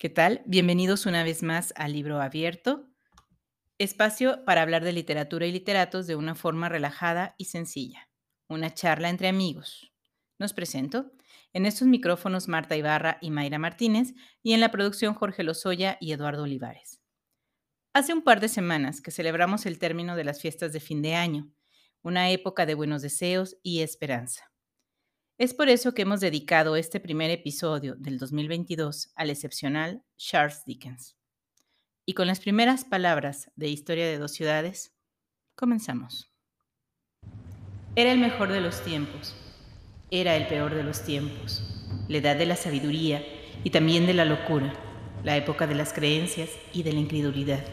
¿qué 0.00 0.08
tal? 0.08 0.40
Bienvenidos 0.46 1.04
una 1.04 1.22
vez 1.24 1.42
más 1.42 1.74
al 1.76 1.92
Libro 1.92 2.22
Abierto, 2.22 2.88
espacio 3.76 4.46
para 4.46 4.62
hablar 4.62 4.82
de 4.82 4.94
literatura 4.94 5.44
y 5.44 5.52
literatos 5.52 6.06
de 6.06 6.16
una 6.16 6.34
forma 6.34 6.70
relajada 6.70 7.34
y 7.36 7.44
sencilla. 7.44 8.08
Una 8.48 8.72
charla 8.72 9.10
entre 9.10 9.28
amigos. 9.28 9.92
Nos 10.38 10.54
presento. 10.54 11.12
En 11.52 11.66
estos 11.66 11.86
micrófonos 11.86 12.48
Marta 12.48 12.78
Ibarra 12.78 13.18
y 13.20 13.30
Mayra 13.30 13.58
Martínez 13.58 14.14
y 14.42 14.54
en 14.54 14.60
la 14.60 14.70
producción 14.70 15.12
Jorge 15.12 15.42
Lozoya 15.42 15.98
y 16.00 16.12
Eduardo 16.12 16.44
Olivares. 16.44 17.02
Hace 17.92 18.14
un 18.14 18.22
par 18.22 18.40
de 18.40 18.48
semanas 18.48 19.02
que 19.02 19.10
celebramos 19.10 19.66
el 19.66 19.78
término 19.78 20.16
de 20.16 20.24
las 20.24 20.40
fiestas 20.40 20.72
de 20.72 20.80
fin 20.80 21.02
de 21.02 21.14
año, 21.14 21.52
una 22.00 22.30
época 22.30 22.64
de 22.64 22.72
buenos 22.72 23.02
deseos 23.02 23.58
y 23.62 23.80
esperanza. 23.82 24.49
Es 25.40 25.54
por 25.54 25.70
eso 25.70 25.94
que 25.94 26.02
hemos 26.02 26.20
dedicado 26.20 26.76
este 26.76 27.00
primer 27.00 27.30
episodio 27.30 27.94
del 27.96 28.18
2022 28.18 29.10
al 29.14 29.30
excepcional 29.30 30.02
Charles 30.18 30.64
Dickens. 30.66 31.16
Y 32.04 32.12
con 32.12 32.26
las 32.26 32.40
primeras 32.40 32.84
palabras 32.84 33.50
de 33.56 33.68
Historia 33.68 34.04
de 34.04 34.18
dos 34.18 34.32
ciudades, 34.32 34.92
comenzamos. 35.54 36.30
Era 37.96 38.12
el 38.12 38.18
mejor 38.18 38.52
de 38.52 38.60
los 38.60 38.84
tiempos, 38.84 39.34
era 40.10 40.36
el 40.36 40.46
peor 40.46 40.74
de 40.74 40.82
los 40.82 41.04
tiempos, 41.04 41.62
la 42.06 42.18
edad 42.18 42.36
de 42.36 42.44
la 42.44 42.56
sabiduría 42.56 43.24
y 43.64 43.70
también 43.70 44.04
de 44.04 44.12
la 44.12 44.26
locura, 44.26 44.74
la 45.24 45.38
época 45.38 45.66
de 45.66 45.74
las 45.74 45.94
creencias 45.94 46.50
y 46.74 46.82
de 46.82 46.92
la 46.92 47.00
incredulidad, 47.00 47.64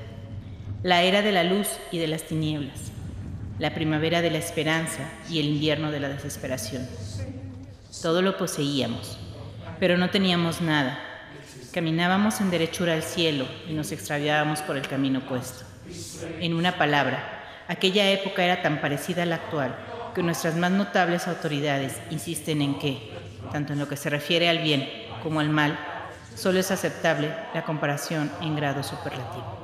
la 0.84 1.04
era 1.04 1.22
de 1.22 1.34
la 1.34 1.44
luz 1.44 1.68
y 1.92 1.98
de 1.98 2.08
las 2.08 2.24
tinieblas, 2.24 2.94
la 3.60 3.76
primavera 3.76 4.22
de 4.22 4.32
la 4.32 4.38
esperanza 4.38 5.12
y 5.30 5.40
el 5.40 5.48
invierno 5.48 5.92
de 5.92 6.00
la 6.00 6.08
desesperación. 6.08 6.88
Todo 8.02 8.22
lo 8.22 8.38
poseíamos, 8.38 9.18
pero 9.80 9.98
no 9.98 10.10
teníamos 10.10 10.62
nada. 10.62 11.00
Caminábamos 11.74 12.42
en 12.42 12.52
derechura 12.52 12.94
al 12.94 13.04
cielo 13.04 13.46
y 13.68 13.74
nos 13.74 13.92
extraviábamos 13.92 14.62
por 14.62 14.78
el 14.78 14.88
camino 14.88 15.20
opuesto. 15.20 15.66
En 16.40 16.54
una 16.54 16.78
palabra, 16.78 17.64
aquella 17.68 18.10
época 18.12 18.44
era 18.44 18.62
tan 18.62 18.82
parecida 18.82 19.24
a 19.24 19.26
la 19.26 19.36
actual 19.36 19.76
que 20.14 20.24
nuestras 20.24 20.56
más 20.56 20.72
notables 20.72 21.28
autoridades 21.28 21.96
insisten 22.10 22.62
en 22.62 22.80
que, 22.80 23.12
tanto 23.52 23.74
en 23.74 23.80
lo 23.80 23.88
que 23.88 23.98
se 23.98 24.10
refiere 24.10 24.50
al 24.50 24.60
bien 24.60 24.90
como 25.24 25.40
al 25.40 25.50
mal, 25.50 25.78
solo 26.36 26.60
es 26.60 26.72
aceptable 26.72 27.34
la 27.54 27.64
comparación 27.64 28.32
en 28.42 28.56
grado 28.56 28.84
superlativo. 28.84 29.58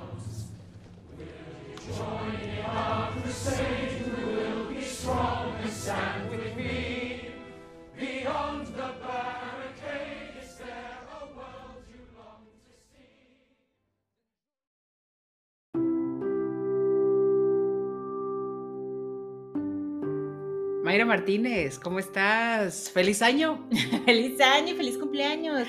Mayra 20.83 21.05
Martínez, 21.05 21.79
¿cómo 21.79 21.97
estás? 21.97 22.91
¡Feliz 22.91 23.21
año! 23.21 23.65
¡Feliz 24.05 24.41
año! 24.41 24.75
¡Feliz 24.75 24.97
cumpleaños! 24.97 25.65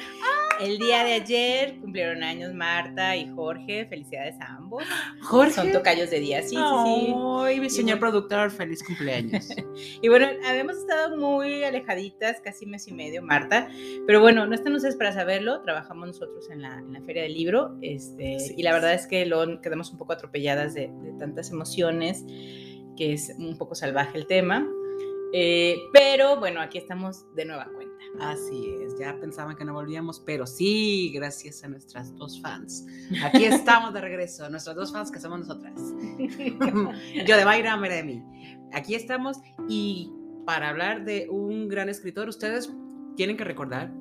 El 0.60 0.78
día 0.78 1.04
de 1.04 1.12
ayer 1.12 1.78
cumplieron 1.80 2.24
años 2.24 2.52
Marta 2.52 3.14
y 3.14 3.28
Jorge. 3.28 3.86
Felicidades 3.86 4.34
a 4.40 4.56
ambos. 4.56 4.82
Jorge. 5.22 5.52
Son 5.52 5.70
tocayos 5.70 6.10
de 6.10 6.18
día, 6.18 6.42
sí, 6.42 6.48
sí, 6.48 6.54
sí. 6.56 7.14
Ay, 7.38 7.60
mi 7.60 7.70
señor 7.70 8.00
productor, 8.00 8.50
feliz 8.50 8.82
cumpleaños. 8.82 9.50
y 10.02 10.08
bueno, 10.08 10.26
habíamos 10.48 10.78
estado 10.78 11.16
muy 11.16 11.62
alejaditas, 11.62 12.40
casi 12.40 12.66
mes 12.66 12.88
y 12.88 12.92
medio, 12.92 13.22
Marta. 13.22 13.68
Pero 14.08 14.20
bueno, 14.20 14.46
no 14.46 14.54
están 14.56 14.74
ustedes 14.74 14.96
para 14.96 15.12
saberlo. 15.12 15.62
Trabajamos 15.62 16.08
nosotros 16.08 16.50
en 16.50 16.60
la, 16.60 16.76
en 16.76 16.92
la 16.92 17.00
Feria 17.02 17.22
del 17.22 17.34
Libro. 17.34 17.78
Este, 17.82 18.36
y 18.56 18.62
la 18.64 18.72
verdad 18.72 18.94
es 18.94 19.06
que 19.06 19.26
lo, 19.26 19.60
quedamos 19.60 19.92
un 19.92 19.98
poco 19.98 20.12
atropelladas 20.12 20.74
de, 20.74 20.90
de 21.02 21.12
tantas 21.20 21.52
emociones, 21.52 22.24
que 22.96 23.12
es 23.12 23.32
un 23.38 23.56
poco 23.56 23.76
salvaje 23.76 24.18
el 24.18 24.26
tema. 24.26 24.68
Eh, 25.36 25.90
pero 25.92 26.38
bueno, 26.38 26.60
aquí 26.60 26.78
estamos 26.78 27.26
de 27.34 27.44
nueva 27.44 27.68
cuenta. 27.74 27.92
Así 28.20 28.72
es, 28.80 28.96
ya 28.96 29.18
pensaban 29.18 29.56
que 29.56 29.64
no 29.64 29.72
volvíamos, 29.72 30.20
pero 30.20 30.46
sí, 30.46 31.10
gracias 31.12 31.64
a 31.64 31.68
nuestras 31.68 32.14
dos 32.14 32.40
fans. 32.40 32.86
Aquí 33.24 33.44
estamos 33.44 33.92
de 33.92 34.00
regreso, 34.00 34.48
nuestras 34.48 34.76
dos 34.76 34.92
fans 34.92 35.10
que 35.10 35.18
somos 35.18 35.40
nosotras. 35.40 35.74
Yo 37.26 37.36
de 37.36 37.44
Mayra, 37.44 37.76
Mayra 37.76 37.96
de 37.96 38.04
mí. 38.04 38.22
Aquí 38.72 38.94
estamos 38.94 39.38
y 39.68 40.12
para 40.46 40.68
hablar 40.68 41.04
de 41.04 41.26
un 41.28 41.66
gran 41.66 41.88
escritor, 41.88 42.28
ustedes 42.28 42.72
tienen 43.16 43.36
que 43.36 43.42
recordar 43.42 43.92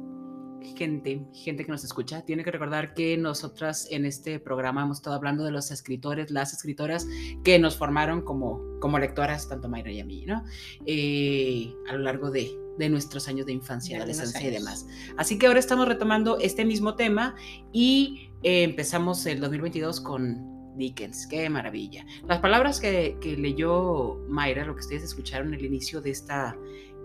gente, 0.78 1.25
gente 1.34 1.66
que 1.66 1.72
nos 1.72 1.84
escucha, 1.84 2.24
tiene 2.25 2.44
que 2.44 2.51
recordar 2.51 2.94
que 2.94 3.18
nosotras 3.18 3.88
en 3.91 4.06
este 4.06 4.40
programa 4.40 4.84
hemos 4.84 4.97
estado 4.97 5.16
hablando 5.16 5.44
de 5.44 5.51
los 5.51 5.72
escritores, 5.72 6.31
las 6.31 6.53
escritoras 6.53 7.07
que 7.44 7.59
nos 7.59 7.78
formaron 7.78 8.22
como, 8.22 8.79
como 8.79 9.00
lectoras, 9.00 9.47
tanto 9.47 9.69
Mayra 9.69 9.91
y 9.91 10.00
a 10.00 10.06
mí, 10.06 10.25
¿no? 10.25 10.44
Eh, 10.85 11.73
a 11.90 11.94
lo 11.94 12.00
largo 12.00 12.31
de, 12.31 12.52
de 12.78 12.90
nuestros 12.90 13.28
años 13.28 13.46
de 13.46 13.53
infancia, 13.53 13.97
adolescencia 13.97 14.47
y 14.47 14.52
demás. 14.52 14.88
Así 15.18 15.38
que 15.38 15.47
ahora 15.47 15.59
estamos 15.59 15.88
retomando 15.88 16.40
este 16.40 16.66
mismo 16.66 16.96
tema 16.96 17.35
y 17.72 18.29
eh, 18.44 18.63
empezamos 18.63 19.25
el 19.25 19.40
2022 19.40 20.02
con 20.02 20.53
Dickens, 20.75 21.28
qué 21.28 21.50
maravilla. 21.50 22.06
Las 22.28 22.40
palabras 22.40 22.79
que, 22.79 23.18
que 23.22 23.38
leyó 23.38 24.16
Mayra, 24.28 24.66
lo 24.66 24.73
que 24.73 24.81
ustedes 24.81 25.03
escucharon 25.03 25.53
al 25.53 25.63
inicio 25.63 26.02
de 26.02 26.09
esta 26.12 26.57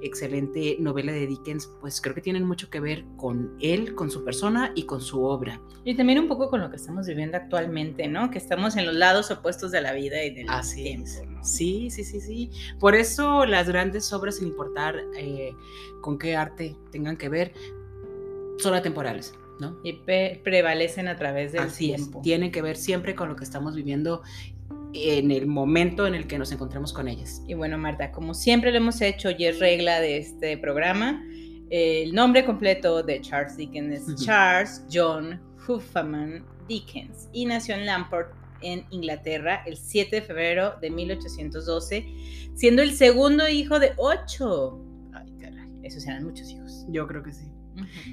excelente 0.03 0.77
novela 0.81 1.13
de 1.13 1.27
Dickens, 1.27 1.71
pues 1.81 2.01
creo 2.01 2.15
que 2.15 2.21
tienen 2.21 2.45
mucho 2.45 2.71
que 2.71 2.81
ver 2.81 3.05
con 3.17 3.57
él, 3.61 3.95
con 3.95 4.11
su 4.11 4.25
persona 4.25 4.73
y 4.75 4.85
con 4.85 5.01
su 5.01 5.25
obra. 5.25 5.61
Y 5.85 5.95
también 5.97 6.19
un 6.19 6.29
poco 6.29 6.51
con 6.51 6.61
lo 6.61 6.71
que 6.71 6.77
estamos 6.77 7.07
viviendo 7.07 7.37
actualmente, 7.37 8.09
¿no? 8.09 8.31
Que 8.31 8.39
estamos 8.39 8.77
en 8.77 8.87
los 8.87 8.95
lados 8.95 9.31
opuestos 9.31 9.71
de 9.71 9.81
la 9.81 9.93
vida 9.93 10.23
y 10.25 10.35
del 10.35 10.49
Así 10.49 10.83
tiempo. 10.85 11.07
es. 11.07 11.23
¿no? 11.29 11.45
Sí, 11.45 11.91
sí, 11.91 12.05
sí, 12.05 12.21
sí. 12.21 12.51
Por 12.79 12.95
eso 12.95 13.45
las 13.47 13.69
grandes 13.69 14.13
obras, 14.13 14.37
sin 14.37 14.49
importar 14.49 14.97
eh, 15.17 15.53
con 16.01 16.19
qué 16.19 16.37
arte 16.37 16.77
tengan 16.91 17.17
que 17.17 17.29
ver, 17.29 17.53
son 18.59 18.75
atemporales. 18.75 19.35
¿No? 19.61 19.77
Y 19.83 19.95
prevalecen 20.45 21.09
a 21.09 21.17
través 21.17 21.51
del 21.51 21.63
Así 21.63 21.91
es, 21.91 21.97
tiempo. 21.97 22.21
Tienen 22.23 22.53
que 22.53 22.63
ver 22.63 22.77
siempre 22.77 23.17
con 23.17 23.29
lo 23.29 23.35
que 23.35 23.43
estamos 23.43 23.75
viviendo 23.75 24.23
en 24.95 25.31
el 25.31 25.47
momento 25.47 26.07
en 26.07 26.15
el 26.15 26.27
que 26.27 26.39
nos 26.39 26.53
encontremos 26.53 26.93
con 26.93 27.09
ellas. 27.09 27.43
Y 27.47 27.55
bueno, 27.55 27.79
Marta, 27.79 28.11
como 28.11 28.35
siempre 28.35 28.71
lo 28.71 28.79
hemos 28.79 29.01
hecho 29.01 29.31
y 29.31 29.45
es 29.45 29.59
regla 29.59 30.01
de 30.01 30.19
este 30.19 30.57
programa, 30.59 31.23
eh, 31.71 32.05
el 32.05 32.15
nombre 32.15 32.45
completo 32.45 33.03
de 33.03 33.21
Charles 33.21 33.57
Dickens 33.57 34.09
es. 34.09 34.25
Charles 34.25 34.85
John 34.91 35.41
Huffaman 35.67 36.45
Dickens 36.67 37.29
y 37.33 37.47
nació 37.47 37.75
en 37.75 37.87
Lamport, 37.87 38.33
en 38.61 38.85
Inglaterra, 38.91 39.63
el 39.67 39.77
7 39.77 40.17
de 40.17 40.23
febrero 40.23 40.75
de 40.81 40.91
1812, 40.91 42.07
siendo 42.55 42.83
el 42.83 42.93
segundo 42.93 43.49
hijo 43.49 43.79
de 43.79 43.93
ocho. 43.97 44.81
Ay, 45.13 45.33
caray, 45.41 45.69
esos 45.83 46.07
eran 46.07 46.25
muchos 46.25 46.51
hijos. 46.51 46.87
Yo 46.89 47.07
creo 47.07 47.23
que 47.23 47.33
sí. 47.33 47.45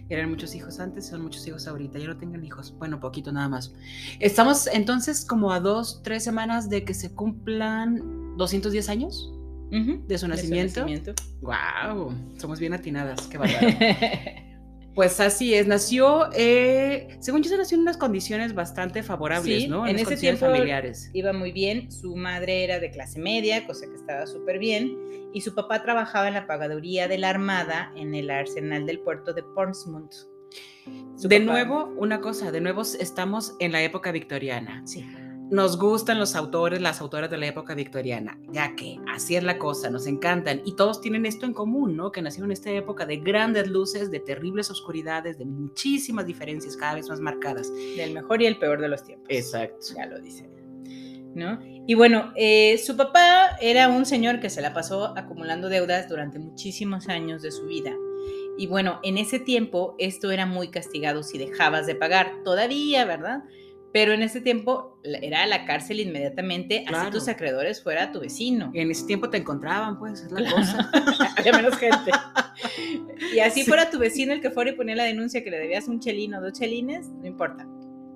Eran 0.10 0.30
muchos 0.30 0.54
hijos 0.56 0.80
antes, 0.80 1.08
son 1.08 1.22
muchos 1.22 1.46
hijos 1.48 1.68
ahorita. 1.68 2.00
Ya 2.00 2.08
no 2.08 2.18
tengan 2.18 2.44
hijos. 2.44 2.74
Bueno, 2.78 3.00
poquito 3.00 3.32
nada 3.32 3.50
más. 3.50 3.74
Estamos 4.20 4.68
entonces 4.68 5.26
como 5.26 5.52
a 5.52 5.60
dos, 5.60 6.02
tres 6.04 6.24
semanas 6.24 6.70
de 6.70 6.84
que 6.86 6.94
se 6.94 7.12
cumplan 7.14 8.36
210 8.38 8.90
años 8.90 9.32
Ujú. 9.72 10.04
de 10.08 10.18
su 10.18 10.28
nacimiento. 10.28 10.82
nacimiento. 10.82 11.14
¡Wow! 11.42 12.14
Somos 12.38 12.60
bien 12.60 12.74
atinadas. 12.74 13.22
Qué 13.28 13.38
bárbaro. 13.38 13.68
Pues 14.96 15.20
así 15.20 15.54
es, 15.54 15.68
nació, 15.68 16.30
eh, 16.34 17.10
según 17.20 17.44
yo 17.44 17.50
se 17.50 17.58
nació 17.58 17.76
en 17.76 17.82
unas 17.82 17.98
condiciones 17.98 18.56
bastante 18.56 19.04
favorables, 19.04 19.64
Sí, 19.64 19.68
¿no? 19.68 19.86
en 19.86 19.94
las 19.98 20.04
ese 20.04 20.16
tiempo- 20.16 20.46
familiares. 20.46 21.10
iba 21.14 21.34
muy 21.34 21.52
bien, 21.52 21.92
su 21.92 22.16
madre 22.16 22.64
era 22.64 22.80
de 22.80 22.90
clase 22.92 23.20
media, 23.20 23.68
cosa 23.68 23.88
que 23.88 23.96
estaba 23.96 24.26
súper 24.26 24.58
bien, 24.58 24.98
y 25.34 25.42
su 25.42 25.54
papá 25.54 25.84
trabajaba 25.84 26.30
en 26.30 26.34
la 26.36 26.48
pagaduría 26.48 27.10
de 27.10 27.18
la 27.18 27.30
Armada 27.30 27.92
en 27.98 28.16
el 28.16 28.30
arsenal 28.30 28.86
del 28.86 29.00
puerto 29.02 29.34
de 29.34 29.44
Portsmouth. 29.44 30.14
Su 31.18 31.28
De 31.28 31.42
papá- 31.42 31.52
nuevo, 31.52 31.94
una 31.98 32.22
cosa, 32.22 32.52
de 32.54 32.62
nuevo 32.62 32.84
estamos 32.84 33.54
en 33.60 33.74
la 33.74 33.84
época 33.84 34.14
victoriana. 34.14 34.82
Sí. 34.86 35.06
Nos 35.52 35.78
gustan 35.78 36.18
los 36.18 36.36
autores, 36.36 36.82
las 36.82 37.02
autoras 37.02 37.30
de 37.30 37.38
la 37.38 37.46
época 37.46 37.76
victoriana, 37.76 38.40
ya 38.52 38.76
que 38.76 38.98
así 39.08 39.36
es 39.36 39.44
la 39.44 39.60
cosa, 39.60 39.92
nos 39.92 40.08
encantan 40.08 40.64
y 40.66 40.76
todos 40.76 41.02
tienen 41.02 41.28
esto 41.28 41.46
en 41.46 41.54
común, 41.54 41.96
¿no? 41.96 42.12
Que 42.12 42.24
nacieron 42.24 42.50
en 42.50 42.54
esta 42.54 42.72
época 42.72 43.06
de 43.06 43.18
grandes 43.18 43.68
luces, 43.68 44.10
de 44.10 44.20
terribles 44.20 44.72
oscuridades, 44.72 45.38
de 45.38 45.46
muchísimas 45.46 46.26
diferencias 46.26 46.76
cada 46.76 46.96
vez 46.96 47.10
más 47.10 47.20
marcadas. 47.20 47.72
Del 47.96 48.14
mejor 48.14 48.42
y 48.42 48.48
el 48.48 48.58
peor 48.58 48.82
de 48.82 48.90
los 48.90 49.04
tiempos. 49.04 49.28
Exacto. 49.30 49.86
Ya 49.96 50.08
lo 50.08 50.20
dice. 50.20 50.50
¿No? 51.36 51.60
Y 51.86 51.94
bueno, 51.94 52.32
eh, 52.36 52.80
su 52.80 52.98
papá 52.98 53.58
era 53.62 53.90
un 53.90 54.08
señor 54.08 54.40
que 54.40 54.50
se 54.50 54.62
la 54.62 54.74
pasó 54.74 55.14
acumulando 55.16 55.70
deudas 55.70 56.10
durante 56.10 56.40
muchísimos 56.40 57.08
años 57.08 57.44
de 57.44 57.52
su 57.52 57.66
vida. 57.66 57.94
Y 58.58 58.68
bueno, 58.68 59.00
en 59.04 59.18
ese 59.18 59.40
tiempo 59.40 59.96
esto 60.00 60.32
era 60.32 60.46
muy 60.46 60.70
castigado 60.70 61.22
si 61.22 61.38
dejabas 61.38 61.86
de 61.86 61.94
pagar. 61.94 62.42
Todavía, 62.44 63.06
¿verdad? 63.06 63.44
Pero 63.96 64.12
en 64.12 64.24
ese 64.24 64.42
tiempo 64.42 65.00
era 65.06 65.48
la 65.48 65.64
cárcel 65.64 66.02
inmediatamente, 66.02 66.84
así 66.86 67.12
tus 67.12 67.30
acreedores 67.30 67.82
fuera 67.82 68.12
tu 68.12 68.20
vecino. 68.20 68.70
En 68.74 68.92
ese 68.92 69.06
tiempo 69.06 69.30
te 69.30 69.38
encontraban, 69.38 69.98
pues, 69.98 70.20
es 70.20 70.34
la 70.34 70.42
Claro. 70.42 70.56
cosa. 70.58 70.90
Había 71.38 71.54
menos 71.54 71.78
gente. 71.78 72.12
Y 73.34 73.40
así 73.40 73.62
Sí. 73.62 73.68
fuera 73.70 73.90
tu 73.90 73.98
vecino 73.98 74.34
el 74.34 74.42
que 74.42 74.52
fuera 74.52 74.72
y 74.72 74.74
ponía 74.76 74.98
la 74.98 75.06
denuncia 75.06 75.46
que 75.46 75.50
le 75.50 75.60
debías 75.60 75.88
un 75.88 76.02
chelín 76.02 76.34
o 76.34 76.42
dos 76.42 76.52
chelines, 76.52 77.08
no 77.08 77.26
importa, 77.26 77.66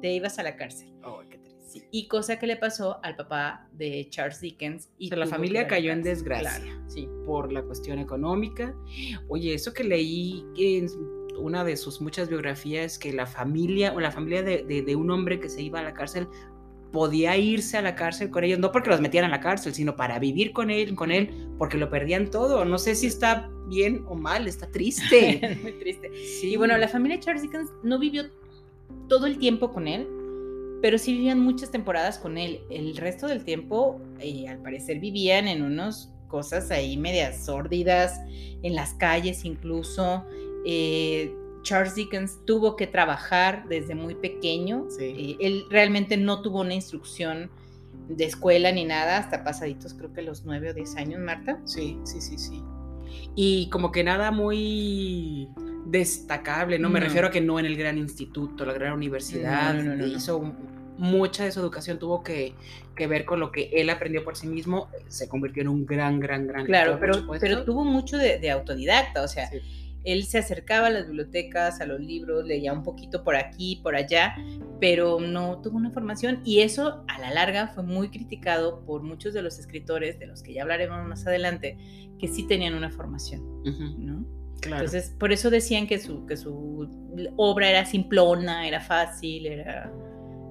te 0.01 0.11
ibas 0.11 0.37
a 0.37 0.43
la 0.43 0.57
cárcel. 0.57 0.91
Oh, 1.05 1.21
qué 1.29 1.37
triste. 1.37 1.87
Y 1.91 2.09
cosa 2.09 2.37
que 2.37 2.45
le 2.47 2.57
pasó 2.57 2.99
al 3.01 3.15
papá 3.15 3.69
de 3.71 4.05
Charles 4.09 4.41
Dickens. 4.41 4.89
Y 4.97 5.05
O 5.05 5.09
sea, 5.09 5.17
la 5.19 5.27
familia 5.27 5.65
cayó 5.67 5.93
en 5.93 6.03
desgracia. 6.03 6.59
Claro, 6.61 6.89
sí. 6.89 7.07
por 7.25 7.53
la 7.53 7.61
cuestión 7.61 7.99
económica. 7.99 8.75
Oye, 9.29 9.53
eso 9.53 9.73
que 9.73 9.85
leí 9.85 10.43
en 10.57 10.89
una 11.39 11.63
de 11.63 11.77
sus 11.77 12.01
muchas 12.01 12.29
biografías, 12.29 12.97
que 12.99 13.11
la 13.13 13.25
familia 13.25 13.93
o 13.93 13.99
la 13.99 14.11
familia 14.11 14.43
de, 14.43 14.63
de- 14.63 14.81
de 14.81 14.95
un 14.95 15.09
hombre 15.11 15.39
que 15.39 15.49
se 15.49 15.61
iba 15.61 15.79
a 15.79 15.83
la 15.83 15.93
cárcel 15.93 16.27
podía 16.91 17.37
irse 17.37 17.77
a 17.77 17.81
la 17.83 17.93
cárcel 17.95 18.31
con 18.31 18.43
ellos, 18.43 18.57
no 18.59 18.71
porque 18.71 18.89
los 18.89 18.99
metieran 18.99 19.29
a 19.31 19.35
la 19.37 19.41
cárcel, 19.41 19.73
sino 19.75 19.95
para 19.95 20.17
vivir 20.17 20.53
con 20.53 20.71
él, 20.71 20.95
con 20.95 21.11
él, 21.11 21.29
porque 21.59 21.77
lo 21.77 21.89
perdían 21.89 22.31
todo. 22.31 22.65
No 22.65 22.79
sé 22.79 22.95
si 22.95 23.05
está 23.07 23.47
bien 23.67 24.03
o 24.07 24.15
mal, 24.15 24.47
está 24.47 24.69
triste. 24.71 25.59
Muy 25.61 25.73
triste. 25.73 26.09
Sí. 26.41 26.53
Y 26.53 26.55
bueno, 26.57 26.75
la 26.77 26.87
familia 26.87 27.19
Charles 27.19 27.43
Dickens 27.43 27.69
no 27.83 27.99
vivió 27.99 28.23
todo 29.07 29.27
el 29.27 29.37
tiempo 29.37 29.71
con 29.71 29.87
él, 29.87 30.07
pero 30.81 30.97
sí 30.97 31.13
vivían 31.13 31.39
muchas 31.39 31.69
temporadas 31.69 32.17
con 32.17 32.37
él. 32.39 32.61
El 32.71 32.97
resto 32.97 33.27
del 33.27 33.43
tiempo, 33.43 34.01
eh, 34.19 34.47
al 34.47 34.59
parecer, 34.63 34.99
vivían 34.99 35.47
en 35.47 35.61
unas 35.61 36.11
cosas 36.27 36.71
ahí 36.71 36.97
medias 36.97 37.45
sórdidas, 37.45 38.19
en 38.63 38.73
las 38.73 38.93
calles 38.95 39.45
incluso. 39.45 40.25
Eh, 40.65 41.33
Charles 41.61 41.95
Dickens 41.95 42.39
tuvo 42.45 42.75
que 42.75 42.87
trabajar 42.87 43.67
desde 43.67 43.95
muy 43.95 44.15
pequeño. 44.15 44.85
Sí. 44.89 45.37
Eh, 45.39 45.45
él 45.45 45.65
realmente 45.69 46.17
no 46.17 46.41
tuvo 46.41 46.61
una 46.61 46.73
instrucción 46.73 47.49
de 48.07 48.25
escuela 48.25 48.71
ni 48.71 48.85
nada, 48.85 49.17
hasta 49.17 49.43
pasaditos 49.43 49.93
creo 49.93 50.11
que 50.13 50.21
los 50.21 50.43
nueve 50.45 50.71
o 50.71 50.73
diez 50.73 50.95
años, 50.95 51.19
Marta. 51.19 51.59
Sí, 51.65 51.97
sí, 52.05 52.21
sí, 52.21 52.37
sí. 52.37 52.63
Y 53.35 53.69
como 53.69 53.91
que 53.91 54.03
nada 54.03 54.31
muy 54.31 55.49
destacable, 55.85 56.79
¿no? 56.79 56.89
Me 56.89 56.99
No. 56.99 57.05
refiero 57.05 57.27
a 57.27 57.31
que 57.31 57.41
no 57.41 57.59
en 57.59 57.65
el 57.65 57.75
gran 57.77 57.97
instituto, 57.97 58.65
la 58.65 58.73
gran 58.73 58.93
universidad. 58.93 59.73
No, 59.73 59.83
no, 59.83 59.89
no, 59.89 59.95
no, 59.95 60.07
no. 60.07 60.07
hizo 60.07 60.53
mucha 60.97 61.45
de 61.45 61.51
su 61.51 61.59
educación 61.61 61.97
tuvo 61.97 62.23
que, 62.23 62.53
que 62.95 63.07
ver 63.07 63.23
con 63.25 63.39
lo 63.39 63.51
que 63.51 63.69
él 63.73 63.89
aprendió 63.89 64.23
por 64.23 64.35
sí 64.35 64.47
mismo. 64.47 64.89
Se 65.07 65.29
convirtió 65.29 65.61
en 65.61 65.69
un 65.69 65.85
gran, 65.85 66.19
gran, 66.19 66.45
gran 66.47 66.65
Claro, 66.65 66.93
lector, 66.99 67.27
pero, 67.27 67.39
pero 67.39 67.63
tuvo 67.63 67.83
mucho 67.85 68.17
de, 68.17 68.39
de 68.39 68.51
autodidacta, 68.51 69.23
o 69.23 69.27
sea, 69.27 69.49
Sí. 69.49 69.59
Él 70.03 70.23
se 70.25 70.37
acercaba 70.37 70.87
a 70.87 70.89
las 70.89 71.07
bibliotecas, 71.07 71.81
a 71.81 71.85
los 71.85 71.99
libros, 71.99 72.45
leía 72.45 72.73
un 72.73 72.83
poquito 72.83 73.23
por 73.23 73.35
aquí, 73.35 73.79
por 73.83 73.95
allá, 73.95 74.35
pero 74.79 75.19
no 75.19 75.61
tuvo 75.61 75.77
una 75.77 75.91
formación 75.91 76.41
y 76.45 76.61
eso 76.61 77.03
a 77.07 77.19
la 77.19 77.33
larga 77.33 77.67
fue 77.67 77.83
muy 77.83 78.09
criticado 78.09 78.85
por 78.85 79.03
muchos 79.03 79.33
de 79.33 79.41
los 79.41 79.59
escritores, 79.59 80.19
de 80.19 80.27
los 80.27 80.41
que 80.41 80.53
ya 80.53 80.63
hablaremos 80.63 81.05
más 81.07 81.27
adelante, 81.27 81.77
que 82.17 82.27
sí 82.27 82.47
tenían 82.47 82.73
una 82.75 82.89
formación, 82.89 83.41
¿no? 83.97 84.25
claro. 84.61 84.85
Entonces, 84.85 85.15
por 85.17 85.31
eso 85.31 85.49
decían 85.49 85.87
que 85.87 85.99
su, 85.99 86.25
que 86.25 86.37
su 86.37 86.89
obra 87.37 87.69
era 87.69 87.85
simplona, 87.85 88.67
era 88.67 88.81
fácil, 88.81 89.47
era 89.47 89.91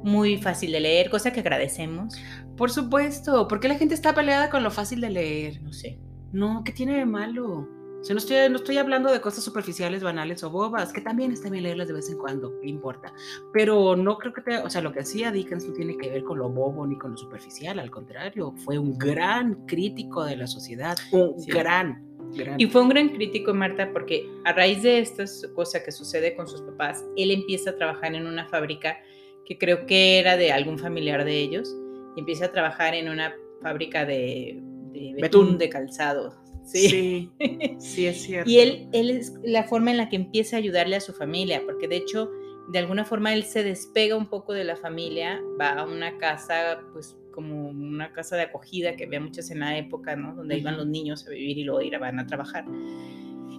muy 0.02 0.38
fácil 0.38 0.72
de 0.72 0.80
leer, 0.80 1.10
cosa 1.10 1.32
que 1.32 1.40
agradecemos. 1.40 2.14
por 2.56 2.70
supuesto, 2.70 3.48
¿por 3.48 3.60
qué 3.60 3.68
la 3.68 3.76
gente 3.76 3.94
está 3.94 4.14
peleada 4.14 4.50
con 4.50 4.62
lo 4.62 4.70
fácil 4.70 5.00
de 5.00 5.10
leer? 5.10 5.62
No 5.62 5.72
sé. 5.72 5.98
No, 6.32 6.62
¿qué 6.64 6.72
tiene 6.72 6.96
de 6.96 7.06
malo? 7.06 7.77
O 8.00 8.04
sea, 8.04 8.14
no 8.14 8.18
estoy, 8.18 8.36
no 8.48 8.56
estoy 8.56 8.78
hablando 8.78 9.10
de 9.10 9.20
cosas 9.20 9.42
superficiales, 9.42 10.02
banales 10.02 10.44
o 10.44 10.50
bobas, 10.50 10.92
que 10.92 11.00
también 11.00 11.32
está 11.32 11.50
bien 11.50 11.64
leerlas 11.64 11.88
de 11.88 11.94
vez 11.94 12.08
en 12.10 12.18
cuando, 12.18 12.58
¿qué 12.60 12.68
importa? 12.68 13.12
Pero 13.52 13.96
no 13.96 14.16
creo 14.18 14.32
que 14.32 14.40
te, 14.42 14.58
o 14.58 14.70
sea, 14.70 14.80
lo 14.82 14.92
que 14.92 15.00
hacía 15.00 15.32
Dickens 15.32 15.66
no 15.66 15.72
tiene 15.74 15.96
que 15.98 16.08
ver 16.08 16.22
con 16.22 16.38
lo 16.38 16.48
bobo 16.48 16.86
ni 16.86 16.96
con 16.96 17.10
lo 17.12 17.16
superficial, 17.16 17.78
al 17.78 17.90
contrario, 17.90 18.54
fue 18.64 18.78
un 18.78 18.96
gran 18.96 19.66
crítico 19.66 20.24
de 20.24 20.36
la 20.36 20.46
sociedad, 20.46 20.96
un 21.12 21.40
Sí. 21.40 21.50
gran, 21.50 22.04
gran. 22.36 22.60
Y 22.60 22.66
fue 22.66 22.82
un 22.82 22.88
gran 22.88 23.08
crítico, 23.08 23.52
Marta, 23.52 23.90
porque 23.92 24.28
a 24.44 24.52
raíz 24.52 24.82
de 24.84 25.00
esta 25.00 25.24
cosa 25.54 25.82
que 25.82 25.90
sucede 25.90 26.36
con 26.36 26.46
sus 26.46 26.62
papás, 26.62 27.04
él 27.16 27.32
empieza 27.32 27.70
a 27.70 27.76
trabajar 27.76 28.14
en 28.14 28.26
una 28.26 28.46
fábrica 28.48 28.96
que 29.44 29.58
creo 29.58 29.86
que 29.86 30.18
era 30.20 30.36
de 30.36 30.52
algún 30.52 30.78
familiar 30.78 31.24
de 31.24 31.36
ellos, 31.40 31.74
y 32.14 32.20
empieza 32.20 32.44
a 32.46 32.52
trabajar 32.52 32.94
en 32.94 33.08
una 33.08 33.34
fábrica 33.60 34.04
de, 34.04 34.60
de 34.92 35.14
betún, 35.14 35.20
Betún. 35.20 35.58
de 35.58 35.68
calzado. 35.68 36.34
Sí. 36.68 36.88
sí, 36.88 37.30
sí 37.78 38.06
es 38.06 38.22
cierto. 38.22 38.50
Y 38.50 38.58
él, 38.58 38.88
él 38.92 39.10
es 39.10 39.34
la 39.42 39.64
forma 39.64 39.90
en 39.90 39.96
la 39.96 40.08
que 40.08 40.16
empieza 40.16 40.56
a 40.56 40.58
ayudarle 40.58 40.96
a 40.96 41.00
su 41.00 41.12
familia, 41.12 41.62
porque 41.64 41.88
de 41.88 41.96
hecho, 41.96 42.30
de 42.70 42.78
alguna 42.78 43.04
forma 43.04 43.32
él 43.32 43.44
se 43.44 43.64
despega 43.64 44.16
un 44.16 44.28
poco 44.28 44.52
de 44.52 44.64
la 44.64 44.76
familia, 44.76 45.40
va 45.58 45.70
a 45.70 45.84
una 45.84 46.18
casa, 46.18 46.80
pues 46.92 47.16
como 47.32 47.68
una 47.68 48.12
casa 48.12 48.36
de 48.36 48.42
acogida 48.42 48.96
que 48.96 49.04
había 49.04 49.20
muchas 49.20 49.50
en 49.50 49.60
la 49.60 49.78
época, 49.78 50.16
¿no? 50.16 50.34
Donde 50.34 50.58
iban 50.58 50.76
los 50.76 50.86
niños 50.86 51.24
a 51.26 51.30
vivir 51.30 51.56
y 51.58 51.64
luego 51.64 51.80
iban 51.82 52.18
a 52.18 52.26
trabajar. 52.26 52.64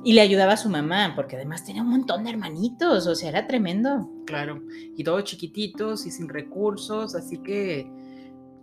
Y 0.04 0.14
le 0.14 0.22
ayudaba 0.22 0.54
a 0.54 0.58
su 0.58 0.70
mamá, 0.70 1.14
porque 1.16 1.36
además 1.38 1.66
tenía 1.66 1.82
un 1.82 1.90
montón 1.90 2.24
de 2.24 2.30
hermanitos, 2.30 3.08
o 3.08 3.16
sea, 3.16 3.30
era 3.30 3.48
tremendo. 3.48 4.10
Claro, 4.26 4.62
y 4.96 5.04
todos 5.04 5.24
chiquititos 5.24 6.06
y 6.06 6.12
sin 6.12 6.30
recursos, 6.30 7.16
así 7.16 7.38
que 7.42 7.90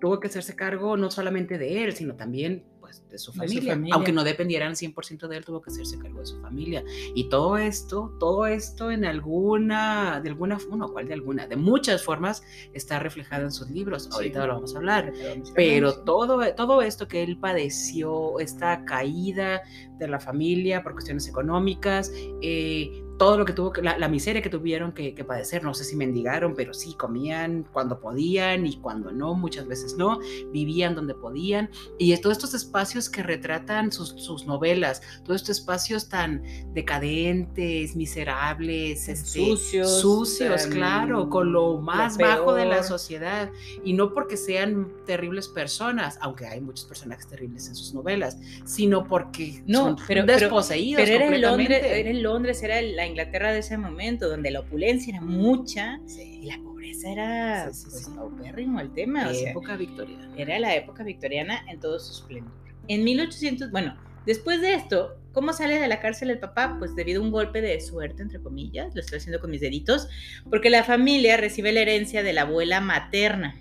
tuvo 0.01 0.21
que 0.21 0.29
hacerse 0.29 0.55
cargo 0.55 0.97
no 0.97 1.11
solamente 1.11 1.59
de 1.59 1.85
él, 1.85 1.93
sino 1.95 2.15
también 2.15 2.65
pues, 2.87 3.03
de 3.11 3.19
su 3.19 3.33
De 3.33 3.49
su 3.49 3.55
familia. 3.65 3.81
Aunque 3.91 4.13
no 4.13 4.23
dependieran 4.23 4.75
100% 4.75 5.27
de 5.27 5.37
él, 5.37 5.45
tuvo 5.45 5.61
que 5.61 5.71
hacerse 5.71 5.99
cargo 5.99 6.21
de 6.21 6.27
su 6.27 6.41
familia. 6.41 6.85
Y 7.17 7.29
todo 7.29 7.59
esto, 7.59 8.17
todo 8.21 8.47
esto 8.47 8.93
en 8.93 9.05
alguna, 9.05 10.21
de 10.23 10.29
alguna, 10.29 10.57
bueno, 10.69 10.89
¿cuál 10.93 11.09
de 11.09 11.15
alguna? 11.15 11.49
De 11.49 11.57
muchas 11.57 12.05
formas 12.05 12.45
está 12.75 13.01
reflejado 13.01 13.45
en 13.45 13.51
sus 13.51 13.69
libros. 13.71 14.05
Sí. 14.05 14.11
Ahorita 14.13 14.47
lo 14.47 14.55
vamos 14.55 14.75
a 14.75 14.79
hablar. 14.79 15.13
Sí. 15.17 15.53
Pero 15.55 16.05
todo, 16.05 16.55
todo 16.55 16.81
esto 16.81 17.09
que 17.09 17.25
él 17.25 17.39
padeció, 17.39 18.39
esta 18.39 18.85
caída 18.85 19.63
de 19.99 20.07
la 20.07 20.21
familia 20.21 20.85
por 20.85 20.93
cuestiones 20.93 21.27
económicas, 21.27 22.13
eh, 22.41 23.03
todo 23.19 23.39
lo 23.39 23.45
que 23.45 23.53
tuvo, 23.53 23.73
la, 23.83 23.97
la 23.99 24.09
miseria 24.09 24.43
que 24.43 24.51
tuvieron 24.51 24.93
que, 24.93 25.15
que 25.15 25.25
padecer, 25.25 25.65
no 25.65 25.73
sé 25.75 25.85
si 25.85 25.97
mendigaron, 25.97 26.55
pero 26.55 26.75
sí 26.75 26.95
comían 26.95 27.67
cuando 27.73 27.99
podían 28.01 28.67
y 28.67 28.77
cuando 28.79 29.11
no, 29.13 29.35
muchas 29.35 29.67
veces 29.67 29.97
no, 29.97 30.19
vivían 30.53 30.95
donde 30.95 31.15
podían. 31.15 31.71
Y 31.99 32.17
todos 32.19 32.37
estos 32.37 32.55
espacios 32.55 33.09
que 33.09 33.23
retratan 33.23 33.91
sus, 33.93 34.11
sus 34.11 34.47
novelas, 34.47 35.03
todos 35.25 35.41
estos 35.43 35.59
espacios 35.59 36.09
tan 36.09 36.43
decadentes, 36.75 37.97
miserables, 37.97 39.09
este, 39.09 39.47
Sucios, 39.47 40.01
sucios, 40.01 40.63
tan- 40.63 40.71
claro, 40.73 41.29
con 41.29 41.53
lo 41.53 41.79
más 41.79 42.19
lo 42.19 42.27
bajo 42.27 42.55
de 42.55 42.67
la 42.67 42.83
sociedad. 42.83 43.51
Y 43.85 43.93
no 43.93 44.13
porque 44.13 44.37
sean 44.37 44.89
terribles 45.07 45.49
personas, 45.49 46.19
aunque 46.21 46.47
hay 46.47 46.61
muchos 46.61 46.85
personajes 46.87 47.27
terribles 47.27 47.69
en 47.69 47.75
sus 47.77 47.95
novelas, 47.95 48.39
sino 48.65 49.05
porque 49.07 49.63
No, 49.67 49.79
son 49.85 49.97
pero- 50.07 50.25
pero- 50.27 50.39
desposeídos. 50.41 51.03
Pero 51.03 51.17
era 51.17 51.35
en 51.35 51.41
Londres, 51.43 51.83
era 51.85 52.11
en 52.11 52.23
Londres, 52.23 52.63
era 52.63 52.81
la 52.83 53.06
Inglaterra 53.07 53.53
de 53.53 53.61
ese 53.61 53.79
momento, 53.79 54.29
donde 54.29 54.51
la 54.51 54.61
opulencia 54.61 55.13
era 55.15 55.21
mucha 55.23 55.99
y 56.07 56.09
Sí, 56.09 56.41
la 56.45 56.59
pobreza 56.59 57.11
era 57.11 57.73
Sí, 57.73 57.91
sí, 57.91 58.11
pues, 58.15 58.57
el 58.81 58.93
tema. 58.95 59.29
o 59.29 59.35
sea, 59.35 59.51
época 59.51 59.77
victoriana. 59.77 60.31
era 60.37 60.59
la 60.59 60.75
época 60.75 61.03
victoriana 61.05 61.65
en 61.69 61.81
todo 61.81 61.99
su 61.99 62.13
esplendor. 62.13 62.53
En 62.89 63.03
1800, 63.05 63.71
bueno, 63.71 63.97
después 64.27 64.61
de 64.61 64.75
esto, 64.75 65.19
¿cómo 65.33 65.53
sale 65.53 65.79
de 65.79 65.89
la 65.89 66.01
cárcel 66.01 66.31
el 66.31 66.39
papá? 66.39 66.77
Pues 66.79 66.95
debido 66.95 67.21
a 67.21 67.25
un 67.25 67.31
golpe 67.33 67.61
de 67.61 67.81
suerte, 67.81 68.23
entre 68.23 68.41
comillas, 68.41 68.95
lo 68.95 69.01
estoy 69.01 69.19
haciendo 69.19 69.41
con 69.41 69.51
mis 69.51 69.61
deditos, 69.61 70.09
porque 70.51 70.71
la 70.71 70.85
familia 70.85 71.37
recibe 71.37 71.73
la 71.73 71.81
herencia 71.81 72.23
de 72.23 72.33
la 72.33 72.43
abuela 72.43 72.81
materna 72.81 73.57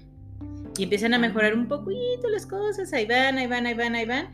y 0.78 0.84
empiezan 0.84 1.14
a 1.14 1.18
mejorar 1.20 1.56
un 1.56 1.68
poquito 1.68 2.30
las 2.30 2.46
cosas, 2.46 2.92
ahí 2.94 3.06
van, 3.06 3.38
ahí 3.38 3.48
van, 3.48 3.66
ahí 3.66 3.74
van, 3.74 3.96
ahí 3.96 4.06
van. 4.06 4.28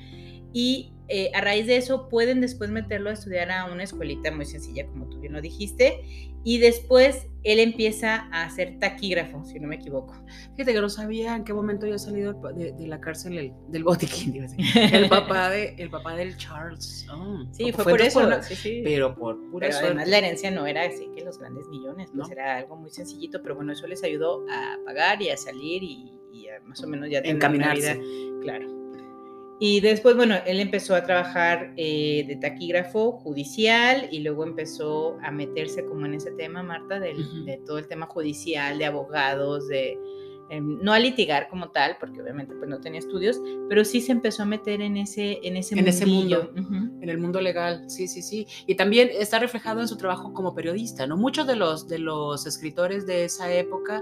Y 0.53 0.93
eh, 1.08 1.29
a 1.34 1.41
raíz 1.41 1.67
de 1.67 1.75
eso 1.77 2.08
pueden 2.10 2.39
después 2.41 2.70
meterlo 2.70 3.10
a 3.10 3.13
estudiar 3.13 3.51
a 3.51 3.65
una 3.65 3.84
escuelita 3.84 4.31
muy 4.31 4.46
sencilla, 4.46 4.86
como 4.88 5.08
tú 5.10 5.20
bien 5.20 5.34
lo 5.34 5.41
dijiste, 5.41 6.01
y 6.43 6.58
después 6.58 7.27
él 7.43 7.60
empieza 7.60 8.27
a 8.31 8.46
hacer 8.46 8.79
taquígrafo, 8.79 9.43
si 9.46 9.60
no 9.60 9.67
me 9.67 9.75
equivoco. 9.75 10.13
Fíjate 10.55 10.74
que 10.74 10.81
no 10.81 10.89
sabía 10.89 11.36
en 11.36 11.43
qué 11.43 11.53
momento 11.53 11.86
había 11.86 11.98
salido 12.00 12.34
de, 12.55 12.72
de 12.72 12.88
la 12.88 13.00
cárcel 13.01 13.38
el- 13.38 13.53
del 13.70 13.84
botiquín, 13.84 14.36
iba 14.36 14.46
a 14.46 14.48
decir. 14.50 14.65
el 14.96 15.10
papá 15.10 15.50
de 15.50 15.75
el 15.77 15.89
papá 15.89 16.15
del 16.15 16.36
Charles. 16.38 17.05
Oh, 17.13 17.43
Sí, 17.51 17.72
fue 17.74 17.84
fue 17.84 17.93
por 17.93 18.01
eso. 18.01 18.20
una- 18.20 18.41
sí, 18.41 18.55
sí. 18.55 18.81
pero 18.84 19.13
por 19.15 19.38
pura 19.51 19.67
Pero 19.70 19.86
además 19.86 20.08
la 20.08 20.17
herencia 20.17 20.50
no 20.50 20.65
era 20.65 20.84
así 20.84 21.08
que 21.15 21.24
los 21.25 21.38
grandes 21.39 21.67
millones, 21.67 22.10
pues 22.15 22.27
No. 22.27 22.34
era 22.34 22.58
algo 22.58 22.75
muy 22.77 22.89
sencillito, 22.89 23.41
pero 23.43 23.55
bueno, 23.55 23.74
eso 23.74 23.86
les 23.88 24.03
ayudó 24.03 24.46
a 24.50 24.77
pagar 24.86 25.22
y 25.22 25.29
a 25.29 25.38
salir 25.38 25.84
y, 25.84 26.12
y 26.34 26.48
a 26.48 26.60
más 26.62 26.81
o 26.84 26.88
menos 26.88 27.10
ya 27.10 27.22
tener 27.22 27.36
una 27.36 27.46
Encaminarse. 27.48 27.96
vida, 28.00 28.41
claro. 28.43 28.81
Y 29.63 29.80
después, 29.80 30.15
bueno, 30.15 30.36
él 30.48 30.60
empezó 30.60 30.96
a 30.96 31.03
trabajar 31.03 31.72
eh, 31.77 32.25
de 32.27 32.36
taquígrafo 32.38 33.12
judicial 33.12 34.08
y 34.12 34.22
luego 34.22 34.44
empezó 34.44 35.20
a 35.22 35.30
meterse 35.30 35.86
como 35.86 36.08
en 36.08 36.15
ese 36.15 36.32
tema, 36.32 36.63
Marta, 36.63 37.00
del- 37.00 37.20
Ujú. 37.27 37.46
de 37.46 37.58
todo 37.63 37.77
el 37.77 37.88
tema 37.88 38.08
judicial, 38.08 38.80
de 38.80 38.86
abogados, 38.86 39.68
de 39.68 40.00
em, 40.50 40.80
no 40.82 40.91
a 40.94 41.00
litigar 41.00 41.48
como 41.48 41.70
tal, 41.70 41.96
porque 42.00 42.20
obviamente 42.22 42.56
pues 42.56 42.68
no 42.70 42.82
tenía 42.82 43.00
estudios, 43.00 43.39
pero 43.70 43.86
sí 43.86 44.01
se 44.01 44.12
empezó 44.12 44.41
a 44.44 44.46
meter 44.48 44.82
en 44.82 44.98
ese, 44.98 45.39
en 45.44 45.56
ese, 45.56 45.77
en 45.80 45.88
ese 45.88 46.06
mundo, 46.08 46.51
Ujú. 46.60 46.75
en 47.00 47.08
el 47.10 47.20
mundo 47.20 47.39
legal, 47.39 47.88
sí, 47.88 48.08
sí, 48.08 48.22
sí. 48.24 48.48
Y 48.68 48.74
también 48.75 49.10
está 49.13 49.38
reflejado 49.38 49.80
en 49.80 49.88
su 49.88 49.96
trabajo 49.96 50.34
como 50.34 50.56
periodista, 50.56 51.06
¿no? 51.06 51.15
Muchos 51.18 51.46
de 51.46 51.56
los, 51.56 51.88
de 51.88 52.00
los 52.00 52.48
escritores 52.48 53.06
de 53.06 53.25
esa 53.25 53.53
época, 53.53 54.01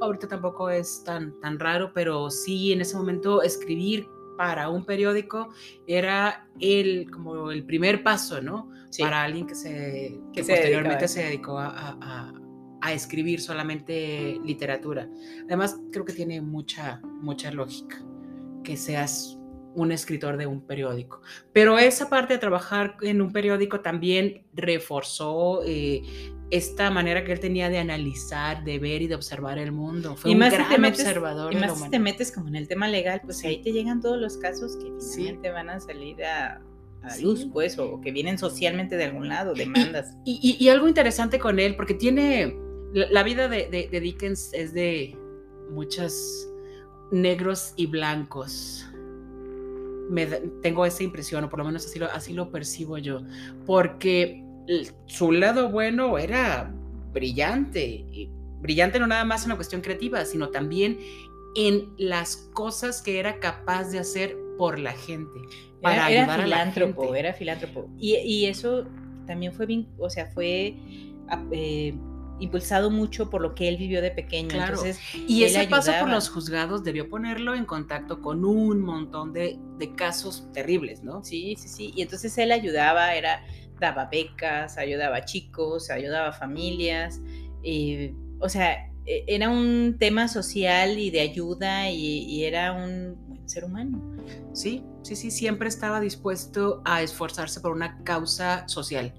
ahorita 0.00 0.28
tampoco 0.28 0.70
es 0.70 1.02
tan, 1.04 1.38
tan 1.40 1.58
raro, 1.58 1.90
pero 1.92 2.30
sí 2.30 2.72
en 2.72 2.80
ese 2.80 2.96
momento 2.96 3.42
escribir 3.42 4.08
para 4.40 4.70
un 4.70 4.86
periódico 4.86 5.50
era 5.86 6.48
el, 6.60 7.10
como 7.10 7.50
el 7.50 7.62
primer 7.66 8.02
paso, 8.02 8.40
¿no? 8.40 8.70
Sí. 8.88 9.02
Para 9.02 9.22
alguien 9.22 9.46
que, 9.46 9.54
se, 9.54 10.18
que 10.32 10.40
a 10.40 10.44
posteriormente 10.46 11.08
se 11.08 11.24
dedicó 11.24 11.58
a, 11.58 11.66
a- 11.68 11.98
a- 12.00 12.32
a 12.80 12.92
escribir 12.94 13.42
solamente 13.42 14.40
literatura. 14.42 15.06
Además, 15.44 15.78
creo 15.92 16.06
que 16.06 16.14
tiene 16.14 16.40
mucha, 16.40 17.02
mucha 17.20 17.50
lógica 17.52 18.02
que 18.64 18.78
seas 18.78 19.36
un 19.74 19.92
escritor 19.92 20.38
de 20.38 20.46
un 20.46 20.66
periódico. 20.66 21.20
Pero 21.52 21.78
esa 21.78 22.08
parte 22.08 22.32
de 22.32 22.38
trabajar 22.38 22.96
en 23.02 23.20
un 23.20 23.32
periódico 23.32 23.80
también 23.80 24.46
reforzó 24.54 25.60
eh, 25.66 26.00
esta 26.50 26.90
manera 26.90 27.22
que 27.24 27.32
él 27.32 27.38
tenía 27.40 27.68
de 27.68 27.78
analizar, 27.78 28.64
de 28.64 28.78
ver 28.78 29.02
y 29.02 29.06
de 29.06 29.14
observar 29.14 29.58
el 29.58 29.70
mundo. 29.72 30.16
Fue 30.16 30.30
Y 30.30 30.34
un 30.34 30.40
más 30.40 30.52
gran 30.52 30.68
te 30.68 30.78
metes- 30.78 31.00
observador 31.06 31.52
Y 31.52 31.56
más 31.56 31.78
si 31.80 31.88
te 31.90 31.98
metes 31.98 32.32
como 32.32 32.48
en 32.48 32.56
el 32.56 32.66
tema 32.68 32.88
legal, 32.88 33.20
pues 33.24 33.38
Sí. 33.38 33.46
ahí 33.46 33.62
te 33.62 33.72
llegan 33.72 34.00
todos 34.00 34.18
los 34.20 34.36
casos 34.36 34.76
que 34.76 34.90
Sí. 34.98 35.16
finalmente 35.18 35.50
van 35.50 35.70
a 35.70 35.78
salir 35.80 36.24
a, 36.24 36.60
a 37.02 37.10
Sí. 37.10 37.22
luz, 37.22 37.46
pues, 37.52 37.78
o 37.78 38.00
que 38.00 38.10
vienen 38.12 38.36
socialmente 38.36 38.96
de 38.96 39.04
algún 39.04 39.28
lado, 39.28 39.54
demandas. 39.54 40.14
Y, 40.24 40.38
y- 40.58 40.64
y 40.64 40.68
algo 40.70 40.88
interesante 40.88 41.38
con 41.38 41.58
él, 41.60 41.76
porque 41.76 41.94
tiene, 41.94 42.56
la, 42.92 43.08
la 43.10 43.22
vida 43.22 43.48
de, 43.48 43.68
de- 43.70 43.88
de 43.90 44.00
Dickens 44.00 44.50
es 44.52 44.74
de 44.74 45.16
muchos 45.70 46.48
negros 47.12 47.74
y 47.76 47.86
blancos. 47.86 48.86
Me 50.10 50.26
tengo 50.62 50.84
esa 50.84 51.04
impresión, 51.04 51.44
o 51.44 51.48
por 51.48 51.60
lo 51.60 51.64
menos 51.64 51.86
así 51.86 51.98
lo, 52.00 52.06
así 52.10 52.32
lo 52.32 52.50
percibo 52.50 52.98
yo, 52.98 53.22
porque 53.64 54.44
su 55.06 55.32
lado 55.32 55.70
bueno 55.70 56.18
era 56.18 56.72
brillante, 57.12 58.04
brillante 58.60 58.98
no 58.98 59.06
nada 59.06 59.24
más 59.24 59.42
en 59.44 59.50
la 59.50 59.56
cuestión 59.56 59.80
creativa, 59.80 60.24
sino 60.24 60.50
también 60.50 60.98
en 61.56 61.92
las 61.98 62.36
cosas 62.54 63.02
que 63.02 63.18
era 63.18 63.40
capaz 63.40 63.90
de 63.90 63.98
hacer 63.98 64.36
por 64.56 64.78
la 64.78 64.92
gente, 64.92 65.40
para 65.82 65.94
Era, 65.96 66.06
ayudar 66.06 66.24
era 66.24 66.34
a 66.34 66.36
la 66.36 66.44
filántropo, 66.44 67.02
gente. 67.04 67.18
era 67.18 67.32
filántropo. 67.34 67.88
Y, 67.98 68.16
y 68.16 68.46
eso 68.46 68.86
también 69.26 69.52
fue, 69.52 69.66
vin- 69.66 69.88
o 69.98 70.08
sea, 70.10 70.26
fue 70.26 70.76
ah, 71.28 71.42
eh, 71.50 71.94
impulsado 72.38 72.90
mucho 72.90 73.30
por 73.30 73.40
lo 73.42 73.54
que 73.54 73.68
él 73.68 73.76
vivió 73.78 74.00
de 74.02 74.10
pequeño. 74.10 74.48
Claro. 74.48 74.74
Entonces, 74.74 75.00
Y 75.26 75.44
ese 75.44 75.66
paso 75.66 75.92
por 75.98 76.08
los 76.10 76.28
juzgados 76.28 76.84
debió 76.84 77.08
ponerlo 77.08 77.54
en 77.54 77.64
contacto 77.64 78.20
con 78.20 78.44
un 78.44 78.80
montón 78.80 79.32
de, 79.32 79.58
de 79.78 79.94
casos 79.94 80.46
terribles, 80.52 81.02
¿no? 81.02 81.24
Sí, 81.24 81.56
sí, 81.58 81.68
sí. 81.68 81.92
Y 81.96 82.02
entonces 82.02 82.36
él 82.38 82.52
ayudaba, 82.52 83.14
era, 83.14 83.42
daba 83.80 84.06
becas, 84.06 84.78
ayudaba 84.78 85.16
a 85.16 85.24
chicos, 85.24 85.90
ayudaba 85.90 86.28
a 86.28 86.32
familias. 86.32 87.20
eh, 87.64 88.14
o 88.38 88.48
sea, 88.48 88.88
e- 89.06 89.24
era 89.26 89.48
un 89.50 89.96
tema 89.98 90.28
social 90.28 90.98
y 90.98 91.10
de 91.10 91.20
ayuda 91.20 91.90
y, 91.90 92.24
y 92.24 92.44
era 92.44 92.72
un 92.72 93.16
buen 93.28 93.48
ser 93.48 93.64
humano. 93.64 94.00
Sí, 94.52 94.84
sí, 95.02 95.16
sí, 95.16 95.30
siempre 95.30 95.68
estaba 95.68 96.00
dispuesto 96.00 96.82
a 96.84 97.02
esforzarse 97.02 97.60
por 97.60 97.72
una 97.72 98.02
causa 98.04 98.66
social, 98.68 99.12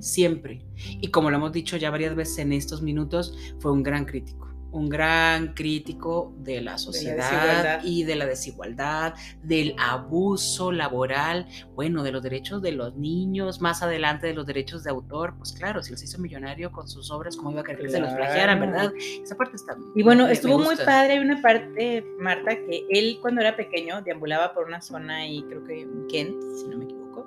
siempre. 0.00 0.62
Y 0.76 1.08
como 1.08 1.30
lo 1.30 1.36
hemos 1.36 1.52
dicho 1.52 1.76
ya 1.76 1.90
varias 1.90 2.14
veces 2.14 2.38
en 2.38 2.52
estos 2.52 2.82
minutos, 2.82 3.36
fue 3.60 3.72
un 3.72 3.82
gran 3.82 4.04
crítico, 4.04 4.43
un 4.74 4.88
gran 4.88 5.54
crítico 5.54 6.34
de 6.38 6.60
la 6.60 6.78
sociedad 6.78 7.16
desigualdad. 7.16 7.80
y 7.84 8.02
de 8.04 8.16
la 8.16 8.26
desigualdad, 8.26 9.14
del 9.42 9.74
abuso 9.78 10.72
laboral, 10.72 11.46
bueno, 11.74 12.02
de 12.02 12.10
los 12.12 12.22
derechos 12.22 12.60
de 12.60 12.72
los 12.72 12.96
niños, 12.96 13.60
más 13.60 13.82
adelante 13.82 14.26
de 14.26 14.34
los 14.34 14.46
derechos 14.46 14.82
de 14.84 14.90
autor, 14.90 15.34
pues 15.38 15.52
claro, 15.52 15.82
si 15.82 15.92
él 15.92 15.98
se 15.98 16.06
hizo 16.06 16.18
millonario 16.18 16.72
con 16.72 16.88
sus 16.88 17.10
obras, 17.10 17.36
¿cómo 17.36 17.52
iba 17.52 17.60
a 17.60 17.64
querer 17.64 17.82
que 17.82 17.90
se 17.90 18.00
los 18.00 18.12
plagiaran, 18.12 18.60
verdad? 18.60 18.92
Esa 19.22 19.36
parte 19.36 19.56
está... 19.56 19.76
Y 19.94 20.02
bueno, 20.02 20.24
me- 20.24 20.28
me 20.28 20.32
estuvo 20.34 20.56
muy 20.58 20.66
gusta. 20.66 20.84
padre. 20.84 21.12
Hay 21.14 21.18
una 21.20 21.40
parte, 21.40 22.04
Marta, 22.18 22.56
que 22.56 22.84
él 22.90 23.18
cuando 23.22 23.40
era 23.40 23.56
pequeño 23.56 24.02
deambulaba 24.02 24.52
por 24.54 24.66
una 24.66 24.80
zona 24.82 25.26
y 25.26 25.42
creo 25.44 25.64
que 25.64 25.82
en 25.82 26.06
Kent, 26.08 26.34
si 26.56 26.68
no 26.68 26.78
me 26.78 26.84
equivoco, 26.84 27.26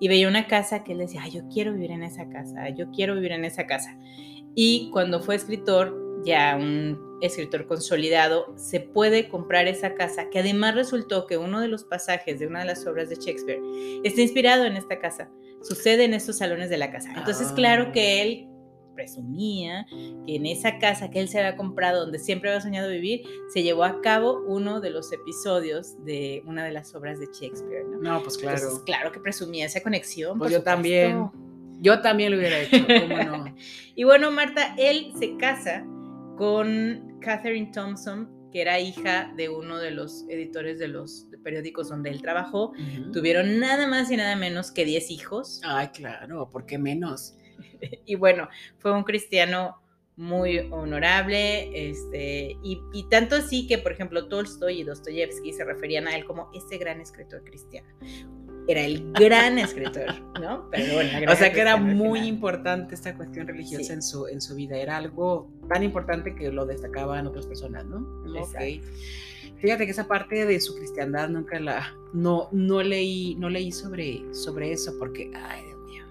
y 0.00 0.08
veía 0.08 0.26
una 0.28 0.46
casa 0.48 0.82
que 0.82 0.92
él 0.92 0.98
decía, 0.98 1.20
"Ay, 1.22 1.30
yo 1.30 1.42
quiero 1.52 1.72
vivir 1.72 1.92
en 1.92 2.02
esa 2.02 2.28
casa, 2.30 2.68
yo 2.70 2.90
quiero 2.90 3.14
vivir 3.14 3.32
en 3.32 3.44
esa 3.44 3.66
casa. 3.66 3.96
Y 4.56 4.90
cuando 4.90 5.20
fue 5.20 5.36
escritor, 5.36 5.94
ya 6.24 6.56
un 6.56 7.18
escritor 7.20 7.66
consolidado, 7.66 8.52
se 8.56 8.80
puede 8.80 9.28
comprar 9.28 9.68
esa 9.68 9.94
casa, 9.94 10.30
que 10.30 10.38
además 10.40 10.74
resultó 10.74 11.26
que 11.26 11.36
uno 11.36 11.60
de 11.60 11.68
los 11.68 11.84
pasajes 11.84 12.38
de 12.38 12.46
una 12.46 12.60
de 12.60 12.66
las 12.66 12.86
obras 12.86 13.08
de 13.08 13.16
Shakespeare 13.16 13.60
está 14.04 14.20
inspirado 14.22 14.64
en 14.64 14.76
esta 14.76 14.98
casa. 14.98 15.30
Sucede 15.62 16.04
en 16.04 16.14
estos 16.14 16.38
salones 16.38 16.70
de 16.70 16.78
la 16.78 16.90
casa. 16.90 17.12
Entonces, 17.16 17.48
Ah. 17.50 17.54
claro 17.54 17.92
que 17.92 18.22
él 18.22 18.46
presumía 18.94 19.86
que 20.26 20.36
en 20.36 20.46
esa 20.46 20.78
casa 20.78 21.10
que 21.10 21.20
él 21.20 21.28
se 21.28 21.38
había 21.38 21.56
comprado, 21.56 22.00
donde 22.00 22.18
siempre 22.18 22.50
había 22.50 22.60
soñado 22.60 22.90
vivir, 22.90 23.22
se 23.52 23.62
llevó 23.62 23.84
a 23.84 24.00
cabo 24.02 24.42
uno 24.46 24.80
de 24.80 24.90
los 24.90 25.12
episodios 25.12 26.02
de 26.04 26.42
una 26.46 26.64
de 26.64 26.72
las 26.72 26.94
obras 26.94 27.18
de 27.18 27.26
Shakespeare. 27.26 27.84
¿no? 27.84 27.98
No, 27.98 28.22
pues 28.22 28.36
claro. 28.36 28.58
Entonces, 28.58 28.82
claro 28.84 29.12
que 29.12 29.20
presumía 29.20 29.66
esa 29.66 29.82
conexión. 29.82 30.38
Pues 30.38 30.50
yo 30.52 30.62
también. 30.62 31.30
Yo 31.82 32.02
también 32.02 32.30
lo 32.30 32.36
hubiera 32.36 32.60
hecho, 32.60 32.76
¿cómo 32.86 33.22
no? 33.22 33.54
Y 33.96 34.04
bueno, 34.04 34.30
Marta, 34.30 34.74
él 34.76 35.12
se 35.18 35.38
casa 35.38 35.86
con 36.40 37.18
Catherine 37.20 37.70
Thompson, 37.70 38.48
que 38.50 38.62
era 38.62 38.80
hija 38.80 39.30
de 39.36 39.50
uno 39.50 39.76
de 39.76 39.90
los 39.90 40.24
editores 40.30 40.78
de 40.78 40.88
los 40.88 41.26
periódicos 41.44 41.90
donde 41.90 42.08
él 42.08 42.22
trabajó. 42.22 42.72
Tuvieron 43.12 43.60
nada 43.60 43.86
más 43.86 44.10
y 44.10 44.16
nada 44.16 44.36
menos 44.36 44.70
que 44.72 44.86
10 44.86 45.10
hijos. 45.10 45.60
Ay, 45.62 45.88
claro, 45.88 46.48
¿por 46.50 46.64
qué 46.64 46.78
menos? 46.78 47.36
Y 48.06 48.14
bueno, 48.14 48.48
fue 48.78 48.92
un 48.92 49.04
cristiano 49.04 49.82
muy 50.16 50.60
honorable, 50.70 51.90
este, 51.90 52.56
y, 52.62 52.80
y 52.94 53.08
tanto 53.10 53.36
así 53.36 53.66
que, 53.66 53.76
por 53.76 53.92
ejemplo, 53.92 54.26
Tolstoy 54.28 54.80
y 54.80 54.84
Dostoyevsky 54.84 55.52
se 55.52 55.64
referían 55.64 56.08
a 56.08 56.16
él 56.16 56.24
como 56.24 56.50
ese 56.54 56.78
gran 56.78 57.02
escritor 57.02 57.44
cristiano. 57.44 57.88
Era 58.68 58.82
el 58.82 59.12
gran 59.12 59.58
escritor, 59.58 60.20
¿no? 60.40 60.68
Pero 60.70 60.94
bueno, 60.94 61.32
O 61.32 61.34
sea 61.36 61.52
que 61.52 61.60
era 61.60 61.76
muy 61.76 62.20
importante 62.20 62.94
esta 62.94 63.16
cuestión 63.16 63.46
religiosa 63.48 63.84
Sí. 63.84 63.92
en, 63.92 64.02
su, 64.02 64.26
en 64.28 64.40
su 64.40 64.54
vida. 64.54 64.76
Era 64.76 64.96
algo 64.96 65.50
tan 65.68 65.82
importante 65.82 66.34
que 66.34 66.52
lo 66.52 66.66
destacaban 66.66 67.26
otras 67.26 67.46
personas, 67.46 67.84
¿no? 67.86 68.06
Exacto. 68.36 68.58
Ok. 68.58 69.56
Fíjate 69.60 69.84
que 69.84 69.90
esa 69.90 70.06
parte 70.08 70.46
de 70.46 70.58
su 70.60 70.74
cristiandad 70.76 71.28
nunca 71.28 71.58
la, 71.60 71.92
no, 72.14 72.48
no 72.52 72.82
leí, 72.82 73.34
no 73.38 73.50
leí 73.50 73.72
sobre, 73.72 74.22
sobre 74.32 74.72
eso 74.72 74.94
porque, 74.98 75.30
ay 75.34 75.62
Dios 75.64 75.78
mío, 75.86 76.04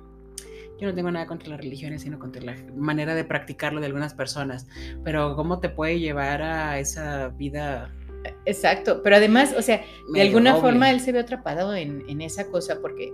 yo 0.80 0.88
no 0.88 0.94
tengo 0.94 1.10
nada 1.10 1.26
contra 1.26 1.50
las 1.50 1.60
religiones, 1.60 2.04
sino 2.04 2.20
contra 2.20 2.44
la 2.44 2.56
manera 2.76 3.16
de 3.16 3.24
practicarlo 3.24 3.80
de 3.80 3.88
algunas 3.88 4.14
personas. 4.14 4.68
Pero 5.04 5.36
cómo 5.36 5.60
te 5.60 5.70
puede 5.70 6.00
llevar 6.00 6.44
a 6.44 6.78
esa 6.80 7.30
vida 7.30 7.92
Exacto, 8.46 9.02
pero 9.04 9.16
además, 9.16 9.54
o 9.58 9.62
sea, 9.62 9.84
de 10.14 10.22
alguna 10.22 10.52
doble? 10.52 10.62
forma 10.62 10.92
él 10.92 11.00
se 11.00 11.12
ve 11.12 11.20
atrapado 11.20 11.76
en, 11.76 12.04
en 12.10 12.22
esa 12.22 12.48
cosa 12.50 12.80
porque 12.82 13.14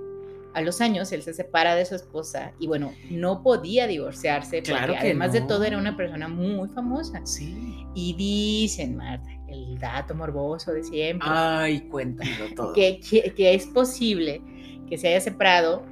a 0.54 0.62
los 0.62 0.80
años 0.80 1.12
él 1.12 1.22
se 1.22 1.34
separa 1.34 1.76
de 1.76 1.86
su 1.86 1.96
esposa 1.96 2.54
y 2.60 2.68
bueno, 2.68 2.94
no 3.10 3.44
podía 3.44 3.88
divorciarse 3.88 4.58
porque 4.60 4.72
Claro 4.72 4.94
que 4.94 5.00
además 5.00 5.34
de 5.34 5.42
todo 5.42 5.64
era 5.66 5.78
una 5.78 5.98
persona 5.98 6.28
muy 6.30 6.70
famosa. 6.70 7.22
Sí. 7.26 7.86
Y 7.94 8.14
dicen, 8.16 8.96
Marta, 8.96 9.30
el 9.50 9.78
dato 9.80 10.16
morboso 10.16 10.72
de 10.72 10.84
siempre, 10.84 11.28
Ay, 11.30 11.82
cuéntamelo 11.90 12.56
todo. 12.56 12.74
que, 12.74 13.00
que- 13.02 13.34
que 13.36 13.54
es 13.54 13.68
posible 13.68 14.42
que 14.90 14.98
se 14.98 15.10
haya 15.10 15.20
separado 15.20 15.84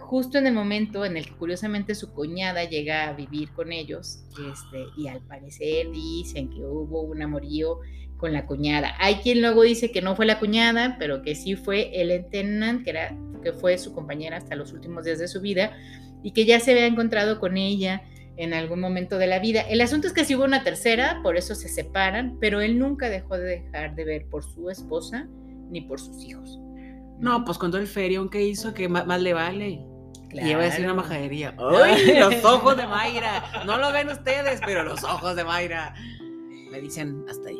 justo 0.00 0.38
en 0.38 0.46
el 0.46 0.54
momento 0.54 1.04
en 1.04 1.16
el 1.16 1.26
que 1.26 1.34
curiosamente 1.36 1.94
su 1.94 2.12
cuñada 2.12 2.64
llega 2.64 3.08
a 3.08 3.12
vivir 3.12 3.52
con 3.52 3.70
ellos 3.72 4.24
este, 4.50 4.84
y 4.96 5.06
al 5.06 5.20
parecer 5.20 5.90
dicen 5.92 6.48
que 6.50 6.60
hubo 6.64 7.02
un 7.02 7.20
amorío 7.22 7.78
con 8.18 8.32
la 8.34 8.44
cuñada. 8.44 8.94
Hay 8.98 9.16
quien 9.16 9.40
luego 9.40 9.62
dice 9.62 9.90
que 9.90 10.02
no 10.02 10.14
fue 10.14 10.26
la 10.26 10.38
cuñada, 10.38 10.96
pero 10.98 11.22
que 11.22 11.34
sí 11.34 11.56
fue 11.56 11.90
Ellen 11.98 12.28
Tennant, 12.30 12.84
que, 12.84 12.90
era, 12.90 13.16
que 13.42 13.52
fue 13.54 13.78
su 13.78 13.94
compañera 13.94 14.36
hasta 14.36 14.54
los 14.56 14.72
últimos 14.74 15.04
días 15.04 15.18
de 15.18 15.28
su 15.28 15.40
vida 15.40 15.72
y 16.22 16.32
que 16.32 16.44
ya 16.44 16.60
se 16.60 16.72
había 16.72 16.86
encontrado 16.86 17.38
con 17.40 17.56
ella 17.56 18.02
en 18.36 18.52
algún 18.54 18.80
momento 18.80 19.18
de 19.18 19.26
la 19.28 19.38
vida. 19.38 19.62
El 19.62 19.80
asunto 19.80 20.06
es 20.06 20.12
que 20.12 20.24
sí 20.24 20.34
hubo 20.36 20.44
una 20.44 20.62
tercera, 20.62 21.20
por 21.22 21.36
eso 21.36 21.54
se 21.54 21.68
separan, 21.68 22.36
pero 22.40 22.60
él 22.60 22.78
nunca 22.78 23.08
dejó 23.08 23.38
de 23.38 23.62
dejar 23.62 23.94
de 23.94 24.04
ver 24.04 24.26
por 24.26 24.44
su 24.44 24.68
esposa 24.68 25.26
ni 25.70 25.80
por 25.80 25.98
sus 26.00 26.22
hijos. 26.24 26.58
No, 27.18 27.44
pues 27.44 27.58
todo 27.58 27.78
el 27.78 27.86
ferión 27.88 28.28
que 28.28 28.42
hizo, 28.42 28.74
que 28.74 28.88
más, 28.88 29.06
más 29.06 29.20
le 29.22 29.32
vale. 29.32 29.80
Y 30.30 30.50
iba 30.50 30.60
a 30.60 30.64
decir 30.64 30.84
una 30.84 30.92
Claro. 30.92 30.94
majadería. 30.96 31.54
¡Ay! 31.84 32.18
Los 32.18 32.44
ojos 32.44 32.76
de 32.76 32.86
Mayra. 32.86 33.64
No 33.64 33.78
lo 33.78 33.90
ven 33.92 34.08
ustedes, 34.08 34.60
pero 34.64 34.84
los 34.84 35.02
ojos 35.02 35.34
de 35.34 35.42
Mayra. 35.44 35.94
Me 36.70 36.80
dicen 36.80 37.24
hasta 37.28 37.48
ahí. 37.48 37.58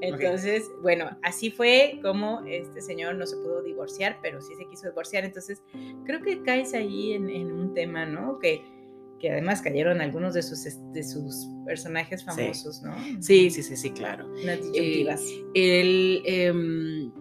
Entonces, 0.00 0.70
bueno, 0.82 1.18
así 1.22 1.50
fue 1.50 1.98
como 2.02 2.42
este 2.46 2.80
señor 2.80 3.16
no 3.16 3.26
se 3.26 3.36
pudo 3.36 3.62
divorciar, 3.62 4.18
pero 4.22 4.40
sí 4.40 4.54
se 4.54 4.66
quiso 4.66 4.88
divorciar. 4.88 5.24
Entonces, 5.24 5.62
creo 6.04 6.20
que 6.22 6.42
caes 6.42 6.74
ahí 6.74 7.12
en, 7.12 7.28
en 7.28 7.52
un 7.52 7.74
tema, 7.74 8.06
¿no? 8.06 8.38
Que 8.38 8.62
que 9.20 9.30
además 9.30 9.60
cayeron 9.60 10.00
algunos 10.00 10.34
de 10.34 10.42
sus, 10.42 10.64
de 10.92 11.04
sus 11.04 11.46
personajes 11.66 12.24
famosos, 12.24 12.82
¿no? 12.82 12.94
Sí, 13.20 13.50
sí, 13.50 13.62
sí, 13.62 13.76
sí, 13.76 13.90
claro. 13.90 14.26
Las 14.44 14.58
disyuntivas. 14.58 15.22
El, 15.54 16.22
em, 16.24 17.12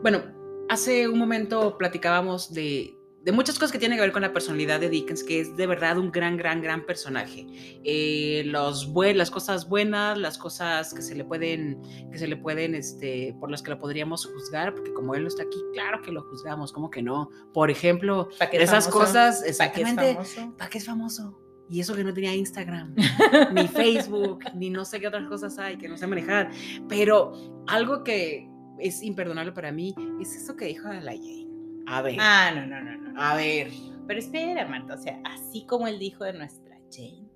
bueno, 0.00 0.24
hace 0.68 1.06
un 1.06 1.18
momento 1.18 1.76
platicábamos 1.76 2.52
de, 2.54 2.96
de 3.24 3.30
muchas 3.30 3.56
cosas 3.56 3.70
que 3.70 3.78
tienen 3.78 3.98
que 3.98 4.02
ver 4.02 4.12
con 4.12 4.22
la 4.22 4.32
personalidad 4.32 4.80
de 4.80 4.88
Dickens, 4.88 5.22
que 5.22 5.40
es 5.40 5.56
de 5.56 5.66
verdad 5.66 5.96
un 5.98 6.10
gran, 6.10 6.36
gran, 6.36 6.60
gran 6.60 6.84
personaje. 6.84 7.46
Eh, 7.84 8.42
los 8.46 8.92
las 8.92 9.30
cosas 9.30 9.68
buenas, 9.68 10.18
las 10.18 10.38
cosas 10.38 10.92
que 10.92 11.02
se 11.02 11.14
le 11.14 11.24
pueden, 11.24 11.80
que 12.10 12.18
se 12.18 12.26
le 12.26 12.36
pueden, 12.36 12.74
este, 12.74 13.34
por 13.38 13.50
las 13.50 13.62
que 13.62 13.70
lo 13.70 13.78
podríamos 13.78 14.26
juzgar, 14.26 14.74
porque 14.74 14.92
como 14.92 15.14
él 15.14 15.22
no 15.22 15.28
está 15.28 15.44
aquí, 15.44 15.58
claro 15.72 16.02
que 16.02 16.10
lo 16.10 16.22
juzgamos, 16.22 16.72
¿cómo 16.72 16.90
que 16.90 17.02
no? 17.02 17.30
Por 17.54 17.70
ejemplo, 17.70 18.28
esas 18.52 18.88
cosas, 18.88 19.44
exactamente, 19.44 20.18
¿para 20.58 20.68
qué 20.68 20.78
es 20.78 20.86
famoso? 20.86 21.38
Y 21.68 21.80
eso 21.80 21.94
que 21.94 22.04
no 22.04 22.12
tenía 22.12 22.34
Instagram, 22.34 22.94
ni 23.54 23.68
Facebook, 23.68 24.40
ni 24.54 24.68
no 24.68 24.84
sé 24.84 25.00
qué 25.00 25.06
otras 25.06 25.26
cosas 25.28 25.58
hay 25.58 25.78
que 25.78 25.88
no 25.88 25.96
sé 25.96 26.06
manejar. 26.06 26.50
Pero 26.88 27.32
algo 27.66 28.02
que 28.04 28.46
es 28.78 29.02
imperdonable 29.02 29.52
para 29.52 29.72
mí 29.72 29.94
es 30.20 30.34
eso 30.34 30.56
que 30.56 30.66
dijo 30.66 30.88
la 30.88 31.12
Jane. 31.12 31.41
A 31.86 32.02
ver. 32.02 32.16
Ah, 32.20 32.52
no, 32.54 32.66
no, 32.66 32.80
no, 32.80 32.96
no. 32.96 33.20
A 33.20 33.36
ver. 33.36 33.70
Pero 34.06 34.18
espera, 34.18 34.66
Marta, 34.66 34.94
o 34.94 34.98
sea, 34.98 35.20
así 35.24 35.64
como 35.66 35.86
él 35.86 35.98
dijo 35.98 36.24
de 36.24 36.32
nuestra 36.32 36.76
Jane, 36.90 37.28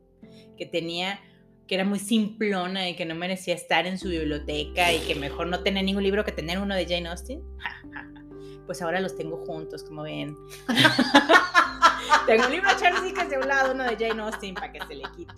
que 0.56 0.66
tenía, 0.66 1.20
que 1.66 1.76
era 1.76 1.84
muy 1.84 1.98
simplona 1.98 2.88
y 2.88 2.96
que 2.96 3.04
no 3.04 3.14
merecía 3.14 3.54
estar 3.54 3.86
en 3.86 3.98
su 3.98 4.08
biblioteca 4.08 4.92
y 4.92 5.00
que 5.00 5.14
mejor 5.14 5.46
no 5.46 5.62
tener 5.62 5.84
ningún 5.84 6.02
libro 6.02 6.24
que 6.24 6.32
tener 6.32 6.58
uno 6.58 6.74
de 6.74 6.84
Jane 6.84 7.08
Austen, 7.08 7.42
pues 8.66 8.82
ahora 8.82 9.00
los 9.00 9.16
tengo 9.16 9.44
juntos, 9.46 9.84
como 9.84 10.02
ven. 10.02 10.36
tengo 12.26 12.46
un 12.46 12.52
libro 12.52 12.68
de 12.68 12.76
Charles 12.76 13.02
Dickens 13.04 13.30
de 13.30 13.38
un 13.38 13.48
lado, 13.48 13.72
uno 13.72 13.84
de 13.84 13.96
Jane 13.96 14.20
Austen, 14.22 14.54
para 14.54 14.72
que 14.72 14.80
se 14.86 14.94
le 14.96 15.04
quite. 15.16 15.34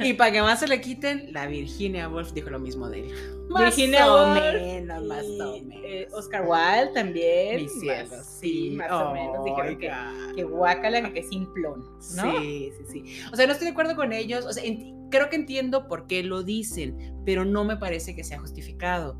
Y 0.00 0.12
para 0.14 0.32
que 0.32 0.42
más 0.42 0.60
se 0.60 0.68
le 0.68 0.80
quiten, 0.80 1.32
la 1.32 1.46
Virginia 1.46 2.08
Woolf 2.08 2.32
dijo 2.32 2.50
lo 2.50 2.58
mismo 2.58 2.88
de 2.88 3.00
él. 3.00 3.14
Virginia 3.56 4.12
o 4.12 4.16
Woolf 4.16 4.34
menos, 4.62 5.04
más 5.04 5.24
o 5.24 5.52
menos. 5.62 5.84
Eh, 5.84 6.08
Oscar 6.12 6.42
Wilde 6.46 6.92
también. 6.94 7.64
Más- 7.64 8.38
sí. 8.40 8.70
más 8.76 8.90
o 8.90 9.12
menos. 9.12 9.44
Dijeron 9.44 9.78
que, 9.78 9.92
que 10.34 10.44
guácala, 10.44 11.02
que, 11.02 11.12
que 11.12 11.22
simplón, 11.22 11.84
¿no? 12.16 12.40
Sí, 12.40 12.72
sí, 12.78 12.84
sí. 12.92 13.20
O 13.32 13.36
sea, 13.36 13.46
no 13.46 13.52
estoy 13.52 13.66
de 13.66 13.72
acuerdo 13.72 13.94
con 13.94 14.12
ellos. 14.12 14.44
O 14.46 14.52
sea, 14.52 14.64
creo 15.10 15.30
que 15.30 15.36
entiendo 15.36 15.88
por 15.88 16.06
qué 16.06 16.22
lo 16.22 16.42
dicen, 16.42 17.14
pero 17.24 17.44
no 17.44 17.64
me 17.64 17.76
parece 17.76 18.14
que 18.14 18.24
sea 18.24 18.38
justificado. 18.38 19.16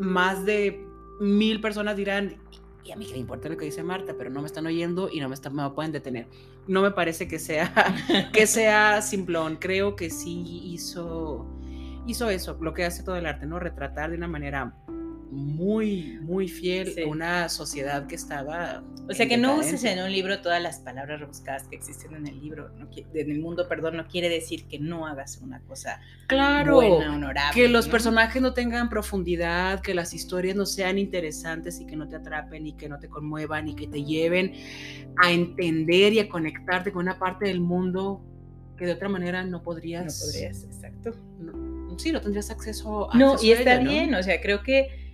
Más 0.00 0.44
de 0.44 0.84
mil 1.20 1.60
personas 1.60 1.96
dirán, 1.96 2.36
y 2.84 2.92
a 2.92 2.96
mí 2.96 3.06
que 3.06 3.12
me 3.12 3.18
importa 3.18 3.48
lo 3.48 3.56
que 3.56 3.64
dice 3.64 3.82
Marta, 3.82 4.14
pero 4.16 4.30
no 4.30 4.40
me 4.40 4.46
están 4.46 4.66
oyendo 4.66 5.08
y 5.12 5.20
no 5.20 5.28
me, 5.28 5.34
están, 5.34 5.54
me 5.54 5.68
pueden 5.70 5.92
detener. 5.92 6.26
No 6.68 6.82
me 6.82 6.90
parece 6.90 7.26
que 7.26 7.38
sea, 7.38 7.72
que 8.32 8.46
sea 8.46 9.02
simplón. 9.02 9.56
Creo 9.56 9.96
que 9.96 10.10
sí 10.10 10.44
hizo, 10.64 11.46
hizo 12.06 12.30
eso, 12.30 12.58
lo 12.60 12.74
que 12.74 12.84
hace 12.84 13.02
todo 13.02 13.16
el 13.16 13.26
arte, 13.26 13.46
¿no? 13.46 13.58
Retratar 13.58 14.10
de 14.10 14.16
una 14.16 14.28
manera 14.28 14.74
muy, 15.30 16.18
muy 16.22 16.48
fiel 16.48 16.92
Sí. 16.94 17.02
una 17.02 17.48
sociedad 17.48 18.06
que 18.06 18.14
estaba... 18.14 18.82
O 19.10 19.14
sea, 19.14 19.26
que 19.28 19.36
no 19.36 19.56
uses 19.58 19.82
en 19.84 19.98
un 20.02 20.10
libro 20.12 20.40
todas 20.40 20.62
las 20.62 20.80
palabras 20.80 21.20
rebuscadas 21.20 21.64
que 21.68 21.76
existen 21.76 22.14
en 22.14 22.26
el 22.26 22.40
libro, 22.40 22.70
no 22.78 22.88
en 22.94 23.30
el 23.30 23.40
mundo, 23.40 23.68
perdón, 23.68 23.96
no 23.96 24.06
quiere 24.06 24.28
decir 24.28 24.66
que 24.68 24.78
no 24.78 25.06
hagas 25.06 25.38
una 25.38 25.60
cosa 25.62 26.00
Claro. 26.26 26.74
buena, 26.76 27.14
honorable. 27.14 27.54
que 27.60 27.68
los 27.68 27.86
¿no? 27.86 27.92
personajes 27.92 28.40
no 28.42 28.52
tengan 28.54 28.88
profundidad, 28.88 29.80
que 29.80 29.94
las 29.94 30.12
historias 30.14 30.56
no 30.56 30.66
sean 30.66 30.98
interesantes 30.98 31.80
y 31.80 31.86
que 31.86 31.96
no 31.96 32.08
te 32.08 32.16
atrapen 32.16 32.66
y 32.66 32.72
que 32.74 32.88
no 32.88 32.98
te 32.98 33.08
conmuevan 33.08 33.68
y 33.68 33.74
que 33.74 33.86
te 33.86 34.04
lleven 34.04 34.52
a 35.22 35.30
entender 35.32 36.12
y 36.12 36.20
a 36.20 36.28
conectarte 36.28 36.92
con 36.92 37.02
una 37.02 37.18
parte 37.18 37.46
del 37.46 37.60
mundo 37.60 38.22
que 38.76 38.86
de 38.86 38.92
otra 38.92 39.08
manera 39.08 39.42
no 39.44 39.50
No 39.58 39.62
podrías. 39.62 40.22
podrías, 40.24 40.64
exacto. 40.64 41.14
no- 41.40 41.98
sí, 41.98 42.12
no 42.12 42.20
tendrías 42.20 42.50
acceso 42.50 43.10
a. 43.12 43.16
No, 43.18 43.32
acceso 43.32 43.46
y 43.46 43.52
a 43.52 43.58
está 43.58 43.78
bien, 43.78 44.14
o 44.14 44.22
sea, 44.22 44.40
creo 44.40 44.62
que, 44.62 45.07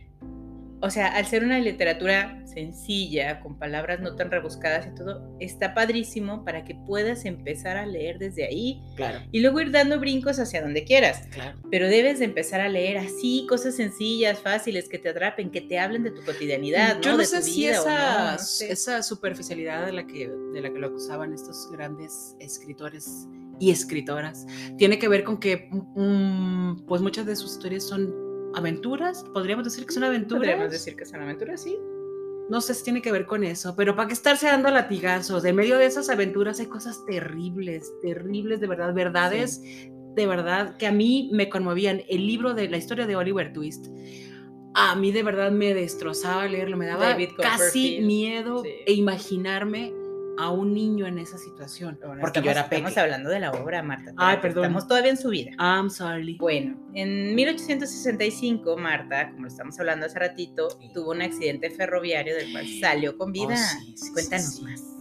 o 0.85 0.91
sea, 0.91 1.09
al 1.17 1.25
ser 1.25 1.43
una 1.45 1.59
literatura 1.61 2.39
sencilla, 2.45 3.41
con 3.41 3.59
palabras 3.59 4.01
no 4.01 4.17
tan 4.17 4.31
rebuscadas 4.31 4.87
y 4.87 4.95
todo, 4.95 5.35
está 5.41 5.73
padrísimo 5.73 6.45
para 6.45 6.63
que 6.65 6.75
puedas 6.75 7.25
empezar 7.25 7.79
a 7.79 7.87
leer 7.87 8.19
desde 8.19 8.45
ahí 8.45 8.83
Claro, 8.95 9.21
y 9.33 9.41
luego 9.41 9.61
ir 9.63 9.71
dando 9.71 9.99
brincos 9.99 10.39
hacia 10.39 10.61
donde 10.61 10.85
quieras. 10.85 11.27
claro. 11.31 11.59
Pero 11.71 11.89
debes 11.89 12.19
de 12.19 12.27
empezar 12.27 12.61
a 12.61 12.69
leer 12.69 12.99
así, 12.99 13.47
cosas 13.49 13.77
sencillas, 13.77 14.39
fáciles, 14.41 14.89
que 14.91 14.99
te 14.99 15.09
atrapen, 15.09 15.51
que 15.51 15.63
te 15.63 15.79
hablen 15.79 16.03
de 16.03 16.11
tu 16.11 16.23
cotidianidad, 16.23 17.01
Yo 17.01 17.13
¿no? 17.13 17.17
no 17.17 17.19
de 17.21 17.27
sé 17.27 17.39
tu 17.39 17.45
si 17.45 17.61
vida 17.63 17.73
esa, 17.73 18.25
no, 18.27 18.33
no 18.33 18.39
sé. 18.39 18.71
esa 18.73 19.03
superficialidad 19.03 19.87
de 19.87 19.93
la, 19.93 20.07
que, 20.07 20.29
de 20.53 20.61
la 20.61 20.71
que 20.71 20.79
lo 20.79 20.89
acusaban 20.89 21.33
estos 21.33 21.71
grandes 21.73 22.37
escritores 22.41 23.27
y 23.59 23.71
escritoras 23.71 24.47
tiene 24.79 24.99
que 24.99 25.09
ver 25.09 25.23
con 25.25 25.39
que 25.39 25.69
mm, 25.71 26.85
pues 26.87 27.01
muchas 27.01 27.25
de 27.25 27.37
sus 27.37 27.53
historias 27.53 27.85
son 27.85 28.13
aventuras, 28.55 29.25
podríamos 29.33 29.65
decir 29.65 29.87
que 29.87 29.93
son 29.93 30.05
aventuras. 30.05 30.41
Podríamos 30.41 30.71
decir 30.71 30.97
que 30.97 31.05
es 31.05 31.11
una 31.13 31.25
aventura, 31.25 31.57
sí. 31.57 31.79
No 32.49 32.61
sé 32.61 32.75
si 32.75 32.85
tiene 32.85 33.01
que 33.01 33.11
ver 33.11 33.25
con 33.27 33.43
eso, 33.43 33.75
pero 33.75 33.97
para 33.97 34.09
qué 34.09 34.15
estarse 34.15 34.47
dando 34.47 34.71
latigazos. 34.71 35.45
En 35.45 35.57
medio 35.57 35.79
de 35.79 35.87
esas 35.87 36.11
aventuras 36.11 36.61
hay 36.61 36.67
cosas 36.67 37.05
terribles, 37.07 37.91
terribles 38.03 38.61
de 38.61 38.67
verdad, 38.67 38.93
verdades 38.93 39.63
de 40.15 40.27
verdad 40.27 40.77
que 40.77 40.87
a 40.87 40.93
mí 40.93 41.31
me 41.33 41.49
conmovían. 41.49 42.03
El 42.09 42.27
libro 42.27 42.55
de 42.55 42.69
la 42.69 42.77
historia 42.77 43.07
de 43.07 43.17
Oliver 43.17 43.53
Twist, 43.53 43.87
a 44.75 44.95
mí 44.95 45.13
de 45.13 45.23
verdad 45.23 45.51
me 45.53 45.75
destrozaba 45.75 46.47
leerlo, 46.47 46.77
me 46.77 46.87
daba 46.87 47.11
David 47.11 47.31
casi 47.41 48.01
miedo 48.01 48.63
sí. 48.63 48.71
e 48.87 48.93
imaginarme 48.93 49.93
a 50.39 50.51
un 50.51 50.75
niño 50.75 51.07
en 51.07 51.19
esa 51.19 51.39
situación. 51.39 51.99
Bueno, 52.01 52.21
porque 52.21 52.41
estamos, 52.41 52.45
yo 52.45 52.51
era 52.51 52.61
estamos 52.63 52.99
hablando 52.99 53.31
de 53.31 53.41
la 53.41 53.53
obra, 53.53 53.83
Marta. 53.83 54.13
Ay, 54.17 54.39
perdón. 54.41 54.65
Estamos 54.65 54.89
todavía 54.89 55.11
en 55.11 55.17
su 55.17 55.31
vida. 55.31 55.53
I'm 55.59 55.91
sorry. 55.91 56.37
Bueno, 56.39 56.77
en 56.95 57.35
1865, 57.35 58.77
Marta, 58.77 59.31
como 59.31 59.43
lo 59.43 59.49
estamos 59.49 59.79
hablando 59.79 60.07
hace 60.07 60.19
ratito, 60.19 60.69
tuvo 60.93 61.13
un 61.13 61.23
accidente 61.23 61.71
ferroviario 61.71 62.35
del 62.35 62.53
cual 62.53 62.67
salió 62.81 63.17
con 63.17 63.33
vida. 63.33 63.55
Oh, 63.55 63.81
sí, 63.81 63.95
sí, 63.97 64.07
sí, 64.07 64.13
Cuéntanos 64.13 64.63
más. 64.63 64.95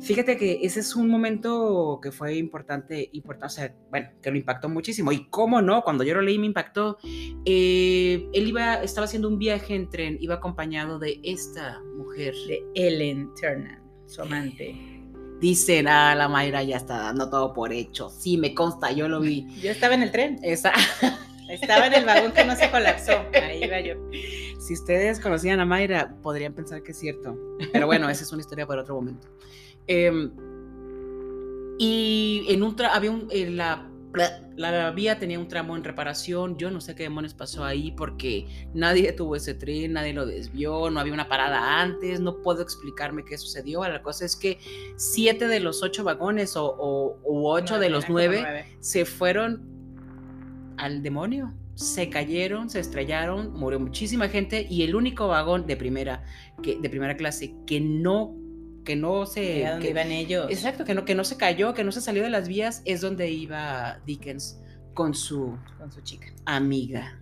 Fíjate 0.00 0.36
que 0.36 0.60
ese 0.62 0.80
es 0.80 0.96
un 0.96 1.08
momento 1.08 2.00
que 2.02 2.12
fue 2.12 2.36
importante, 2.36 3.10
importante, 3.12 3.46
o 3.46 3.50
sea, 3.50 3.74
bueno, 3.90 4.08
que 4.22 4.30
lo 4.30 4.38
impactó 4.38 4.68
muchísimo. 4.68 5.12
Y 5.12 5.28
cómo 5.28 5.60
no, 5.60 5.82
cuando 5.82 6.04
yo 6.04 6.14
lo 6.14 6.22
leí 6.22 6.38
me 6.38 6.46
impactó. 6.46 6.98
Eh, 7.44 8.28
él 8.32 8.48
iba, 8.48 8.82
estaba 8.82 9.04
haciendo 9.04 9.28
un 9.28 9.38
viaje 9.38 9.74
en 9.74 9.90
tren, 9.90 10.16
iba 10.20 10.36
acompañado 10.36 10.98
de 10.98 11.20
esta 11.22 11.80
mujer. 11.96 12.34
De 12.48 12.64
Ellen 12.74 13.30
Turner, 13.40 13.79
su 14.10 14.22
amante. 14.22 14.74
Dicen, 15.40 15.88
ah, 15.88 16.14
la 16.14 16.28
Mayra 16.28 16.62
ya 16.62 16.76
está 16.76 16.98
dando 16.98 17.30
todo 17.30 17.54
por 17.54 17.72
hecho. 17.72 18.10
Sí, 18.10 18.36
me 18.36 18.52
consta, 18.54 18.92
yo 18.92 19.08
lo 19.08 19.20
vi. 19.20 19.46
Yo 19.62 19.70
estaba 19.70 19.94
en 19.94 20.02
el 20.02 20.10
tren, 20.10 20.38
Esa, 20.42 20.72
estaba 21.48 21.86
en 21.86 21.94
el 21.94 22.04
vagón 22.04 22.32
que 22.32 22.44
no 22.44 22.54
se 22.56 22.70
colapsó. 22.70 23.12
Ahí 23.32 23.64
iba 23.64 23.80
yo. 23.80 23.94
si 24.60 24.74
ustedes 24.74 25.18
conocían 25.20 25.60
a 25.60 25.64
Mayra, 25.64 26.14
podrían 26.22 26.52
pensar 26.52 26.82
que 26.82 26.92
es 26.92 26.98
cierto. 26.98 27.36
Pero 27.72 27.86
bueno, 27.86 28.08
esa 28.10 28.24
es 28.24 28.32
una 28.32 28.42
historia 28.42 28.66
para 28.66 28.82
otro 28.82 28.96
momento. 28.96 29.28
Em, 29.86 30.30
y 31.78 32.44
en 32.48 32.62
un 32.62 32.76
había 32.82 33.10
un, 33.10 33.28
en 33.30 33.56
la, 33.56 33.89
la 34.56 34.90
vía 34.90 35.18
tenía 35.18 35.38
un 35.38 35.48
tramo 35.48 35.76
en 35.76 35.84
reparación. 35.84 36.56
Yo 36.58 36.70
no 36.70 36.80
sé 36.80 36.94
qué 36.94 37.04
demonios 37.04 37.34
pasó 37.34 37.64
ahí 37.64 37.92
porque 37.92 38.46
nadie 38.74 39.04
detuvo 39.04 39.36
ese 39.36 39.54
tren, 39.54 39.92
nadie 39.92 40.12
lo 40.12 40.26
desvió, 40.26 40.90
no 40.90 40.98
había 41.00 41.12
una 41.14 41.28
parada 41.28 41.80
antes, 41.80 42.20
no 42.20 42.42
puedo 42.42 42.60
explicarme 42.62 43.24
qué 43.24 43.38
sucedió. 43.38 43.82
La 43.84 44.02
cosa 44.02 44.24
es 44.24 44.36
que 44.36 44.58
siete 44.96 45.46
de 45.48 45.60
los 45.60 45.82
ocho 45.82 46.02
vagones 46.04 46.56
o, 46.56 46.66
o- 46.66 47.18
u 47.24 47.46
ocho 47.48 47.74
No, 47.74 47.80
de 47.80 47.90
los 47.90 48.04
como 48.04 48.18
nueve 48.18 48.66
se 48.80 49.04
fueron 49.04 50.74
al 50.76 51.02
demonio. 51.02 51.52
Se 51.76 52.10
cayeron, 52.10 52.68
se 52.68 52.80
estrellaron, 52.80 53.52
murió 53.54 53.80
muchísima 53.80 54.28
gente 54.28 54.66
y 54.68 54.82
el 54.82 54.94
único 54.94 55.28
vagón 55.28 55.66
de 55.66 55.76
primera, 55.76 56.24
que, 56.62 56.78
de 56.78 56.90
primera 56.90 57.16
clase 57.16 57.54
que 57.66 57.80
no, 57.80 58.36
que 58.90 58.96
no 58.96 59.24
se... 59.26 59.60
Era 59.60 59.70
donde 59.72 59.86
que- 59.86 59.90
iban 59.92 60.10
ellos. 60.10 60.46
exacto, 60.50 60.84
que 60.84 60.94
no, 60.94 61.04
que 61.04 61.14
no 61.14 61.22
se 61.22 61.36
cayó, 61.36 61.74
que 61.74 61.84
no 61.84 61.92
se 61.92 62.00
salió 62.00 62.24
de 62.24 62.30
las 62.30 62.48
vías, 62.48 62.82
es 62.84 63.00
donde 63.00 63.30
iba 63.30 64.00
Dickens 64.04 64.58
con 64.94 65.14
su 65.14 65.56
Con 65.78 65.92
su 65.92 66.00
chica. 66.00 66.26
amiga, 66.44 67.16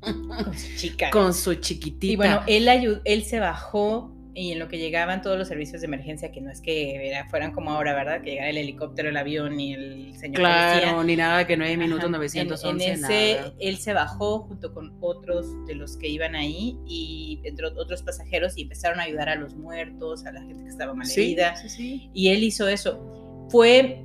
Con 0.00 0.54
su 0.56 0.76
chica. 0.76 1.10
con 1.10 1.34
su 1.34 1.54
chiquitita. 1.56 2.12
Y 2.12 2.16
bueno, 2.16 2.40
él, 2.46 3.00
él 3.04 3.24
se 3.24 3.40
bajó 3.40 4.15
y 4.38 4.52
en 4.52 4.58
lo 4.58 4.68
que 4.68 4.76
llegaban 4.78 5.22
todos 5.22 5.38
los 5.38 5.48
servicios 5.48 5.80
de 5.80 5.86
emergencia, 5.86 6.30
que 6.30 6.40
no 6.42 6.50
es 6.50 6.60
que 6.60 7.08
era- 7.08 7.26
fueran 7.30 7.52
como 7.52 7.70
ahora, 7.70 7.94
¿verdad? 7.94 8.20
Que 8.22 8.32
llegara 8.32 8.50
el 8.50 8.58
helicóptero, 8.58 9.08
el 9.08 9.16
avión 9.16 9.58
y 9.58 9.72
el 9.72 10.14
señor 10.14 10.36
claro, 10.40 10.80
policía. 10.96 11.04
ni 11.04 11.16
nada 11.16 11.46
que 11.46 11.56
nueve 11.56 11.76
minutos, 11.78 12.04
Ajá. 12.04 12.10
911, 12.18 12.68
En, 12.84 12.90
en 12.98 13.04
ese, 13.04 13.34
nada. 13.40 13.54
él 13.58 13.76
se 13.78 13.92
bajó 13.94 14.40
junto 14.40 14.74
con 14.74 14.96
otros 15.00 15.46
de 15.66 15.74
los 15.74 15.96
que 15.96 16.08
iban 16.08 16.34
ahí 16.34 16.76
y 16.86 17.40
entre 17.44 17.66
otros 17.66 18.02
pasajeros 18.02 18.58
y 18.58 18.62
empezaron 18.62 19.00
a 19.00 19.04
ayudar 19.04 19.30
a 19.30 19.36
los 19.36 19.54
muertos, 19.56 20.26
a 20.26 20.32
la 20.32 20.42
gente 20.42 20.62
que 20.64 20.68
estaba 20.68 20.92
mal 20.92 21.06
Sí, 21.06 21.34
sí, 21.62 21.68
sí. 21.70 22.10
Y 22.12 22.28
él 22.28 22.44
hizo 22.44 22.68
eso. 22.68 23.46
Fue, 23.50 24.02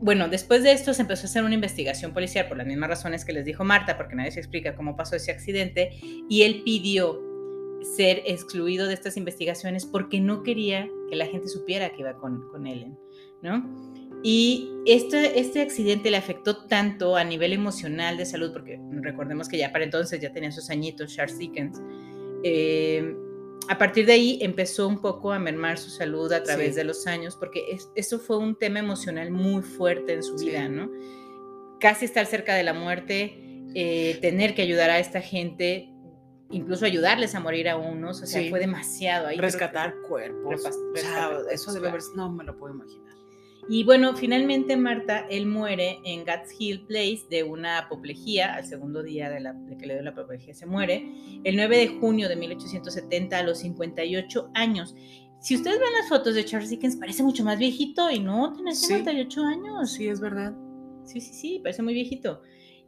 bueno, 0.00 0.28
después 0.28 0.62
de 0.62 0.72
esto 0.72 0.94
se 0.94 1.02
empezó 1.02 1.26
a 1.26 1.28
hacer 1.28 1.44
una 1.44 1.54
investigación 1.54 2.14
policial 2.14 2.46
por 2.48 2.56
las 2.56 2.66
mismas 2.66 2.88
razones 2.88 3.24
que 3.24 3.32
les 3.34 3.44
dijo 3.44 3.64
Marta, 3.64 3.96
porque 3.98 4.14
nadie 4.16 4.30
se 4.30 4.40
explica 4.40 4.74
cómo 4.74 4.96
pasó 4.96 5.14
ese 5.16 5.30
accidente, 5.30 5.90
y 6.30 6.42
él 6.42 6.62
pidió 6.64 7.20
ser 7.84 8.22
excluido 8.26 8.86
de 8.86 8.94
estas 8.94 9.16
investigaciones 9.16 9.84
porque 9.86 10.20
no 10.20 10.42
quería 10.42 10.88
que 11.08 11.16
la 11.16 11.26
gente 11.26 11.48
supiera 11.48 11.90
que 11.90 12.00
iba 12.00 12.16
con, 12.16 12.48
con 12.48 12.66
Ellen, 12.66 12.98
¿no? 13.42 13.62
Y 14.26 14.70
este, 14.86 15.38
este 15.38 15.60
accidente 15.60 16.10
le 16.10 16.16
afectó 16.16 16.64
tanto 16.64 17.14
a 17.14 17.24
nivel 17.24 17.52
emocional 17.52 18.16
de 18.16 18.24
salud, 18.24 18.52
porque 18.54 18.80
recordemos 19.02 19.50
que 19.50 19.58
ya 19.58 19.70
para 19.70 19.84
entonces 19.84 20.18
ya 20.18 20.32
tenía 20.32 20.50
sus 20.50 20.70
añitos 20.70 21.14
Charles 21.14 21.38
Dickens. 21.38 21.78
Eh, 22.42 23.14
a 23.68 23.76
partir 23.76 24.06
de 24.06 24.14
ahí 24.14 24.38
empezó 24.40 24.88
un 24.88 25.02
poco 25.02 25.30
a 25.32 25.38
mermar 25.38 25.76
su 25.76 25.90
salud 25.90 26.32
a 26.32 26.42
través 26.42 26.74
de 26.74 26.84
los 26.84 27.06
años, 27.06 27.36
porque 27.36 27.76
eso 27.94 28.18
fue 28.18 28.38
un 28.38 28.56
tema 28.56 28.78
emocional 28.78 29.30
muy 29.30 29.62
fuerte 29.62 30.14
en 30.14 30.22
su 30.22 30.36
vida, 30.36 30.70
¿no? 30.70 30.90
Casi 31.78 32.06
estar 32.06 32.24
cerca 32.24 32.54
de 32.54 32.62
la 32.62 32.72
muerte, 32.72 33.34
eh, 33.74 34.18
tener 34.22 34.54
que 34.54 34.62
ayudar 34.62 34.88
a 34.88 34.98
esta 34.98 35.20
gente, 35.20 35.93
incluso 36.50 36.84
ayudarles 36.84 37.34
a 37.34 37.40
morir 37.40 37.68
a 37.68 37.76
unos, 37.76 38.22
o 38.22 38.26
sea, 38.26 38.48
fue 38.50 38.60
demasiado. 38.60 39.28
Ahí 39.28 39.38
rescatar 39.38 39.94
cuerpos. 40.08 40.62
eso 41.50 41.72
debe 41.72 41.88
haber, 41.88 42.02
no 42.14 42.30
me 42.30 42.44
lo 42.44 42.56
puedo 42.56 42.74
imaginar. 42.74 43.04
Y 43.68 43.82
bueno, 43.82 44.14
finalmente 44.14 44.76
Marta, 44.76 45.26
él 45.30 45.46
muere 45.46 45.98
en 46.04 46.24
Gats 46.24 46.54
Hill 46.58 46.84
Place 46.86 47.22
de 47.30 47.44
una 47.44 47.78
apoplejía, 47.78 48.54
al 48.54 48.66
segundo 48.66 49.02
día 49.02 49.30
de, 49.30 49.40
la, 49.40 49.56
que 49.78 49.86
le 49.86 49.94
dio 49.94 50.02
la 50.02 50.10
apoplejía 50.10 50.52
se 50.52 50.66
muere, 50.66 51.40
el 51.44 51.56
9 51.56 51.78
de 51.78 51.88
junio 51.98 52.28
de 52.28 52.36
1870 52.36 53.38
a 53.38 53.42
los 53.42 53.58
58 53.60 54.50
años. 54.52 54.94
Si 55.40 55.54
ustedes 55.54 55.78
ven 55.78 55.92
las 55.98 56.08
fotos 56.08 56.34
de 56.34 56.44
Charles 56.44 56.70
Dickens, 56.70 56.96
parece 56.96 57.22
mucho 57.22 57.42
más 57.42 57.58
viejito 57.58 58.10
y 58.10 58.20
no, 58.20 58.52
tiene 58.52 58.74
58 58.74 59.42
años. 59.44 59.92
Sí, 59.92 60.08
es 60.08 60.20
verdad. 60.20 60.54
Sí, 61.04 61.20
sí, 61.20 61.32
sí, 61.32 61.60
parece 61.62 61.82
muy 61.82 61.94
viejito. 61.94 62.42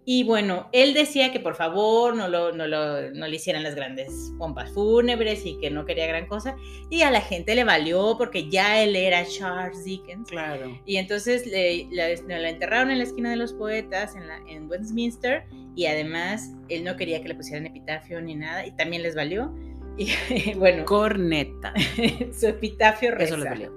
Y 0.09 0.23
bueno, 0.23 0.69
él 0.71 0.95
decía 0.95 1.33
que 1.33 1.41
por 1.41 1.57
favor 1.57 2.15
no, 2.15 2.29
lo, 2.29 2.53
no, 2.53 2.69
lo, 2.69 3.11
no, 3.11 3.27
le 3.27 3.35
hicieran 3.35 3.65
las 3.65 3.75
grandes 3.75 4.33
pompas 4.39 4.71
fúnebres 4.71 5.45
y 5.45 5.59
que 5.59 5.69
no 5.69 5.85
quería 5.85 6.07
gran 6.07 6.29
cosa. 6.29 6.55
Y 6.91 7.03
a 7.03 7.11
la 7.11 7.21
gente 7.21 7.57
le 7.57 7.65
valió 7.65 8.15
porque 8.17 8.49
ya 8.49 8.81
él 8.81 8.95
era 8.95 9.27
Charles 9.27 9.85
Dickens. 9.85 10.31
Claro. 10.31 10.81
Y 10.87 10.99
entonces 10.99 11.45
le, 11.45 11.89
la, 11.91 12.49
enterraron 12.49 12.93
en 12.93 12.99
la 12.99 13.05
esquina 13.05 13.31
de 13.31 13.37
los 13.37 13.53
poetas 13.53 14.15
en, 14.15 14.29
la, 14.29 14.39
en 14.49 14.71
Westminster 14.71 15.45
y 15.75 15.87
además 15.87 16.53
él 16.69 16.85
no 16.85 16.95
quería 16.95 17.21
que 17.21 17.27
le 17.27 17.35
pusieran 17.35 17.67
epitafio 17.67 18.21
ni 18.21 18.37
nada 18.37 18.65
y 18.65 18.71
también 18.77 19.03
les 19.03 19.17
valió. 19.17 19.53
Y 19.99 20.55
bueno. 20.55 20.85
Corneta. 20.85 21.75
su 22.39 22.47
epitafio 22.47 23.11
reza. 23.11 23.35
Eso 23.35 23.43
le 23.43 23.51
valió. 23.51 23.73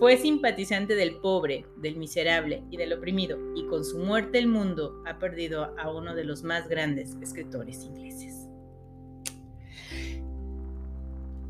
Fue 0.00 0.16
simpatizante 0.16 0.94
del 0.94 1.16
pobre, 1.16 1.66
del 1.76 1.96
miserable 1.96 2.64
y 2.70 2.78
del 2.78 2.94
oprimido, 2.94 3.38
y 3.54 3.66
con 3.66 3.84
su 3.84 3.98
muerte 3.98 4.38
el 4.38 4.46
mundo 4.46 5.02
ha 5.06 5.18
perdido 5.18 5.78
a 5.78 5.92
uno 5.92 6.14
de 6.14 6.24
los 6.24 6.42
más 6.42 6.66
grandes 6.70 7.18
escritores 7.20 7.84
ingleses. 7.84 8.48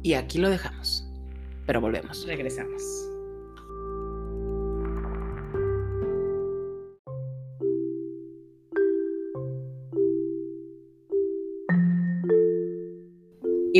Y 0.03 0.15
aquí 0.15 0.39
lo 0.39 0.51
dejamos, 0.51 1.09
pero 1.65 1.81
volvemos. 1.81 2.27
Regresamos. 2.27 3.10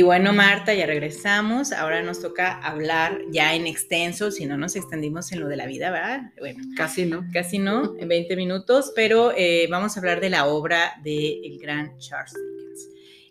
Y 0.01 0.03
bueno, 0.03 0.33
Marta, 0.33 0.73
ya 0.73 0.87
regresamos. 0.87 1.71
Ahora 1.71 2.01
nos 2.01 2.19
toca 2.19 2.57
hablar 2.57 3.21
ya 3.29 3.53
en 3.53 3.67
extenso, 3.67 4.31
si 4.31 4.47
no 4.47 4.57
nos 4.57 4.75
extendimos 4.75 5.31
en 5.31 5.41
lo 5.41 5.47
de 5.47 5.55
la 5.55 5.67
vida, 5.67 5.91
¿verdad? 5.91 6.31
Bueno, 6.39 6.63
casi 6.75 7.05
no. 7.05 7.23
Casi 7.31 7.59
no, 7.59 7.95
en 7.99 8.07
20 8.07 8.35
minutos, 8.35 8.93
pero 8.95 9.31
eh, 9.37 9.67
vamos 9.69 9.95
a 9.95 9.99
hablar 9.99 10.19
de 10.19 10.31
la 10.31 10.47
obra 10.47 10.99
del 11.03 11.59
gran 11.61 11.95
Charles. 11.99 12.33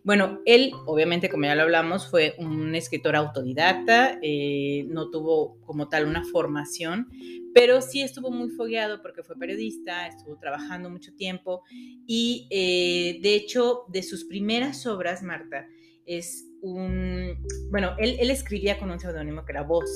Bueno, 0.03 0.41
él, 0.47 0.73
obviamente, 0.87 1.29
como 1.29 1.45
ya 1.45 1.55
lo 1.55 1.63
hablamos, 1.63 2.09
fue 2.09 2.35
un 2.39 2.75
escritor 2.75 3.17
autodidacta, 3.17 4.19
eh, 4.23 4.87
no 4.89 5.11
tuvo 5.11 5.61
como 5.61 5.89
tal 5.89 6.07
una 6.07 6.25
formación, 6.25 7.09
pero 7.53 7.83
sí 7.83 8.01
estuvo 8.01 8.31
muy 8.31 8.49
fogueado 8.51 9.03
porque 9.03 9.23
fue 9.23 9.37
periodista, 9.37 10.07
estuvo 10.07 10.39
trabajando 10.39 10.89
mucho 10.89 11.13
tiempo 11.15 11.63
y, 12.07 12.47
eh, 12.51 13.21
de 13.21 13.35
hecho, 13.35 13.85
de 13.89 14.03
sus 14.03 14.25
primeras 14.25 14.87
obras, 14.87 15.23
Marta, 15.23 15.67
es 16.07 16.47
un, 16.63 17.37
bueno, 17.71 17.95
él, 17.99 18.17
él 18.21 18.31
escribía 18.31 18.79
con 18.79 18.91
un 18.91 19.01
seudónimo 19.01 19.45
que 19.45 19.53
era 19.53 19.63
Voz. 19.63 19.91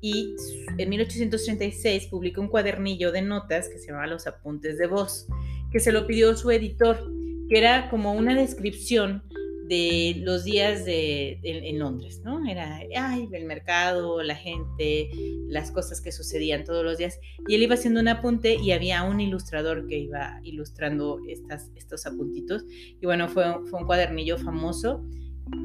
Y 0.00 0.36
en 0.78 0.88
1836 0.88 2.06
publicó 2.06 2.40
un 2.40 2.46
cuadernillo 2.46 3.10
de 3.10 3.22
notas 3.22 3.68
que 3.68 3.78
se 3.78 3.88
llamaba 3.88 4.06
Los 4.06 4.28
Apuntes 4.28 4.78
de 4.78 4.86
Voz, 4.86 5.26
que 5.72 5.80
se 5.80 5.90
lo 5.90 6.06
pidió 6.06 6.36
su 6.36 6.52
editor, 6.52 7.17
que 7.48 7.58
era 7.58 7.88
como 7.90 8.12
una 8.12 8.34
descripción 8.34 9.22
de 9.68 10.14
los 10.24 10.44
días 10.44 10.86
de, 10.86 11.40
en, 11.42 11.78
Londres, 11.78 12.22
¿no? 12.24 12.48
Era, 12.48 12.80
ay, 12.96 13.28
el 13.32 13.44
mercado, 13.44 14.22
la 14.22 14.34
gente, 14.34 15.10
las 15.48 15.70
cosas 15.70 16.00
que 16.00 16.10
sucedían 16.10 16.64
todos 16.64 16.82
los 16.82 16.96
días. 16.96 17.20
Y 17.46 17.54
él 17.54 17.62
iba 17.62 17.74
haciendo 17.74 18.00
un 18.00 18.08
apunte 18.08 18.54
y 18.54 18.72
había 18.72 19.02
un 19.02 19.20
ilustrador 19.20 19.86
que 19.86 19.98
iba 19.98 20.40
ilustrando 20.42 21.20
estas, 21.28 21.70
estos 21.76 22.06
apuntitos. 22.06 22.64
Y 22.98 23.04
bueno, 23.04 23.28
fue, 23.28 23.44
fue 23.66 23.80
un 23.80 23.86
cuadernillo 23.86 24.38
famoso 24.38 25.04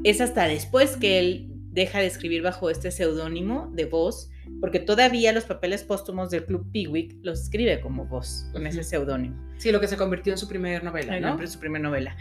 es 0.04 0.22
hasta 0.22 0.48
después 0.48 0.98
que 0.98 1.20
él 1.20 1.50
deja 1.74 2.00
de 2.00 2.06
escribir 2.06 2.44
bajo 2.44 2.70
este 2.70 2.92
seudónimo 2.92 3.70
de 3.74 3.86
voz, 3.86 4.30
porque 4.62 4.80
todavía 4.80 5.34
los 5.34 5.46
papeles 5.46 5.84
póstumos 5.84 6.30
del 6.30 6.46
Club 6.46 6.70
Pickwick 6.72 7.18
los 7.24 7.42
escribe 7.42 7.82
como 7.82 8.06
voz, 8.06 8.48
con 8.52 8.68
ese 8.68 8.84
seudónimo. 8.84 9.36
Sí, 9.58 9.72
lo 9.72 9.80
que 9.80 9.88
se 9.88 9.98
convirtió 9.98 10.34
en 10.34 10.38
su 10.38 10.48
primera 10.48 10.84
novela, 10.84 11.20
¿no? 11.20 11.40
En 11.40 11.48
su 11.48 11.60
primera 11.60 11.82
novela. 11.82 12.16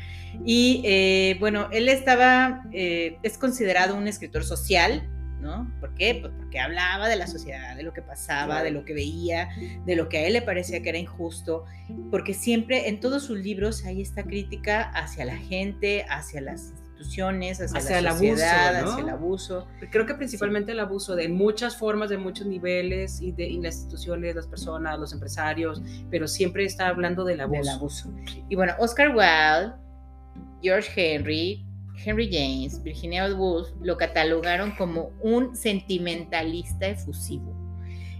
Y 0.44 0.82
eh, 0.84 1.36
bueno, 1.38 1.68
él 1.70 1.88
estaba, 1.88 2.64
eh, 2.72 3.18
es 3.22 3.36
considerado 3.36 3.94
un 3.94 4.08
escritor 4.08 4.44
social, 4.44 5.08
¿no? 5.40 5.70
¿Por 5.80 5.92
qué? 5.94 6.18
Pues 6.20 6.32
porque 6.38 6.58
hablaba 6.58 7.08
de 7.08 7.16
la 7.16 7.26
sociedad, 7.26 7.76
de 7.76 7.82
lo 7.82 7.92
que 7.92 8.00
pasaba, 8.00 8.62
de 8.62 8.70
lo 8.70 8.84
que 8.84 8.94
veía, 8.94 9.48
de 9.84 9.96
lo 9.96 10.08
que 10.08 10.18
a 10.18 10.26
él 10.26 10.32
le 10.34 10.42
parecía 10.42 10.82
que 10.82 10.88
era 10.88 10.98
injusto, 10.98 11.64
porque 12.10 12.32
siempre 12.32 12.88
en 12.88 13.00
todos 13.00 13.24
sus 13.24 13.38
libros 13.38 13.84
hay 13.84 14.00
esta 14.00 14.22
crítica 14.22 14.82
hacia 14.94 15.24
la 15.24 15.36
gente, 15.36 16.06
hacia 16.08 16.40
las 16.40 16.72
hacia, 17.60 18.00
la 18.00 18.12
sociedad, 18.12 18.70
el 18.70 18.76
abuso, 18.76 18.92
hacia 18.92 19.02
el 19.02 19.08
abuso. 19.10 19.66
Creo 19.90 20.06
que 20.06 20.14
principalmente 20.14 20.72
el 20.72 20.80
abuso 20.80 21.14
de 21.16 21.28
muchas 21.28 21.76
formas, 21.76 22.10
de 22.10 22.18
muchos 22.18 22.46
niveles 22.46 23.20
y 23.20 23.32
de 23.32 23.50
las 23.62 23.76
instituciones, 23.76 24.34
las 24.34 24.46
personas, 24.46 24.98
los 24.98 25.12
empresarios, 25.12 25.82
pero 26.10 26.28
siempre 26.28 26.64
está 26.64 26.88
hablando 26.88 27.24
del 27.24 27.40
abuso. 27.40 27.60
Del 27.60 27.68
abuso. 27.68 28.12
Y 28.48 28.54
bueno, 28.54 28.74
Oscar 28.78 29.08
Wilde, 29.08 29.74
George 30.62 30.90
Henry, 30.96 31.66
Henry 32.04 32.28
James, 32.30 32.82
Virginia 32.82 33.32
Woolf 33.34 33.68
lo 33.80 33.96
catalogaron 33.96 34.72
como 34.72 35.12
un 35.20 35.54
sentimentalista 35.54 36.88
efusivo 36.88 37.61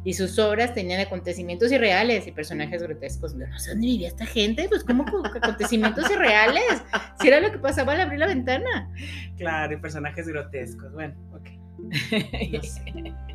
y 0.05 0.15
sus 0.15 0.39
obras 0.39 0.75
tenían 0.75 1.01
acontecimientos 1.01 1.71
irreales 1.71 2.27
y 2.27 2.33
personajes 2.33 2.83
grotescos. 2.83 3.35
No 3.35 3.59
sé 3.59 3.71
dónde 3.71 3.87
vivía 3.87 4.09
esta 4.09 4.27
gente, 4.27 4.69
pues 4.69 4.85
como 4.85 5.05
acontecimientos 5.35 6.11
irreales, 6.11 6.83
si 7.21 7.29
era 7.29 7.41
lo 7.41 7.53
que 7.53 7.59
pasaba 7.59 7.93
al 7.93 8.01
abrir 8.01 8.19
la 8.19 8.27
ventana. 8.27 8.91
Claro, 9.37 9.75
y 9.75 9.77
personajes 9.77 10.27
grotescos, 10.27 10.93
bueno, 10.93 11.15
ok. 11.33 11.51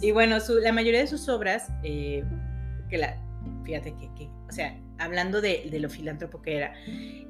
Y 0.00 0.10
bueno, 0.10 0.38
la 0.62 0.72
mayoría 0.72 1.00
de 1.00 1.06
sus 1.06 1.28
obras, 1.28 1.68
eh, 1.84 2.24
que 2.90 2.98
la, 2.98 3.16
fíjate 3.64 3.94
que, 3.94 4.28
o 4.48 4.52
sea, 4.52 4.76
hablando 4.98 5.40
de, 5.40 5.68
lo 5.78 5.88
filántropo 5.88 6.42
que 6.42 6.56
era, 6.56 6.74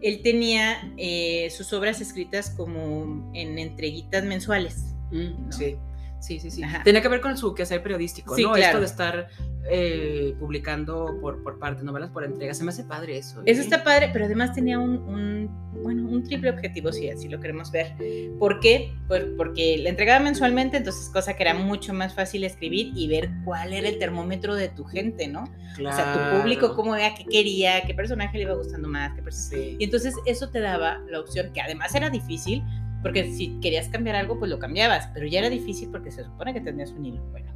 él 0.00 0.20
tenía 0.22 0.90
eh, 0.96 1.48
sus 1.50 1.72
obras 1.74 2.00
escritas 2.00 2.48
como 2.50 3.30
en 3.34 3.58
entreguitas 3.58 4.24
mensuales. 4.24 4.94
Mm, 5.10 5.50
sí. 5.50 5.76
Sí, 6.22 6.38
sí, 6.38 6.52
sí. 6.52 6.62
Tenía 6.84 7.02
que 7.02 7.08
ver 7.08 7.20
con 7.20 7.36
su 7.36 7.52
quehacer 7.52 7.82
periodístico, 7.82 8.36
¿no? 8.38 8.54
Esto 8.54 8.78
de 8.78 8.86
estar 8.86 9.28
eh, 9.68 10.36
publicando 10.38 11.18
por, 11.20 11.42
por 11.42 11.58
parte, 11.58 11.82
novelas 11.82 12.10
por 12.10 12.22
entrega. 12.22 12.54
Se 12.54 12.62
me 12.62 12.70
hace 12.70 12.84
padre 12.84 13.18
eso. 13.18 13.42
Eso 13.44 13.60
¿eh? 13.60 13.64
está 13.64 13.82
padre, 13.82 14.10
pero 14.12 14.26
además 14.26 14.54
tenía 14.54 14.78
un, 14.78 15.50
bueno, 15.82 16.08
un 16.08 16.22
triple 16.22 16.50
objetivo, 16.50 16.92
si 16.92 17.10
así 17.10 17.28
lo 17.28 17.40
queremos 17.40 17.72
ver. 17.72 17.94
¿Por 18.38 18.60
qué? 18.60 18.94
Pues 19.08 19.24
porque 19.36 19.78
le 19.78 19.88
entregaba 19.88 20.20
mensualmente, 20.20 20.76
entonces 20.76 21.10
cosa 21.12 21.34
que 21.34 21.42
era 21.42 21.54
mucho 21.54 21.92
más 21.92 22.14
fácil 22.14 22.44
escribir 22.44 22.92
y 22.94 23.08
ver 23.08 23.28
cuál 23.44 23.72
era 23.72 23.88
el 23.88 23.98
termómetro 23.98 24.54
de 24.54 24.68
tu 24.68 24.84
gente, 24.84 25.26
¿no? 25.26 25.52
Claro. 25.74 25.96
O 25.96 25.98
sea, 25.98 26.12
tu 26.12 26.38
público, 26.38 26.76
cómo 26.76 26.94
era, 26.94 27.16
qué 27.16 27.24
quería, 27.24 27.80
qué 27.82 27.94
personaje 27.94 28.36
le 28.36 28.44
iba 28.44 28.54
gustando 28.54 28.88
más, 28.88 29.12
qué 29.14 29.32
sí. 29.32 29.76
Y 29.80 29.84
entonces 29.84 30.14
eso 30.24 30.50
te 30.50 30.60
daba 30.60 31.00
la 31.08 31.18
opción, 31.18 31.52
que 31.52 31.60
además 31.60 31.92
era 31.96 32.10
difícil, 32.10 32.62
porque 33.02 33.32
si 33.32 33.58
querías 33.60 33.88
cambiar 33.88 34.16
algo, 34.16 34.38
pues 34.38 34.50
lo 34.50 34.58
cambiabas, 34.58 35.08
pero 35.12 35.26
ya 35.26 35.40
era 35.40 35.50
difícil 35.50 35.88
porque 35.90 36.10
se 36.10 36.24
supone 36.24 36.54
que 36.54 36.60
tenías 36.60 36.92
un 36.92 37.04
hilo. 37.04 37.22
Bueno. 37.30 37.52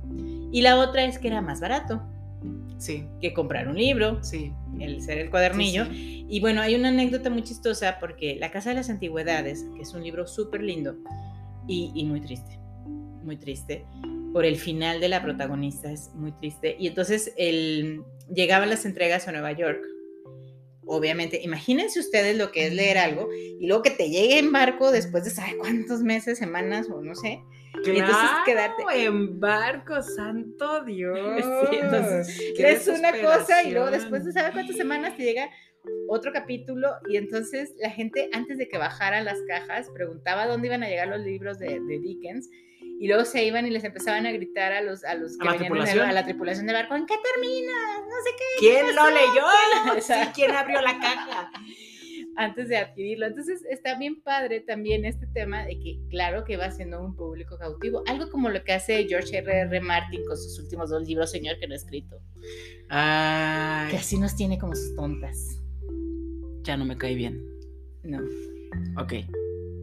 Y 0.53 0.63
la 0.63 0.79
otra 0.79 1.05
es 1.05 1.19
que 1.19 1.29
era 1.29 1.41
más 1.41 1.61
barato. 1.61 2.03
Sí. 2.79 3.07
Que 3.21 3.33
comprar 3.33 3.69
un 3.69 3.77
libro. 3.77 4.23
Sí. 4.23 4.53
El 4.79 5.01
ser 5.03 5.19
el 5.19 5.31
cuadernillo. 5.31 5.87
Y 5.91 6.41
bueno, 6.41 6.61
hay 6.61 6.75
una 6.75 6.89
anécdota 6.89 7.31
muy 7.31 7.43
chistosa 7.43 7.99
porque 8.01 8.37
La 8.37 8.51
Casa 8.51 8.71
de 8.71 8.77
las 8.77 8.91
Antigüedades, 8.91 9.65
que 9.77 9.83
es 9.83 9.95
un 9.95 10.03
libro 10.03 10.27
súper 10.27 10.63
lindo 10.63 10.97
y, 11.69 12.05
muy 12.05 12.21
triste, 12.21 12.59
muy 13.23 13.37
triste, 13.37 13.85
por 14.33 14.45
el 14.45 14.57
final 14.57 15.01
de 15.01 15.09
la 15.09 15.23
protagonista, 15.23 15.91
es 15.91 16.11
muy 16.15 16.33
triste. 16.33 16.77
Y 16.79 16.89
entonces 16.89 17.33
él, 17.37 18.03
llegaban 18.33 18.71
las 18.71 18.85
entregas 18.85 19.29
a 19.29 19.33
Nueva 19.33 19.53
York 19.53 19.83
obviamente, 20.87 21.40
imagínense 21.42 22.01
ustedes 22.01 22.37
lo 22.37 22.53
que 22.53 22.66
es 22.66 22.72
leer 22.72 22.99
algo 22.99 23.29
y 23.33 23.66
luego 23.66 23.83
que 23.83 23.90
te 23.90 24.09
llegue 24.09 24.38
en 24.38 24.53
barco 24.53 24.90
después 24.90 25.25
de 25.25 25.31
saber 25.31 25.57
cuántos 25.59 26.01
meses, 26.03 26.38
semanas 26.38 26.88
o 26.88 27.03
no 27.03 27.14
sé. 27.14 27.42
Claro, 27.83 27.92
y 27.92 28.01
entonces 28.01 28.31
quedarte 28.46 28.83
en 28.94 29.38
barco, 29.38 30.03
santo 30.03 30.85
Dios. 30.85 31.18
Sí, 31.70 31.77
entonces 31.77 32.59
lees 32.59 32.88
una 32.88 33.12
cosa 33.12 33.62
y 33.62 33.72
luego 33.72 33.90
después 33.90 34.25
de 34.25 34.33
saber 34.33 34.53
cuántas 34.53 34.77
semanas 34.77 35.16
te 35.16 35.25
llega 35.25 35.51
otro 36.09 36.33
capítulo 36.33 36.88
y 37.09 37.16
entonces 37.16 37.75
la 37.79 37.90
gente 37.90 38.29
antes 38.33 38.59
de 38.59 38.68
que 38.68 38.79
bajaran 38.79 39.25
las 39.25 39.38
cajas 39.46 39.88
preguntaba 39.94 40.46
dónde 40.46 40.68
iban 40.68 40.83
a 40.83 40.88
llegar 40.88 41.09
los 41.09 41.20
libros 41.20 41.59
de, 41.59 41.81
de 41.81 41.99
Dickens 42.01 42.49
y 42.99 43.09
luego 43.09 43.25
se 43.25 43.45
iban 43.45 43.67
y 43.67 43.71
les 43.71 43.85
empezaban 43.85 44.27
a 44.27 44.33
gritar 44.33 44.73
a 44.73 44.81
los, 44.81 45.05
a 45.05 45.15
los 45.15 45.35
¿A 45.35 45.39
que 45.39 45.45
la 45.45 45.53
venían 45.53 45.59
tripulación? 45.73 46.07
a 46.09 46.13
la 46.13 46.25
tripulación 46.25 46.67
del 46.67 46.77
barco, 46.77 46.95
¿en 46.97 47.07
qué 47.07 47.15
termina? 47.35 47.73
No 48.01 48.15
sé 48.25 48.31
qué. 48.39 48.45
¿Quién 48.61 48.97
lo 48.97 49.11
leyó? 49.11 50.01
Sí, 50.01 50.13
¿quién 50.35 50.51
abrió 50.53 50.81
la 50.81 50.99
caja? 50.99 51.51
antes 52.39 52.69
de 52.69 52.77
adquirirlo. 52.77 53.27
Entonces 53.27 53.63
está 53.71 53.99
bien 53.99 54.21
padre 54.23 54.61
también 54.61 55.05
este 55.07 55.27
tema 55.27 55.65
de 55.65 55.79
que 55.79 55.99
claro 56.11 56.45
que 56.45 56.57
va 56.59 56.71
siendo 56.71 57.01
un 57.01 57.17
público 57.17 57.57
cautivo, 57.59 58.03
algo 58.07 58.29
como 58.31 58.51
lo 58.51 58.63
que 58.63 58.73
hace 58.75 59.07
George 59.09 59.39
R. 59.39 59.61
R. 59.61 59.81
Martin 59.81 60.23
con 60.27 60.37
sus 60.37 60.59
últimos 60.59 60.91
dos 60.91 61.07
libros, 61.09 61.31
señor, 61.31 61.59
que 61.59 61.67
no 61.67 61.73
ha 61.73 61.77
escrito, 61.77 62.21
Ay, 62.89 63.91
que 63.91 63.97
así 63.97 64.19
nos 64.19 64.37
tiene 64.37 64.59
como 64.59 64.75
sus 64.75 64.95
tontas. 64.95 65.59
ya 66.63 66.77
no 66.77 66.85
me 66.85 66.97
cae 66.97 67.15
bien. 67.15 67.43
No, 68.03 68.21
Ok, 69.03 69.15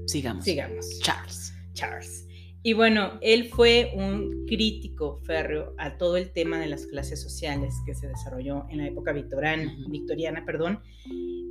sigamos. 0.06 0.46
sigamos. 0.46 1.00
Charles. 1.02 1.54
Charles. 1.74 2.28
Y 2.66 2.74
bueno, 2.74 3.20
él 3.22 3.50
fue 3.54 3.92
un 3.94 4.46
crítico 4.48 5.20
férreo 5.26 5.74
a 5.78 5.98
todo 5.98 6.16
el 6.16 6.32
tema 6.32 6.60
de 6.60 6.68
las 6.68 6.86
clases 6.88 7.22
sociales 7.22 7.76
que 7.86 7.94
se 7.94 8.08
desarrolló 8.08 8.66
en 8.70 8.78
la 8.78 8.88
época 8.88 9.12
victoriana, 9.12 9.76
victoriana 9.90 10.46
perdón. 10.46 10.80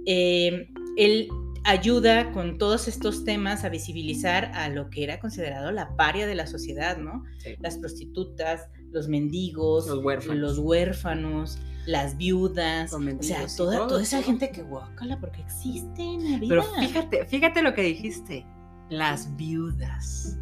Eh, 0.07 0.69
él 0.97 1.29
ayuda 1.65 2.33
con 2.33 2.57
todos 2.59 2.89
estos 2.89 3.25
temas 3.25 3.63
a 3.65 3.69
visibilizar 3.69 4.47
a 4.55 4.69
lo 4.71 4.89
que 4.91 5.05
era 5.05 5.21
considerado 5.21 5.71
la 5.71 5.95
paria 5.97 6.27
de 6.27 6.35
la 6.35 6.47
sociedad, 6.47 6.97
¿no? 6.97 7.25
Sí. 7.39 7.57
Las 7.61 7.77
prostitutas, 7.79 8.69
los 8.91 9.07
mendigos, 9.09 9.87
Los 9.87 10.03
huérfanos. 10.03 10.39
los 10.41 10.59
huérfanos, 10.59 11.59
las 11.87 12.17
viudas, 12.17 12.93
o 12.93 13.01
sea, 13.21 13.47
toda, 13.57 13.77
todo, 13.77 13.87
toda 13.87 14.03
esa 14.03 14.19
todo. 14.19 14.27
gente 14.27 14.51
que 14.51 14.63
guácala 14.63 15.21
porque 15.21 15.43
existe 15.43 16.03
en 16.03 16.33
la 16.33 16.39
vida. 16.39 16.49
Pero 16.49 16.63
fíjate, 16.81 17.27
fíjate 17.27 17.63
lo 17.63 17.75
que 17.75 17.83
dijiste. 17.83 18.47
Las 18.89 19.35
viudas. 19.37 20.39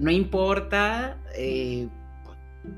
No 0.00 0.10
importa 0.10 1.18
eh, 1.34 1.88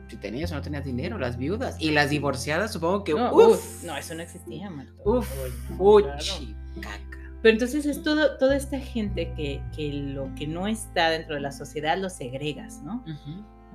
si 0.09 0.17
tenías 0.17 0.53
o 0.53 0.57
no 0.57 0.63
tenías 0.63 0.85
dinero, 0.85 1.19
las 1.19 1.37
viudas. 1.37 1.77
Y 1.79 1.91
las 1.91 2.11
divorciadas, 2.11 2.73
supongo 2.73 3.05
que. 3.05 3.15
no, 3.15 3.33
uf, 3.33 3.85
no, 3.85 3.97
eso 3.97 4.15
no 4.15 4.23
existía, 4.23 4.69
Marta. 4.71 4.93
uf, 5.05 5.29
fuchi, 5.77 6.55
caca. 6.81 7.19
Pero 7.43 7.55
entonces 7.55 7.87
es 7.87 8.03
todo, 8.03 8.39
toda 8.39 8.57
esta 8.57 8.79
gente 8.79 9.33
que, 9.35 9.61
que 9.75 9.93
lo 9.93 10.33
que 10.37 10.47
no 10.47 10.69
está 10.69 11.11
dentro 11.11 11.35
de 11.35 11.41
la 11.41 11.51
sociedad 11.51 11.99
lo 11.99 12.09
segregas, 12.09 12.83
¿no? 12.83 13.05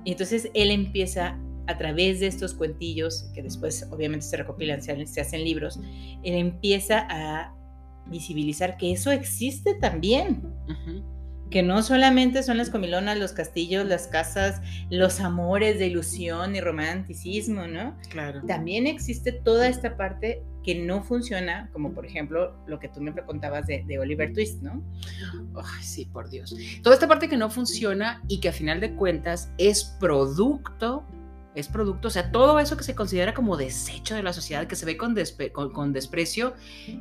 Y 0.04 0.12
entonces 0.12 0.50
él 0.54 0.70
empieza 0.70 1.38
a 1.66 1.76
través 1.76 2.20
de 2.20 2.28
estos 2.28 2.54
cuentillos, 2.54 3.30
que 3.34 3.42
después 3.42 3.86
obviamente 3.90 4.24
se 4.24 4.38
recopilan, 4.38 4.80
se, 4.80 5.06
se 5.06 5.20
hacen 5.20 5.44
libros, 5.44 5.78
él 6.22 6.34
empieza 6.34 7.06
a 7.10 7.54
visibilizar 8.06 8.78
que 8.78 8.92
eso 8.92 9.10
existe 9.10 9.74
también. 9.74 10.42
Que 11.50 11.62
no 11.62 11.82
solamente 11.82 12.42
son 12.42 12.58
las 12.58 12.70
comilonas, 12.70 13.18
los 13.18 13.32
castillos, 13.32 13.86
las 13.86 14.06
casas, 14.06 14.60
los 14.90 15.20
amores 15.20 15.78
de 15.78 15.86
ilusión 15.86 16.54
y 16.54 16.60
romanticismo, 16.60 17.66
¿no? 17.66 17.96
Claro. 18.10 18.42
También 18.46 18.86
existe 18.86 19.32
toda 19.32 19.68
esta 19.68 19.96
parte 19.96 20.42
que 20.62 20.74
no 20.74 21.02
funciona, 21.02 21.70
como 21.72 21.92
por 21.92 22.04
ejemplo 22.04 22.54
lo 22.66 22.78
que 22.78 22.88
tú 22.88 23.00
me 23.00 23.14
contabas 23.14 23.66
de, 23.66 23.84
de 23.86 23.98
Oliver 23.98 24.32
Twist, 24.34 24.60
¿no? 24.60 24.82
Ay, 25.56 25.82
sí, 25.82 26.04
por 26.04 26.28
Dios. 26.28 26.54
Toda 26.82 26.94
esta 26.94 27.08
parte 27.08 27.28
que 27.28 27.38
no 27.38 27.48
funciona 27.48 28.22
y 28.28 28.40
que 28.40 28.50
a 28.50 28.52
final 28.52 28.80
de 28.80 28.94
cuentas 28.94 29.50
es 29.56 29.96
producto, 29.98 31.06
es 31.58 31.68
producto, 31.68 32.08
o 32.08 32.10
sea, 32.10 32.30
todo 32.30 32.58
eso 32.58 32.76
que 32.76 32.84
se 32.84 32.94
considera 32.94 33.34
como 33.34 33.56
desecho 33.56 34.14
de 34.14 34.22
la 34.22 34.32
sociedad, 34.32 34.66
que 34.66 34.76
se 34.76 34.86
ve 34.86 34.96
con, 34.96 35.14
despe- 35.14 35.52
con, 35.52 35.72
con 35.72 35.92
desprecio, 35.92 36.54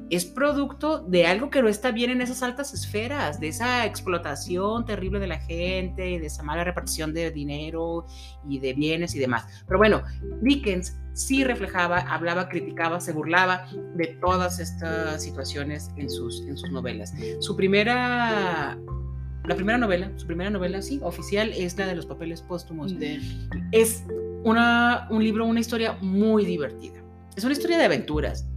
es 0.09 0.25
producto 0.25 0.99
de 0.99 1.27
algo 1.27 1.49
que 1.49 1.61
no 1.61 1.67
está 1.67 1.91
bien 1.91 2.09
en 2.09 2.21
esas 2.21 2.43
altas 2.43 2.73
esferas, 2.73 3.39
de 3.39 3.49
esa 3.49 3.85
explotación 3.85 4.85
terrible 4.85 5.19
de 5.19 5.27
la 5.27 5.39
gente, 5.39 6.11
y 6.11 6.19
de 6.19 6.25
esa 6.27 6.43
mala 6.43 6.63
repartición 6.63 7.13
de 7.13 7.31
dinero 7.31 8.05
y 8.47 8.59
de 8.59 8.73
bienes 8.73 9.15
y 9.15 9.19
demás. 9.19 9.45
Pero 9.67 9.77
bueno, 9.77 10.03
Dickens 10.41 10.95
sí 11.13 11.43
reflejaba, 11.43 11.99
hablaba, 11.99 12.47
criticaba, 12.49 12.99
se 12.99 13.11
burlaba 13.11 13.65
de 13.95 14.07
todas 14.21 14.59
estas 14.59 15.23
situaciones 15.23 15.89
en 15.97 16.09
sus, 16.09 16.41
en 16.41 16.57
sus 16.57 16.71
novelas. 16.71 17.13
Su 17.39 17.55
primera, 17.55 18.77
la 19.45 19.55
primera 19.55 19.77
novela, 19.77 20.11
su 20.15 20.27
primera 20.27 20.49
novela, 20.49 20.81
sí, 20.81 20.99
oficial, 21.03 21.51
es 21.53 21.77
la 21.77 21.87
de 21.87 21.95
los 21.95 22.05
papeles 22.05 22.41
póstumos. 22.41 22.93
Es 23.71 24.03
una, 24.47 25.07
un 25.09 25.23
libro, 25.23 25.45
una 25.45 25.59
historia 25.59 25.97
muy 26.01 26.45
divertida. 26.45 27.03
Es 27.35 27.43
una 27.43 27.53
historia 27.53 27.77
de 27.77 27.85
aventuras. 27.85 28.47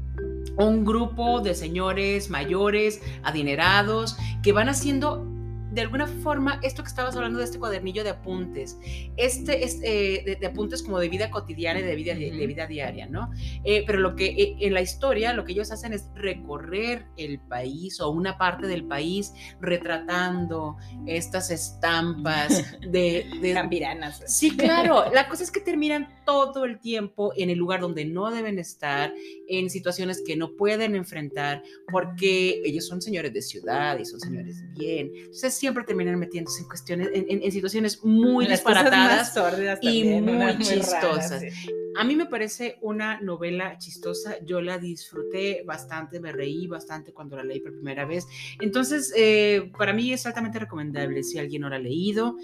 Un 0.57 0.85
grupo 0.85 1.41
de 1.41 1.55
señores 1.55 2.31
mayores, 2.31 3.03
adinerados, 3.25 4.17
que 4.43 4.53
van 4.53 4.69
haciendo 4.69 5.27
de 5.73 5.81
alguna 5.81 6.07
forma 6.07 6.61
esto 6.63 6.83
que 6.83 6.89
estabas 6.89 7.17
hablando 7.17 7.39
de 7.39 7.45
este 7.45 7.59
cuadernillo 7.59 8.05
de 8.05 8.11
apuntes, 8.11 8.79
este 9.17 9.65
es 9.65 9.81
eh, 9.83 10.23
de, 10.25 10.37
de 10.37 10.47
apuntes 10.47 10.83
como 10.83 10.99
de 10.99 11.09
vida 11.09 11.31
cotidiana 11.31 11.81
y 11.81 11.83
de 11.83 11.95
vida, 11.95 12.15
de, 12.15 12.31
de 12.31 12.47
vida 12.47 12.67
diaria, 12.67 13.07
¿no? 13.07 13.31
Eh, 13.65 13.85
pero 13.87 13.99
lo 13.99 14.17
que 14.17 14.27
eh, 14.27 14.57
en 14.61 14.75
la 14.75 14.81
historia 14.81 15.33
lo 15.33 15.45
que 15.45 15.53
ellos 15.53 15.71
hacen 15.71 15.93
es 15.93 16.07
recorrer 16.15 17.07
el 17.17 17.39
país 17.41 18.01
o 18.01 18.11
una 18.11 18.39
parte 18.39 18.67
del 18.67 18.85
país 18.85 19.33
retratando 19.61 20.77
estas 21.07 21.51
estampas 21.51 22.65
de, 22.81 23.27
de. 23.41 23.61
Sí, 24.27 24.57
claro. 24.57 25.05
La 25.13 25.29
cosa 25.29 25.43
es 25.43 25.51
que 25.51 25.61
terminan 25.61 26.09
todo 26.25 26.65
el 26.65 26.81
tiempo 26.81 27.33
en 27.37 27.51
el 27.51 27.59
lugar 27.59 27.81
donde 27.81 28.05
no 28.05 28.31
deben 28.31 28.59
estar, 28.59 29.13
en 29.49 29.69
situaciones 29.69 30.23
que 30.27 30.37
no 30.37 30.57
pueden 30.57 30.95
enfrentar, 30.95 31.63
porque 31.91 32.63
ellos 32.65 32.87
son 32.87 33.03
señores 33.03 33.33
de 33.33 33.43
ciudad 33.43 33.99
y 33.99 34.05
son 34.05 34.21
señores 34.21 34.63
bien. 34.75 35.11
Entonces 35.15 35.55
siempre 35.61 35.85
terminan 35.85 36.19
metiéndose 36.19 36.63
en 36.63 36.69
cuestiones, 36.69 37.09
en, 37.13 37.27
en- 37.29 37.43
en 37.43 37.53
situaciones 37.53 38.03
muy 38.03 38.47
Las 38.47 38.59
disparatadas. 38.59 39.29
y 39.83 40.03
también, 40.03 40.25
muy 40.25 40.35
raras, 40.35 40.69
chistosas. 40.69 41.41
sí. 41.43 41.71
A 41.97 42.05
mí 42.05 42.15
me 42.17 42.27
parece 42.27 42.79
una 42.83 43.21
novela 43.21 43.77
chistosa, 43.77 44.37
yo 44.45 44.61
la 44.61 44.79
disfruté 44.79 45.65
bastante, 45.67 46.21
me 46.21 46.31
reí 46.33 46.67
bastante 46.69 47.13
cuando 47.13 47.37
la 47.37 47.43
leí 47.43 47.59
por 47.61 47.73
primera 47.73 48.05
vez. 48.07 48.27
Entonces, 48.61 49.13
eh, 49.17 49.71
para 49.77 49.93
mí 49.93 50.13
es 50.13 50.25
altamente 50.25 50.59
recomendable 50.61 51.23
si 51.25 51.39
alguien 51.39 51.63
no 51.63 51.69
la 51.69 51.77
ha 51.77 51.81
leído. 51.81 52.37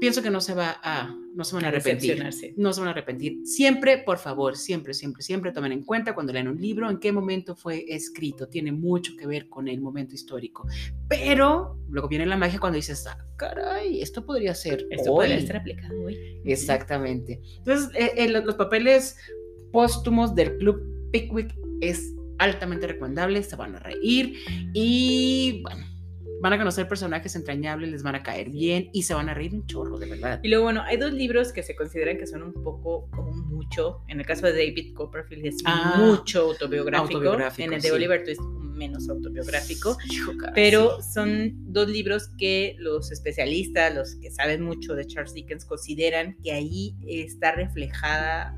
Pienso 0.00 0.22
que 0.22 0.30
no 0.30 0.40
se 0.40 0.54
va 0.54 0.78
a, 0.82 1.14
no 1.34 1.44
se 1.44 1.54
van 1.54 1.64
a 1.64 1.68
arrepentir. 1.68 2.22
No 2.56 2.72
se 2.72 2.80
van 2.80 2.88
a 2.88 2.90
arrepentir. 2.90 3.46
Siempre, 3.46 3.98
por 3.98 4.18
favor, 4.18 4.56
siempre, 4.56 4.94
siempre, 4.94 5.22
siempre 5.22 5.52
tomen 5.52 5.72
en 5.72 5.84
cuenta 5.84 6.14
cuando 6.14 6.32
lean 6.32 6.48
un 6.48 6.60
libro 6.60 6.90
en 6.90 6.98
qué 6.98 7.12
momento 7.12 7.56
fue 7.56 7.84
escrito. 7.88 8.48
Tiene 8.48 8.72
mucho 8.72 9.14
que 9.16 9.26
ver 9.26 9.48
con 9.48 9.68
el 9.68 9.80
momento 9.80 10.14
histórico. 10.14 10.66
Pero 11.08 11.78
luego 11.88 12.08
viene 12.08 12.26
la 12.26 12.36
magia 12.36 12.60
cuando 12.60 12.76
dices, 12.76 13.06
ah, 13.06 13.18
caray, 13.36 14.02
esto 14.02 14.24
podría 14.24 14.54
ser. 14.54 14.86
Esto 14.90 15.12
hoy". 15.12 15.26
podría 15.26 15.36
estar 15.36 15.56
aplicado 15.56 16.02
hoy. 16.02 16.40
Exactamente. 16.44 17.40
Entonces, 17.58 17.90
eh, 17.94 18.12
eh, 18.16 18.28
los, 18.28 18.44
los 18.44 18.56
papeles 18.56 19.16
póstumos 19.72 20.34
del 20.34 20.58
Club 20.58 21.10
Pickwick 21.12 21.54
es 21.80 22.12
altamente 22.38 22.86
recomendable, 22.86 23.42
se 23.42 23.56
van 23.56 23.76
a 23.76 23.78
reír 23.78 24.34
y 24.72 25.62
bueno, 25.62 25.86
van 26.46 26.52
a 26.54 26.58
conocer 26.58 26.86
personajes 26.88 27.34
entrañables, 27.34 27.90
les 27.90 28.02
van 28.02 28.14
a 28.14 28.22
caer 28.22 28.50
bien 28.50 28.88
y 28.92 29.02
se 29.02 29.14
van 29.14 29.28
a 29.28 29.34
reír 29.34 29.52
un 29.54 29.66
chorro, 29.66 29.98
de 29.98 30.06
verdad. 30.06 30.40
Y 30.42 30.48
luego, 30.48 30.64
bueno, 30.64 30.82
hay 30.82 30.96
dos 30.96 31.12
libros 31.12 31.52
que 31.52 31.62
se 31.62 31.74
consideran 31.74 32.16
que 32.18 32.26
son 32.26 32.42
un 32.42 32.52
poco 32.52 33.08
o 33.16 33.22
mucho. 33.32 34.02
En 34.08 34.20
el 34.20 34.26
caso 34.26 34.46
de 34.46 34.52
David 34.52 34.94
Copperfield 34.94 35.44
es 35.46 35.56
Ah, 35.64 35.96
mucho 35.98 36.42
autobiográfico. 36.42 37.14
autobiográfico, 37.18 37.66
En 37.66 37.72
el 37.74 37.80
de 37.82 37.88
sí. 37.88 37.94
Oliver 37.94 38.22
Twist 38.24 38.40
menos 38.40 39.08
autobiográfico. 39.08 39.96
Pero 40.54 41.02
son 41.02 41.72
dos 41.72 41.88
libros 41.88 42.28
que 42.38 42.76
los 42.78 43.10
especialistas, 43.10 43.94
los 43.94 44.14
que 44.16 44.30
saben 44.30 44.62
mucho 44.62 44.94
de 44.94 45.06
Charles 45.06 45.32
Dickens, 45.34 45.64
consideran 45.64 46.36
que 46.44 46.52
ahí 46.52 46.94
está 47.08 47.52
reflejada 47.52 48.54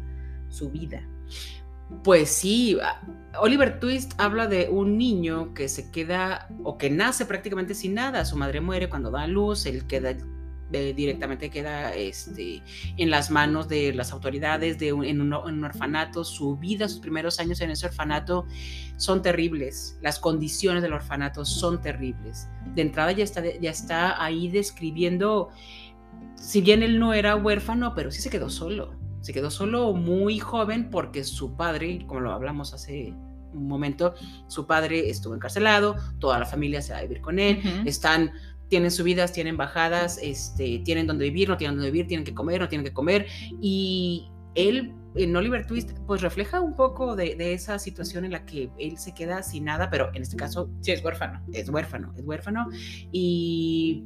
su 0.51 0.70
vida. 0.70 1.09
Pues 2.05 2.31
sí, 2.31 2.77
a- 2.83 3.01
Oliver 3.40 3.79
Twist 3.81 4.12
habla 4.18 4.46
de 4.46 4.68
un 4.68 4.98
niño 4.98 5.55
que 5.55 5.68
se 5.68 5.90
queda 5.90 6.48
o 6.64 6.77
que 6.79 6.90
nace 6.90 7.24
prácticamente 7.27 7.74
sin 7.74 7.94
nada. 7.94 8.24
Su 8.24 8.37
madre 8.37 8.61
muere 8.61 8.88
cuando 8.88 9.11
da 9.11 9.27
luz, 9.27 9.66
él 9.66 9.87
queda 9.87 10.14
eh, 10.70 10.92
directamente 10.94 11.48
queda 11.48 11.94
este, 11.94 12.62
en 12.98 13.09
las 13.09 13.31
manos 13.31 13.68
de 13.68 13.94
las 13.94 14.12
autoridades 14.12 14.79
de 14.79 14.92
un, 14.92 15.05
en 15.05 15.20
un 15.22 15.33
orfanato. 15.64 16.24
Su 16.24 16.57
vida, 16.59 16.88
sus 16.88 17.01
primeros 17.01 17.40
años 17.40 17.61
en 17.62 17.70
ese 17.70 17.87
orfanato 17.87 18.46
son 18.98 19.22
terribles. 19.22 19.98
Las 20.03 20.18
condiciones 20.18 20.83
del 20.83 20.92
orfanato 20.92 21.44
son 21.46 21.81
terribles. 21.81 22.48
De 22.74 22.83
entrada 22.83 23.12
ya 23.12 23.24
está, 23.24 23.42
ya 23.59 23.70
está 23.70 24.22
ahí 24.22 24.48
describiendo, 24.51 25.48
si 26.35 26.61
bien 26.61 26.83
él 26.83 26.98
no 26.98 27.14
era 27.14 27.35
huérfano, 27.37 27.94
pero 27.94 28.11
sí 28.11 28.20
se 28.20 28.29
quedó 28.29 28.51
solo. 28.51 28.94
Se 29.20 29.33
quedó 29.33 29.50
solo 29.50 29.92
muy 29.94 30.38
joven 30.38 30.90
porque 30.90 31.24
su 31.24 31.57
padre, 31.57 32.04
como 32.07 32.20
lo 32.20 32.33
hablamos 32.33 32.74
hace 32.74 33.14
un 33.52 33.66
momento 33.66 34.14
su 34.46 34.66
padre 34.66 35.09
estuvo 35.09 35.35
encarcelado, 35.35 35.96
toda 36.18 36.38
la 36.38 36.46
familia 36.46 36.83
se 36.83 36.92
va 36.92 36.98
a 36.98 37.02
vivir 37.02 37.20
con 37.20 37.38
él, 37.38 37.61
están, 37.87 38.33
tienen 38.68 38.90
subidas, 38.90 39.33
tienen 39.33 39.57
bajadas, 39.57 40.18
este, 40.22 40.81
tienen 40.81 41.07
donde 41.07 41.24
vivir, 41.24 41.48
no 41.48 41.57
tienen 41.57 41.76
donde 41.76 41.90
vivir, 41.90 42.07
tienen 42.07 42.24
que 42.24 42.35
comer, 42.35 42.61
no 42.61 42.68
tienen 42.68 42.85
que 42.85 42.92
comer. 42.92 43.26
Y 43.61 44.28
él, 44.54 44.92
en 45.14 45.35
Oliver 45.35 45.66
Twist, 45.66 45.92
pues 46.07 46.20
refleja 46.20 46.61
un 46.61 46.76
poco 46.76 47.16
de, 47.16 47.35
de 47.37 47.54
esa 47.54 47.78
situación 47.78 48.24
en 48.24 48.33
la 48.33 48.44
que 48.44 48.70
él 48.78 48.98
se 48.98 49.14
queda 49.14 49.42
sin 49.42 49.64
nada, 49.64 49.88
pero 49.90 50.11
en 50.14 50.22
este 50.22 50.37
caso 50.37 50.68
Sí, 50.81 50.92
es 50.92 51.02
huérfano. 51.02 51.40
es 51.52 51.68
huérfano, 51.70 52.12
es 52.16 52.24
huérfano. 52.24 52.66
Y 53.11 54.04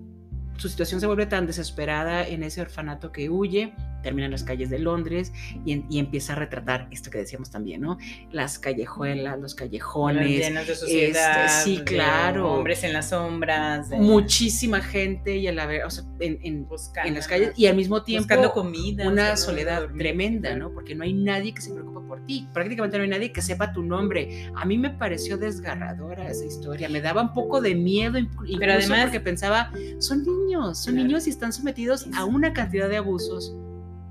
su 0.62 0.68
situación 0.68 1.01
se 1.01 1.07
vuelve 1.09 1.27
tan 1.27 1.46
desesperada 1.46 2.25
en 2.27 2.44
ese 2.44 2.61
orfanato 2.61 3.11
que 3.11 3.29
huye, 3.29 3.72
termina 4.03 4.27
en 4.27 4.31
las 4.33 4.44
calles 4.44 4.70
de 4.70 4.79
Londres 4.79 5.33
y, 5.64 5.72
en- 5.72 5.87
y 5.90 5.98
empieza 5.98 6.33
a 6.35 6.37
retratar 6.37 6.87
esto 6.92 7.11
que 7.11 7.18
decíamos 7.18 7.51
también, 7.51 7.81
¿no? 7.81 7.98
Las 8.31 8.59
callejuelas, 8.61 9.38
los 9.40 9.55
callejones, 9.55 10.29
llenas 10.38 10.66
de 10.68 10.75
suciedad. 10.77 11.46
este, 11.46 11.64
sí, 11.64 11.79
claro. 11.85 12.53
Hombres 12.53 12.85
en 12.85 12.92
las 12.92 13.09
sombras. 13.11 13.90
de- 13.90 13.96
muchísima 13.98 14.81
gente 14.81 15.37
y 15.37 15.46
a 15.48 15.53
la 15.53 15.66
vez, 15.66 15.83
o 15.85 15.90
sea, 15.90 16.05
en, 16.20 16.38
en- 16.42 16.66
buscando, 16.68 17.09
en 17.09 17.14
las 17.14 17.27
calles 17.29 17.53
y 17.57 17.66
al 17.66 17.75
mismo 17.77 18.03
tiempo 18.05 18.22
buscando 18.29 18.53
comida. 18.53 19.09
una 19.09 19.37
soledad 19.37 19.88
tremenda, 19.96 20.55
¿no? 20.55 20.72
Porque 20.72 20.94
no 20.94 21.03
hay 21.05 21.12
nadie 21.12 21.53
que 21.55 21.61
se 21.61 21.72
preocupe 21.72 21.91
por 22.12 22.20
ti. 22.27 22.46
Prácticamente 22.53 22.98
no 22.98 23.05
hay 23.05 23.09
nadie 23.09 23.33
que 23.33 23.40
sepa 23.40 23.72
tu 23.72 23.83
nombre. 23.83 24.51
A 24.55 24.66
mí 24.66 24.77
me 24.77 24.90
pareció 24.90 25.38
desgarradora 25.38 26.29
esa 26.29 26.44
historia. 26.44 26.90
Me 26.90 27.01
daba 27.01 27.22
un 27.22 27.33
poco 27.33 27.62
de 27.62 27.75
miedo, 27.75 28.18
inclu- 28.18 28.44
incluso 28.46 28.70
además- 28.70 29.05
porque 29.05 29.20
pensaba, 29.20 29.70
son 29.98 30.22
niños, 30.22 30.79
son 30.79 30.92
Claro. 30.92 31.07
niños 31.09 31.27
y 31.27 31.31
están 31.31 31.55
sometidos 31.55 32.07
a 32.14 32.27
una 32.27 32.53
cantidad 32.53 32.90
de 32.90 32.98
abusos 32.98 33.57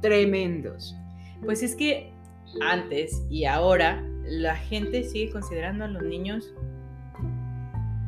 tremendos. 0.02 0.96
Pues 1.46 1.62
es 1.62 1.76
que 1.76 2.12
antes 2.60 3.22
y 3.30 3.46
ahora 3.46 4.04
la 4.26 4.56
gente 4.56 5.04
sigue 5.04 5.30
considerando 5.30 5.86
a 5.86 5.88
los 5.88 6.02
niños 6.02 6.52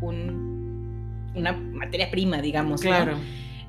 un, 0.01 1.29
una 1.36 1.53
materia 1.53 2.10
prima, 2.10 2.41
digamos. 2.41 2.82
¿no? 2.84 2.89
Claro. 2.89 3.17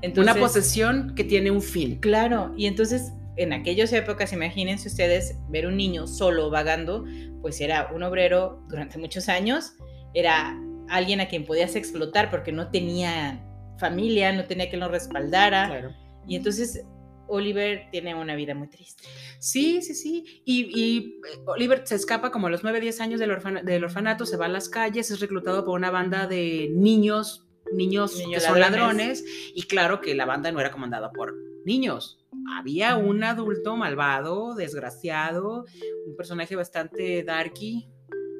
Entonces, 0.01 0.33
una 0.33 0.41
posesión 0.41 1.15
que 1.15 1.25
tiene 1.25 1.51
un 1.51 1.61
fin. 1.61 1.97
Claro, 2.01 2.55
y 2.57 2.65
entonces 2.65 3.13
en 3.37 3.53
aquellas 3.53 3.93
épocas, 3.93 4.33
imagínense 4.33 4.89
ustedes 4.89 5.37
ver 5.49 5.67
un 5.67 5.77
niño 5.77 6.07
solo 6.07 6.51
vagando, 6.51 7.05
pues 7.43 7.61
era 7.61 7.91
un 7.95 8.03
obrero 8.03 8.63
durante 8.69 8.99
muchos 8.99 9.29
años, 9.29 9.73
era 10.15 10.57
alguien 10.89 11.21
a 11.21 11.29
quien 11.29 11.45
podías 11.45 11.75
explotar 11.77 12.31
porque 12.31 12.53
no 12.53 12.71
tenía 12.71 13.45
familia, 13.79 14.33
no 14.33 14.45
tenía 14.45 14.69
quien 14.69 14.81
lo 14.81 14.89
respaldara, 14.89 15.67
Claro. 15.67 15.93
y 16.29 16.37
entonces 16.37 16.85
Oliver 17.27 17.89
tiene 17.91 18.15
una 18.15 18.35
vida 18.37 18.55
muy 18.55 18.69
triste. 18.69 19.03
Sí, 19.39 19.81
sí, 19.83 19.95
sí. 19.95 20.43
Y, 20.45 20.71
y, 20.79 20.99
eh, 21.33 21.41
Oliver 21.47 21.83
se 21.87 21.95
escapa 21.95 22.31
como 22.31 22.47
a 22.49 22.51
los 22.51 22.63
9, 22.63 22.81
10 22.81 23.01
años 23.01 23.19
del, 23.19 23.31
orfana- 23.31 23.63
del 23.63 23.83
orfanato, 23.83 24.27
se 24.27 24.37
va 24.37 24.45
a 24.45 24.49
las 24.49 24.69
calles, 24.69 25.11
es 25.11 25.21
reclutado 25.21 25.65
por 25.65 25.75
una 25.75 25.91
banda 25.91 26.27
de 26.27 26.69
niños, 26.75 27.47
niños 27.73 28.17
Niños 28.19 28.43
que 28.43 28.49
son 28.49 28.61
ladrones. 28.61 29.25
Y 29.55 29.63
claro 29.63 30.03
que 30.03 30.15
la 30.15 30.27
banda 30.27 30.53
no 30.53 30.61
era 30.61 30.71
comandada 30.71 31.11
por 31.13 31.35
niños. 31.65 32.23
Había 32.59 32.97
un 32.97 33.23
adulto 33.25 33.77
malvado, 33.77 34.55
desgraciado, 34.55 35.65
un 36.07 36.17
personaje 36.17 36.57
bastante 36.57 37.23
darky, 37.23 37.89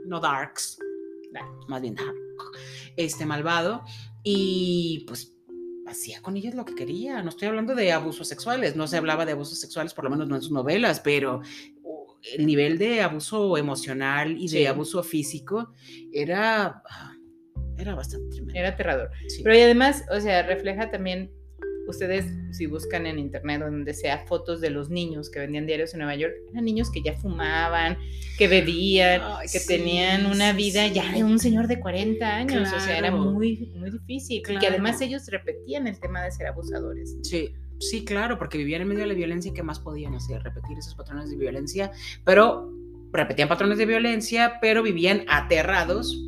no 0.07 0.21
darks, 0.21 0.79
más 1.69 1.81
bien 1.83 1.95
dark, 1.95 2.15
este 2.97 3.27
malvado. 3.27 3.83
Y 4.23 5.05
pues 5.07 5.37
hacía 5.87 6.23
con 6.23 6.37
ellos 6.37 6.55
lo 6.55 6.65
que 6.65 6.75
quería. 6.75 7.23
No 7.23 7.29
estoy 7.31 7.49
hablando 7.49 7.75
de 7.75 7.93
abusos 7.93 8.29
sexuales, 8.29 8.77
no 8.77 8.87
se 8.87 8.97
hablaba 8.97 9.27
de 9.27 9.33
abusos 9.33 9.59
sexuales, 9.61 9.93
por 9.95 10.05
lo 10.05 10.11
menos 10.11 10.29
no 10.29 10.37
en 10.37 10.43
sus 10.43 10.53
novelas, 10.53 11.01
pero 11.01 11.41
uh, 11.83 12.07
el 12.37 12.47
nivel 12.47 12.79
de 12.79 13.03
abuso 13.03 13.57
emocional 13.59 14.33
y 14.39 14.45
de 14.49 14.59
Sí. 14.61 14.67
abuso 14.67 15.03
físico 15.03 15.73
era, 16.13 16.83
ah, 16.89 17.13
era 17.77 17.95
bastante 17.95 18.29
tremendo. 18.31 18.59
Era 18.59 18.69
aterrador. 18.71 19.11
Sí. 19.29 19.43
Pero 19.43 19.57
y 19.57 19.61
además, 19.61 20.05
o 20.11 20.21
sea, 20.21 20.43
refleja 20.47 20.91
también, 20.91 21.31
ustedes 21.87 22.27
si 22.51 22.67
buscan 22.67 23.07
en 23.07 23.19
internet 23.19 23.63
o 23.63 23.65
donde 23.67 23.95
sea 23.95 24.25
fotos 24.27 24.61
de 24.61 24.71
los 24.71 24.91
niños 24.91 25.31
que 25.31 25.41
vendían 25.41 25.67
diarios 25.67 25.93
en 25.95 25.99
Nueva 26.01 26.15
York, 26.17 26.35
eran 26.53 26.65
niños 26.65 26.91
que 26.91 27.03
ya 27.03 27.15
fumaban, 27.15 27.99
que 28.39 28.49
bebían, 28.49 29.21
Ay, 29.23 29.49
que 29.51 29.59
sí, 29.59 29.67
tenían 29.69 30.27
una 30.27 30.53
vida 30.53 30.87
sí. 30.89 30.95
ya 30.95 31.13
de 31.13 31.25
un 31.25 31.39
señor 31.39 31.67
de 31.69 31.81
40 31.81 32.37
años, 32.37 32.69
o 32.73 32.81
sea, 32.81 32.99
era 32.99 33.09
Claro. 33.11 33.25
muy, 33.33 33.73
muy 33.77 33.91
difícil. 33.91 34.43
Y 34.49 34.59
que 34.59 34.67
además 34.67 34.97
Claro. 34.99 35.07
ellos 35.11 35.27
repetían 35.29 35.87
el 35.87 35.99
tema 36.01 36.23
de 36.23 36.31
ser 36.33 36.47
abusadores. 36.47 37.17
Sí, 37.23 37.51
sí, 37.81 38.05
claro, 38.05 38.39
porque 38.39 38.59
vivían 38.59 38.83
en 38.83 38.89
medio 38.89 39.03
de 39.03 39.09
la 39.09 39.15
violencia, 39.15 39.53
¿qué 39.55 39.63
más 39.63 39.81
podían 39.81 40.15
hacer? 40.15 40.43
Repetir 40.43 40.79
esos 40.79 40.95
patrones 40.95 41.31
de 41.31 41.37
violencia, 41.37 41.91
pero 42.25 42.71
repetían 43.13 43.49
patrones 43.49 43.79
de 43.79 43.87
violencia, 43.87 44.55
pero 44.61 44.83
vivían 44.83 45.25
aterrados 45.29 46.21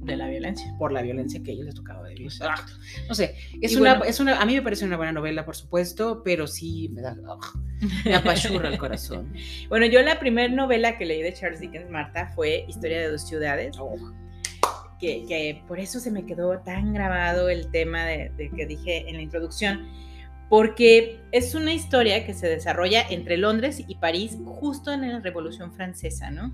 De 0.00 0.16
la 0.16 0.28
violencia. 0.28 0.74
por 0.78 0.92
la 0.92 1.02
violencia 1.02 1.42
que 1.42 1.50
a 1.50 1.54
ellos 1.54 1.66
les 1.66 1.74
tocaba 1.74 2.08
vivir. 2.08 2.22
Exacto. 2.22 2.72
Ah, 2.74 3.02
no 3.08 3.14
sé, 3.14 3.34
es 3.60 3.72
Y 3.72 3.76
una, 3.76 3.90
bueno. 3.98 4.04
es 4.04 4.18
una, 4.18 4.40
a 4.40 4.46
mí 4.46 4.54
me 4.54 4.62
parece 4.62 4.84
una 4.84 4.96
buena 4.96 5.12
novela, 5.12 5.44
por 5.44 5.54
supuesto, 5.56 6.22
pero 6.24 6.46
sí 6.46 6.88
me 6.92 7.02
da, 7.02 7.16
me 8.04 8.14
apachurra 8.14 8.68
el 8.68 8.78
corazón. 8.78 9.32
Bueno, 9.68 9.86
yo 9.86 10.02
la 10.02 10.18
primera 10.18 10.52
novela 10.52 10.96
que 10.96 11.04
leí 11.04 11.22
de 11.22 11.32
Charles 11.34 11.60
Dickens, 11.60 11.90
Marta, 11.90 12.32
fue 12.34 12.64
Historia 12.66 13.00
de 13.00 13.10
dos 13.10 13.26
ciudades. 13.26 13.76
Oh, 13.78 13.96
que, 14.98 15.24
que 15.26 15.62
por 15.68 15.78
eso 15.78 16.00
se 16.00 16.10
me 16.10 16.24
quedó 16.26 16.58
tan 16.60 16.92
grabado 16.92 17.48
el 17.48 17.70
tema 17.70 18.04
de, 18.04 18.30
de 18.36 18.50
que 18.50 18.66
dije 18.66 19.08
en 19.08 19.16
la 19.16 19.22
introducción, 19.22 19.86
porque 20.50 21.20
es 21.30 21.54
una 21.54 21.72
historia 21.72 22.26
que 22.26 22.34
se 22.34 22.48
desarrolla 22.48 23.02
entre 23.08 23.36
Londres 23.36 23.84
y 23.86 23.94
París 23.94 24.36
justo 24.44 24.92
en 24.92 25.08
la 25.08 25.20
Revolución 25.20 25.72
Francesa, 25.72 26.32
¿no? 26.32 26.52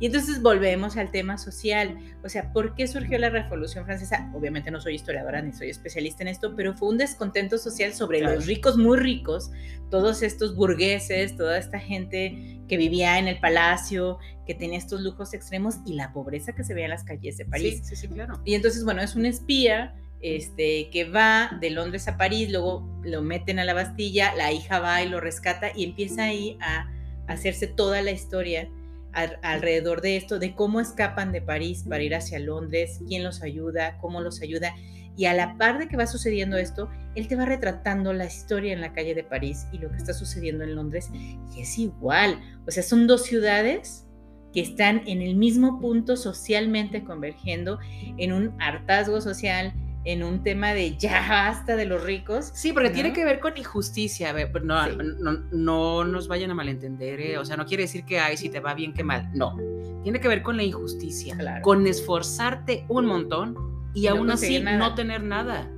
Y 0.00 0.06
entonces 0.06 0.42
volvemos 0.42 0.96
al 0.96 1.12
tema 1.12 1.38
social, 1.38 1.96
o 2.24 2.28
sea, 2.28 2.52
¿por 2.52 2.74
qué 2.74 2.88
surgió 2.88 3.20
la 3.20 3.30
Revolución 3.30 3.84
Francesa? 3.84 4.32
Obviamente 4.34 4.72
no 4.72 4.80
soy 4.80 4.96
historiadora 4.96 5.40
ni 5.42 5.52
soy 5.52 5.70
especialista 5.70 6.24
en 6.24 6.28
esto, 6.28 6.56
pero 6.56 6.74
fue 6.74 6.88
un 6.88 6.98
descontento 6.98 7.56
social 7.56 7.92
sobre 7.94 8.18
Claro. 8.18 8.34
los 8.34 8.46
ricos 8.46 8.76
muy 8.76 8.98
ricos, 8.98 9.52
todos 9.92 10.24
estos 10.24 10.56
burgueses, 10.56 11.36
toda 11.36 11.56
esta 11.56 11.78
gente 11.78 12.60
que 12.66 12.76
vivía 12.76 13.20
en 13.20 13.28
el 13.28 13.38
palacio, 13.38 14.18
que 14.44 14.54
tenía 14.54 14.76
estos 14.76 15.02
lujos 15.02 15.34
extremos 15.34 15.76
y 15.86 15.94
la 15.94 16.12
pobreza 16.12 16.52
que 16.52 16.64
se 16.64 16.74
veía 16.74 16.86
en 16.86 16.90
las 16.90 17.04
calles 17.04 17.36
de 17.36 17.44
París. 17.44 17.82
Sí, 17.84 17.94
sí, 17.94 18.08
sí, 18.08 18.08
claro. 18.08 18.40
Y 18.44 18.54
entonces, 18.54 18.82
bueno, 18.84 19.02
es 19.02 19.14
un 19.14 19.24
espía 19.24 19.94
este, 20.22 20.88
que 20.90 21.04
va 21.04 21.56
de 21.60 21.70
Londres 21.70 22.08
a 22.08 22.16
París, 22.16 22.50
luego 22.50 22.88
lo 23.02 23.22
meten 23.22 23.58
a 23.58 23.64
la 23.64 23.74
Bastilla, 23.74 24.34
la 24.34 24.52
hija 24.52 24.78
va 24.80 25.02
y 25.02 25.08
lo 25.08 25.20
rescata 25.20 25.70
y 25.74 25.84
empieza 25.84 26.24
ahí 26.24 26.58
a 26.60 26.90
hacerse 27.26 27.66
toda 27.66 28.02
la 28.02 28.10
historia 28.10 28.68
al- 29.12 29.38
alrededor 29.42 30.00
de 30.00 30.16
esto, 30.16 30.38
de 30.38 30.54
cómo 30.54 30.80
escapan 30.80 31.32
de 31.32 31.42
París 31.42 31.84
para 31.88 32.02
ir 32.02 32.14
hacia 32.14 32.38
Londres, 32.38 33.00
quién 33.06 33.24
los 33.24 33.42
ayuda, 33.42 33.98
cómo 33.98 34.20
los 34.20 34.42
ayuda. 34.42 34.74
Y 35.16 35.24
a 35.24 35.32
la 35.32 35.56
par 35.56 35.78
de 35.78 35.88
que 35.88 35.96
va 35.96 36.06
sucediendo 36.06 36.58
esto, 36.58 36.90
él 37.14 37.26
te 37.26 37.36
va 37.36 37.46
retratando 37.46 38.12
la 38.12 38.26
historia 38.26 38.74
en 38.74 38.82
la 38.82 38.92
calle 38.92 39.14
de 39.14 39.24
París 39.24 39.66
y 39.72 39.78
lo 39.78 39.90
que 39.90 39.96
está 39.96 40.12
sucediendo 40.12 40.62
en 40.62 40.74
Londres. 40.74 41.08
Y 41.54 41.62
es 41.62 41.78
igual. 41.78 42.38
O 42.66 42.70
sea, 42.70 42.82
son 42.82 43.06
dos 43.06 43.24
ciudades 43.24 44.04
que 44.52 44.60
están 44.60 45.02
en 45.06 45.22
el 45.22 45.34
mismo 45.34 45.80
punto 45.80 46.16
socialmente 46.16 47.02
convergiendo 47.02 47.78
en 48.18 48.32
un 48.32 48.60
hartazgo 48.60 49.22
social, 49.22 49.72
en 50.06 50.22
un 50.22 50.42
tema 50.42 50.72
de 50.72 50.96
ya 50.96 51.26
basta 51.28 51.74
de 51.76 51.84
los 51.84 52.02
ricos. 52.02 52.52
Sí, 52.54 52.72
porque 52.72 52.88
¿no? 52.88 52.94
tiene 52.94 53.12
que 53.12 53.24
ver 53.24 53.40
con 53.40 53.56
injusticia. 53.58 54.32
No, 54.62 54.84
Sí. 54.84 54.96
no, 55.20 55.32
no 55.50 56.04
nos 56.04 56.28
vayan 56.28 56.50
a 56.52 56.54
malentender, 56.54 57.20
¿eh? 57.20 57.38
O 57.38 57.44
sea, 57.44 57.56
no 57.56 57.66
quiere 57.66 57.82
decir 57.82 58.04
que, 58.04 58.18
ay, 58.20 58.36
si 58.36 58.48
te 58.48 58.60
va 58.60 58.72
bien, 58.74 58.94
que 58.94 59.02
mal. 59.04 59.28
No. 59.34 59.56
Tiene 60.04 60.20
que 60.20 60.28
ver 60.28 60.42
con 60.42 60.56
la 60.56 60.62
injusticia. 60.62 61.36
Claro. 61.36 61.62
Con 61.62 61.86
esforzarte 61.86 62.84
un 62.88 63.06
montón 63.06 63.56
y, 63.94 64.06
Y 64.06 64.08
no 64.08 64.16
aún 64.16 64.30
así 64.30 64.60
nada. 64.60 64.78
no 64.78 64.94
tener 64.94 65.22
nada. 65.24 65.68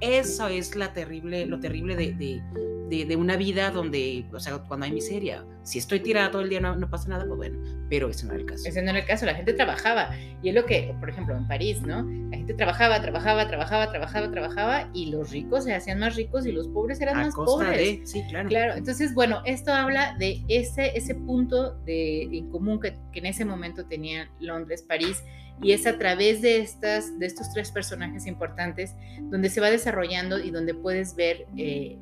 Eso 0.00 0.48
es 0.48 0.74
la 0.76 0.92
terrible, 0.92 1.46
lo 1.46 1.60
terrible 1.60 1.94
de, 1.94 2.12
de, 2.14 2.42
de- 2.88 3.04
de 3.04 3.16
una 3.16 3.36
vida 3.36 3.70
donde, 3.70 4.24
o 4.32 4.40
sea, 4.40 4.58
cuando 4.58 4.86
hay 4.86 4.92
miseria. 4.92 5.44
Si 5.62 5.78
estoy 5.78 6.00
tirada 6.00 6.30
todo 6.30 6.42
el 6.42 6.50
día 6.50 6.60
no, 6.60 6.76
no 6.76 6.90
pasa 6.90 7.08
nada, 7.08 7.24
pues 7.26 7.36
bueno, 7.38 7.58
pero 7.88 8.10
ese 8.10 8.26
no 8.26 8.32
era 8.32 8.42
el 8.42 8.46
caso. 8.46 8.68
Ese 8.68 8.82
no 8.82 8.90
era 8.90 8.98
el 8.98 9.06
caso, 9.06 9.24
la 9.24 9.34
gente 9.34 9.54
trabajaba. 9.54 10.10
Y 10.42 10.50
es 10.50 10.54
lo 10.54 10.66
que, 10.66 10.94
por 11.00 11.08
ejemplo, 11.08 11.34
en 11.36 11.48
París, 11.48 11.80
¿no? 11.82 12.02
La 12.30 12.36
gente 12.36 12.52
trabajaba, 12.54 13.00
trabajaba, 13.00 13.48
trabajaba, 13.48 13.90
trabajaba, 13.90 14.30
trabajaba, 14.30 14.90
y 14.92 15.06
los 15.06 15.30
ricos 15.30 15.64
se 15.64 15.74
hacían 15.74 15.98
más 16.00 16.16
ricos 16.16 16.44
y 16.46 16.52
los 16.52 16.68
pobres 16.68 17.00
eran 17.00 17.16
A 17.16 17.20
más 17.24 17.34
costa 17.34 17.64
pobres. 17.66 18.00
de, 18.00 18.06
sí, 18.06 18.22
claro. 18.28 18.48
Claro, 18.50 18.74
entonces, 18.74 19.14
bueno, 19.14 19.40
esto 19.46 19.72
habla 19.72 20.14
de 20.18 20.42
ese, 20.48 20.96
ese 20.96 21.14
punto 21.14 21.74
de, 21.86 22.24
en 22.24 22.50
común 22.50 22.78
que, 22.80 22.94
que 23.12 23.20
en 23.20 23.26
ese 23.26 23.46
momento 23.46 23.86
tenían 23.86 24.28
Londres, 24.40 24.82
París, 24.86 25.22
y 25.62 25.72
es 25.72 25.86
a 25.86 25.98
través 25.98 26.42
de, 26.42 26.58
estas, 26.58 27.18
de 27.18 27.26
estos 27.26 27.52
tres 27.52 27.70
personajes 27.70 28.26
importantes 28.26 28.94
donde 29.30 29.48
se 29.48 29.60
va 29.60 29.70
desarrollando 29.70 30.38
y 30.38 30.50
donde 30.50 30.74
puedes 30.74 31.14
ver 31.16 31.46
eh, 31.56 31.96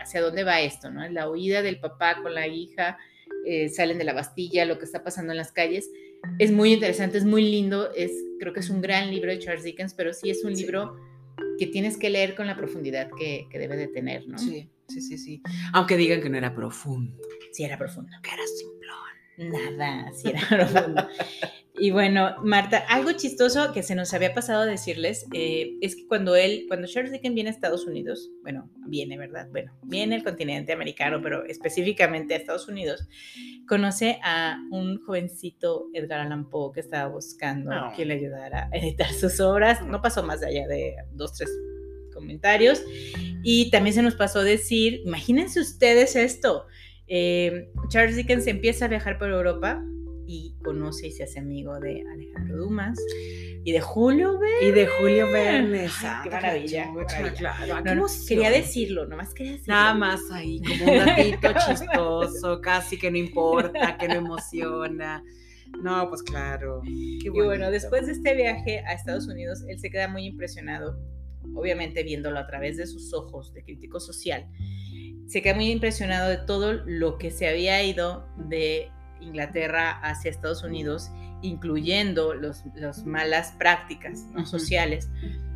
hacia 0.00 0.20
dónde 0.22 0.44
va 0.44 0.60
esto, 0.60 0.90
¿no? 0.90 1.06
La 1.08 1.28
huida 1.28 1.62
del 1.62 1.78
papá 1.80 2.22
con 2.22 2.34
la 2.34 2.46
hija, 2.46 2.96
eh, 3.44 3.68
salen 3.68 3.98
de 3.98 4.04
la 4.04 4.12
Bastilla, 4.12 4.64
lo 4.64 4.78
que 4.78 4.84
está 4.84 5.02
pasando 5.04 5.32
en 5.32 5.38
las 5.38 5.52
calles. 5.52 5.90
Es 6.38 6.50
muy 6.52 6.72
interesante, 6.72 7.18
es 7.18 7.24
muy 7.24 7.42
lindo, 7.50 7.92
es, 7.94 8.12
creo 8.40 8.52
que 8.52 8.60
es 8.60 8.70
un 8.70 8.80
gran 8.80 9.10
libro 9.10 9.30
de 9.30 9.38
Charles 9.38 9.64
Dickens, 9.64 9.94
pero 9.94 10.12
sí 10.12 10.30
es 10.30 10.44
un 10.44 10.54
Sí. 10.56 10.62
libro 10.62 10.96
que 11.58 11.66
tienes 11.66 11.96
que 11.96 12.10
leer 12.10 12.34
con 12.34 12.46
la 12.46 12.56
profundidad 12.56 13.10
que, 13.18 13.46
que 13.50 13.58
debe 13.58 13.76
de 13.76 13.88
tener, 13.88 14.26
¿no? 14.26 14.38
Sí, 14.38 14.68
sí, 14.88 15.00
sí, 15.00 15.18
sí. 15.18 15.42
Aunque 15.72 15.96
digan 15.96 16.20
que 16.22 16.28
no 16.30 16.36
era 16.38 16.54
profundo, 16.54 17.16
Sí, 17.52 17.64
era 17.64 17.76
profundo. 17.78 18.10
que 18.22 18.30
era 18.30 18.42
simplón. 18.46 19.76
Nada, 19.78 20.12
sí 20.12 20.30
era 20.30 20.40
profundo. 20.48 21.08
Y 21.78 21.90
bueno, 21.90 22.36
Marta, 22.42 22.78
algo 22.88 23.12
chistoso 23.12 23.72
que 23.74 23.82
se 23.82 23.94
nos 23.94 24.14
había 24.14 24.32
pasado 24.32 24.62
a 24.62 24.66
decirles 24.66 25.26
eh, 25.34 25.72
es 25.82 25.94
que 25.94 26.06
cuando 26.06 26.34
él, 26.34 26.64
cuando 26.68 26.86
Charles 26.86 27.12
Dickens 27.12 27.34
viene 27.34 27.50
a 27.50 27.52
Estados 27.52 27.86
Unidos, 27.86 28.30
bueno, 28.42 28.70
viene, 28.86 29.18
¿verdad? 29.18 29.48
Bueno, 29.50 29.72
viene 29.82 30.14
al 30.14 30.24
continente 30.24 30.72
americano, 30.72 31.20
pero 31.22 31.44
específicamente 31.44 32.32
a 32.32 32.38
Estados 32.38 32.66
Unidos, 32.68 33.06
conoce 33.68 34.18
a 34.22 34.58
un 34.70 35.02
jovencito 35.04 35.88
Edgar 35.92 36.20
Allan 36.20 36.48
Poe 36.48 36.72
que 36.72 36.80
estaba 36.80 37.08
buscando 37.12 37.70
No. 37.70 37.92
quien 37.94 38.08
le 38.08 38.14
ayudara 38.14 38.70
a 38.72 38.76
editar 38.76 39.12
sus 39.12 39.38
obras. 39.40 39.84
No 39.86 40.00
pasó 40.00 40.22
más 40.22 40.42
allá 40.42 40.66
de 40.66 40.94
dos, 41.12 41.34
tres 41.34 41.50
comentarios. 42.14 42.82
Y 43.42 43.70
también 43.70 43.92
se 43.92 44.02
nos 44.02 44.14
pasó 44.14 44.38
a 44.38 44.44
decir, 44.44 45.02
imagínense 45.04 45.60
ustedes 45.60 46.16
esto, 46.16 46.64
eh, 47.06 47.68
Charles 47.88 48.16
Dickens 48.16 48.46
empieza 48.46 48.86
a 48.86 48.88
viajar 48.88 49.18
por 49.18 49.28
Europa 49.30 49.84
y 50.26 50.54
conoce 50.64 51.06
y 51.08 51.12
se 51.12 51.24
hace 51.24 51.38
amigo 51.38 51.78
de 51.80 52.02
Alejandro 52.12 52.56
Dumas 52.56 52.98
y 53.64 53.72
de 53.72 53.80
Julio 53.80 54.38
Verne. 54.38 54.68
Y 54.68 54.70
de 54.72 54.86
Julio 54.86 55.30
Verne. 55.30 55.88
Ay, 56.02 56.16
qué 56.22 56.30
maravilla, 56.30 56.84
cachucha, 56.84 57.20
maravilla. 57.20 57.34
Claro, 57.34 57.66
No, 57.66 57.82
qué 57.82 57.84
no, 57.84 57.92
emoción. 57.92 58.26
quería 58.28 58.50
decirlo, 58.50 59.06
nomás 59.06 59.34
quería 59.34 59.52
decirlo. 59.52 59.74
Nada 59.74 59.94
más 59.94 60.20
ahí, 60.32 60.60
como 60.62 60.92
un 60.92 60.98
datito 60.98 61.48
chistoso, 61.66 62.60
casi 62.60 62.98
que 62.98 63.10
no 63.10 63.16
importa, 63.18 63.96
que 63.98 64.08
no 64.08 64.14
emociona. 64.14 65.22
No, 65.82 66.08
pues 66.08 66.22
claro. 66.22 66.80
Qué 66.84 67.26
Y 67.26 67.28
bueno, 67.28 67.70
después 67.70 68.06
de 68.06 68.12
este 68.12 68.34
viaje 68.34 68.80
a 68.86 68.92
Estados 68.92 69.26
Unidos, 69.26 69.64
él 69.68 69.78
se 69.78 69.90
queda 69.90 70.08
muy 70.08 70.24
impresionado, 70.26 70.98
obviamente 71.54 72.02
viéndolo 72.02 72.38
a 72.38 72.46
través 72.46 72.76
de 72.76 72.86
sus 72.86 73.12
ojos 73.12 73.52
de 73.52 73.62
crítico 73.64 74.00
social. 74.00 74.46
Se 75.26 75.42
queda 75.42 75.54
muy 75.54 75.70
impresionado 75.70 76.28
de 76.30 76.36
todo 76.38 76.72
lo 76.86 77.18
que 77.18 77.32
se 77.32 77.48
había 77.48 77.82
ido 77.82 78.28
de 78.48 78.90
Inglaterra 79.20 79.92
hacia 80.02 80.30
Estados 80.30 80.62
Unidos, 80.62 81.10
incluyendo 81.42 82.34
los, 82.34 82.64
las 82.74 83.04
malas 83.04 83.52
prácticas 83.58 84.24
sociales. 84.44 85.08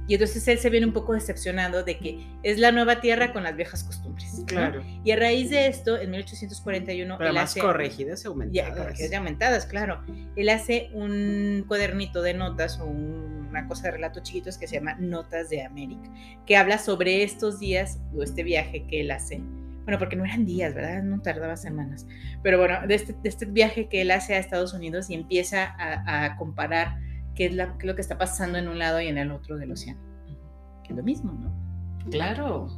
Y 0.09 0.15
entonces 0.15 0.47
él 0.49 0.59
se 0.59 0.71
viene 0.71 0.87
un 0.87 0.93
poco 0.93 1.13
decepcionado 1.13 1.85
de 1.85 1.97
que 1.99 2.27
es 2.43 2.59
la 2.59 2.73
nueva 2.73 3.01
tierra 3.01 3.33
con 3.33 3.45
las 3.45 3.55
viejas 3.55 3.85
costumbres. 3.85 4.41
¿no? 4.41 4.47
Claro. 4.47 4.83
Y 5.05 5.13
a 5.13 5.17
raíz 5.17 5.51
de 5.51 5.69
esto, 5.69 5.97
en 6.01 6.11
1841, 6.11 7.17
Pero 7.17 7.29
él 7.31 7.35
más 7.37 7.51
hace... 7.51 7.61
corregidas 7.61 8.21
y 8.21 8.25
Ya, 8.25 8.29
aumentadas. 8.31 8.77
corregidas 8.79 9.13
y 9.13 9.15
aumentadas, 9.15 9.67
claro. 9.67 10.03
Él 10.35 10.49
hace 10.49 10.91
un 10.95 11.65
cuadernito 11.69 12.23
de 12.23 12.35
notas 12.35 12.81
o 12.81 12.87
un- 12.87 13.31
una 13.51 13.67
cosa 13.69 13.85
de 13.85 13.91
relatos 13.93 14.23
chiquitos 14.25 14.59
que 14.59 14.67
se 14.69 14.77
llama 14.77 14.95
Notas 15.01 15.49
de 15.51 15.63
América, 15.65 16.09
que 16.47 16.57
habla 16.57 16.79
sobre 16.79 17.23
estos 17.25 17.59
días 17.61 17.99
o 18.17 18.23
este 18.23 18.43
viaje 18.45 18.87
que 18.89 19.01
él 19.03 19.11
hace. 19.13 19.41
Bueno, 19.85 19.99
porque 19.99 20.17
no 20.17 20.25
eran 20.25 20.45
días, 20.47 20.75
¿verdad? 20.75 21.03
No 21.03 21.21
tardaba 21.21 21.57
semanas. 21.57 22.07
Pero 22.43 22.59
bueno, 22.59 22.87
de 22.87 22.95
este, 22.95 23.13
de 23.15 23.29
este 23.29 23.47
viaje 23.47 23.89
que 23.89 24.03
él 24.03 24.11
hace 24.11 24.35
a 24.35 24.39
Estados 24.39 24.73
Unidos 24.75 25.11
y 25.11 25.15
empieza 25.15 25.65
a, 25.79 26.25
a 26.27 26.37
comparar 26.37 26.99
qué 27.35 27.47
es, 27.47 27.55
la- 27.55 27.73
qué 27.79 27.81
es 27.81 27.87
lo 27.87 27.95
que 27.95 28.01
está 28.03 28.19
pasando 28.19 28.59
en 28.59 28.69
un 28.69 28.79
lado 28.79 29.01
y 29.01 29.09
en 29.09 29.19
el 29.19 29.31
otro 29.33 29.57
del 29.57 29.73
océano. 29.73 30.01
Que 30.85 30.93
es 30.93 30.97
lo 30.97 31.03
mismo, 31.03 31.33
¿no? 31.33 32.09
Claro. 32.11 32.69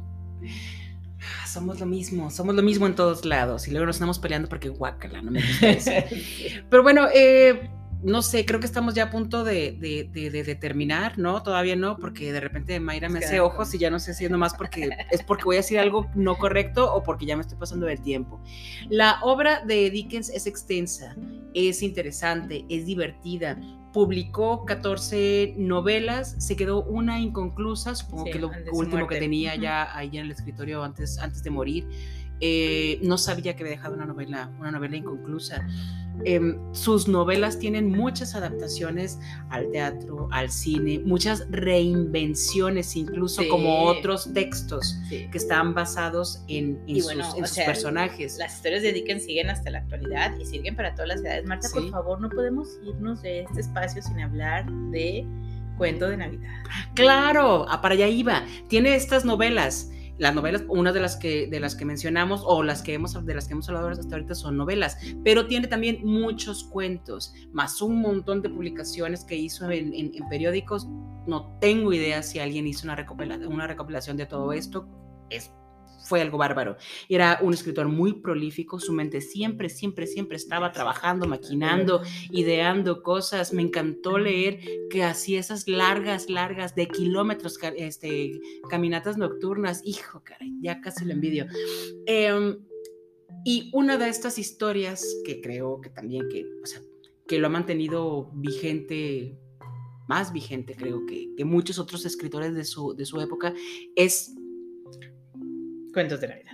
Ah, 1.19 1.47
Somos 1.47 1.79
lo 1.79 1.85
mismo, 1.85 2.29
somos 2.29 2.53
lo 2.55 2.61
mismo 2.63 2.85
en 2.85 2.95
todos 2.95 3.23
lados 3.25 3.67
y 3.67 3.71
luego 3.71 3.85
nos 3.85 3.95
estamos 3.95 4.19
peleando 4.19 4.49
porque 4.49 4.69
guácala, 4.69 5.21
no 5.21 5.31
me 5.31 5.39
gusta 5.41 5.69
eso. 5.69 5.91
Pero 6.69 6.83
bueno, 6.83 7.07
eh, 7.13 7.69
no 8.03 8.21
sé, 8.21 8.45
creo 8.45 8.59
que 8.59 8.65
estamos 8.65 8.93
ya 8.93 9.05
a 9.05 9.09
punto 9.09 9.43
de, 9.43 9.77
de, 9.79 10.09
de- 10.11 10.29
de- 10.29 10.43
de 10.43 10.55
terminar, 10.55 11.17
¿no? 11.17 11.41
Todavía 11.43 11.75
no, 11.75 11.97
porque 11.97 12.31
de 12.33 12.39
repente 12.39 12.79
Mayra 12.79 13.09
me 13.09 13.19
Es 13.19 13.25
hace 13.25 13.39
ojos 13.39 13.73
y 13.73 13.77
ya 13.77 13.89
no 13.89 13.99
sé 13.99 14.13
si 14.13 14.25
es 14.25 14.31
nomás 14.31 14.53
porque 14.55 14.89
es 15.11 15.23
porque 15.23 15.43
voy 15.45 15.55
a 15.55 15.59
decir 15.59 15.79
algo 15.79 16.09
no 16.15 16.37
correcto 16.37 16.93
o 16.93 17.01
porque 17.03 17.25
ya 17.25 17.35
me 17.35 17.41
estoy 17.41 17.57
pasando 17.57 17.85
del 17.85 18.01
tiempo. 18.01 18.41
La 18.89 19.19
obra 19.21 19.63
de 19.65 19.89
Dickens 19.89 20.29
es 20.29 20.45
extensa, 20.47 21.15
es 21.53 21.81
interesante, 21.81 22.65
es 22.69 22.85
divertida. 22.85 23.57
Publicó 23.93 24.65
14 24.65 25.53
novelas, 25.57 26.35
se 26.39 26.55
quedó 26.55 26.83
una 26.83 27.19
inconclusa, 27.19 27.93
supongo 27.95 28.25
Sí, 28.25 28.31
que 28.31 28.39
lo 28.39 28.49
último 28.71 29.07
que 29.07 29.17
tenía 29.19 29.55
ya 29.55 29.95
ahí 29.95 30.09
en 30.17 30.25
el 30.25 30.31
escritorio 30.31 30.83
antes, 30.83 31.19
antes 31.19 31.43
de 31.43 31.49
morir. 31.51 31.87
Eh, 32.39 32.99
no 33.03 33.17
sabía 33.17 33.55
que 33.55 33.63
había 33.63 33.75
dejado 33.77 33.93
una 33.93 34.05
novela, 34.05 34.51
una 34.59 34.71
novela 34.71 34.97
inconclusa. 34.97 35.65
Em, 36.25 36.57
sus 36.73 37.07
novelas 37.07 37.57
tienen 37.57 37.89
muchas 37.89 38.35
adaptaciones 38.35 39.19
al 39.49 39.69
teatro, 39.71 40.27
al 40.31 40.51
cine, 40.51 40.99
muchas 41.03 41.47
reinvenciones, 41.49 42.95
incluso 42.95 43.41
Sí. 43.41 43.47
como 43.49 43.83
otros 43.83 44.31
textos 44.33 44.97
Sí. 45.09 45.27
que 45.31 45.37
están 45.37 45.73
basados 45.73 46.43
en, 46.47 46.79
sus, 46.87 47.03
bueno, 47.05 47.23
en 47.35 47.43
o 47.43 47.47
sus 47.47 47.55
sea, 47.55 47.65
personajes. 47.65 48.37
Las 48.37 48.55
historias 48.55 48.83
de 48.83 48.93
Dickens 48.93 49.25
siguen 49.25 49.49
hasta 49.49 49.69
la 49.71 49.79
actualidad 49.79 50.37
y 50.37 50.45
siguen 50.45 50.75
para 50.75 50.93
todas 50.93 51.07
las 51.09 51.21
edades. 51.21 51.45
Marta, 51.45 51.67
por 51.73 51.89
favor, 51.89 52.21
no 52.21 52.29
podemos 52.29 52.69
irnos 52.85 53.21
de 53.21 53.41
este 53.41 53.61
espacio 53.61 54.01
sin 54.01 54.19
hablar 54.19 54.71
de 54.91 55.25
Cuento 55.77 56.07
de 56.07 56.17
Navidad. 56.17 56.51
Claro, 56.93 57.65
ah, 57.67 57.81
para 57.81 57.95
allá 57.95 58.07
iba. 58.07 58.43
Tiene 58.69 58.95
estas 58.95 59.25
novelas. 59.25 59.89
Las 60.19 60.35
novelas, 60.35 60.63
una 60.67 60.91
de 60.93 60.99
las 60.99 61.15
que 61.15 61.47
de 61.47 61.59
las 61.59 61.75
que 61.75 61.85
mencionamos 61.85 62.43
o 62.45 62.61
las 62.61 62.81
que 62.83 62.93
hemos 62.93 63.25
de 63.25 63.33
las 63.35 63.47
que 63.47 63.53
hemos 63.53 63.67
hablado 63.69 63.89
hasta 63.89 64.15
ahorita 64.15 64.35
son 64.35 64.57
novelas, 64.57 64.97
pero 65.23 65.47
tiene 65.47 65.67
también 65.67 65.99
muchos 66.05 66.63
cuentos, 66.65 67.33
más 67.51 67.81
un 67.81 67.99
montón 67.99 68.41
de 68.41 68.49
publicaciones 68.49 69.23
que 69.23 69.35
hizo 69.35 69.69
en, 69.71 69.93
en- 69.93 70.11
en 70.13 70.29
periódicos. 70.29 70.87
No 71.25 71.57
tengo 71.59 71.93
idea 71.93 72.21
si 72.21 72.39
alguien 72.39 72.67
hizo 72.67 72.85
una 72.85 72.95
recopilación, 72.95 73.51
una 73.51 73.65
recopilación 73.65 74.17
de 74.17 74.25
todo 74.25 74.53
esto. 74.53 74.87
Es, 75.29 75.51
fue 76.03 76.21
algo 76.21 76.37
bárbaro. 76.37 76.77
Era 77.09 77.39
un 77.41 77.53
escritor 77.53 77.87
muy 77.87 78.13
prolífico, 78.13 78.79
su 78.79 78.93
mente 78.93 79.21
siempre, 79.21 79.69
siempre, 79.69 80.07
siempre 80.07 80.37
estaba 80.37 80.71
trabajando, 80.71 81.27
maquinando, 81.27 82.01
ideando 82.31 83.01
cosas. 83.01 83.53
Me 83.53 83.61
encantó 83.61 84.17
leer 84.17 84.59
que 84.89 85.03
hacía 85.03 85.39
esas 85.39 85.67
largas, 85.67 86.29
largas 86.29 86.75
de 86.75 86.87
kilómetros, 86.87 87.57
este, 87.77 88.39
caminatas 88.69 89.17
nocturnas. 89.17 89.81
Hijo, 89.85 90.21
caray, 90.23 90.53
ya 90.61 90.81
casi 90.81 91.05
lo 91.05 91.13
envidio. 91.13 91.47
Em, 92.05 92.59
y 93.45 93.69
una 93.73 93.97
de 93.97 94.09
estas 94.09 94.37
historias 94.37 95.05
que 95.25 95.41
creo 95.41 95.81
que 95.81 95.89
también 95.89 96.27
que, 96.29 96.45
o 96.61 96.65
sea, 96.65 96.81
que 97.27 97.39
lo 97.39 97.47
ha 97.47 97.49
mantenido 97.49 98.31
vigente, 98.33 99.37
más 100.07 100.31
vigente 100.33 100.75
creo 100.75 101.05
que, 101.05 101.33
que 101.35 101.45
muchos 101.45 101.79
otros 101.79 102.05
escritores 102.05 102.53
de 102.53 102.65
su, 102.65 102.93
de 102.93 103.05
su 103.05 103.19
época, 103.19 103.53
es 103.95 104.35
Cuentos 105.93 106.19
de 106.21 106.27
Navidad. 106.27 106.53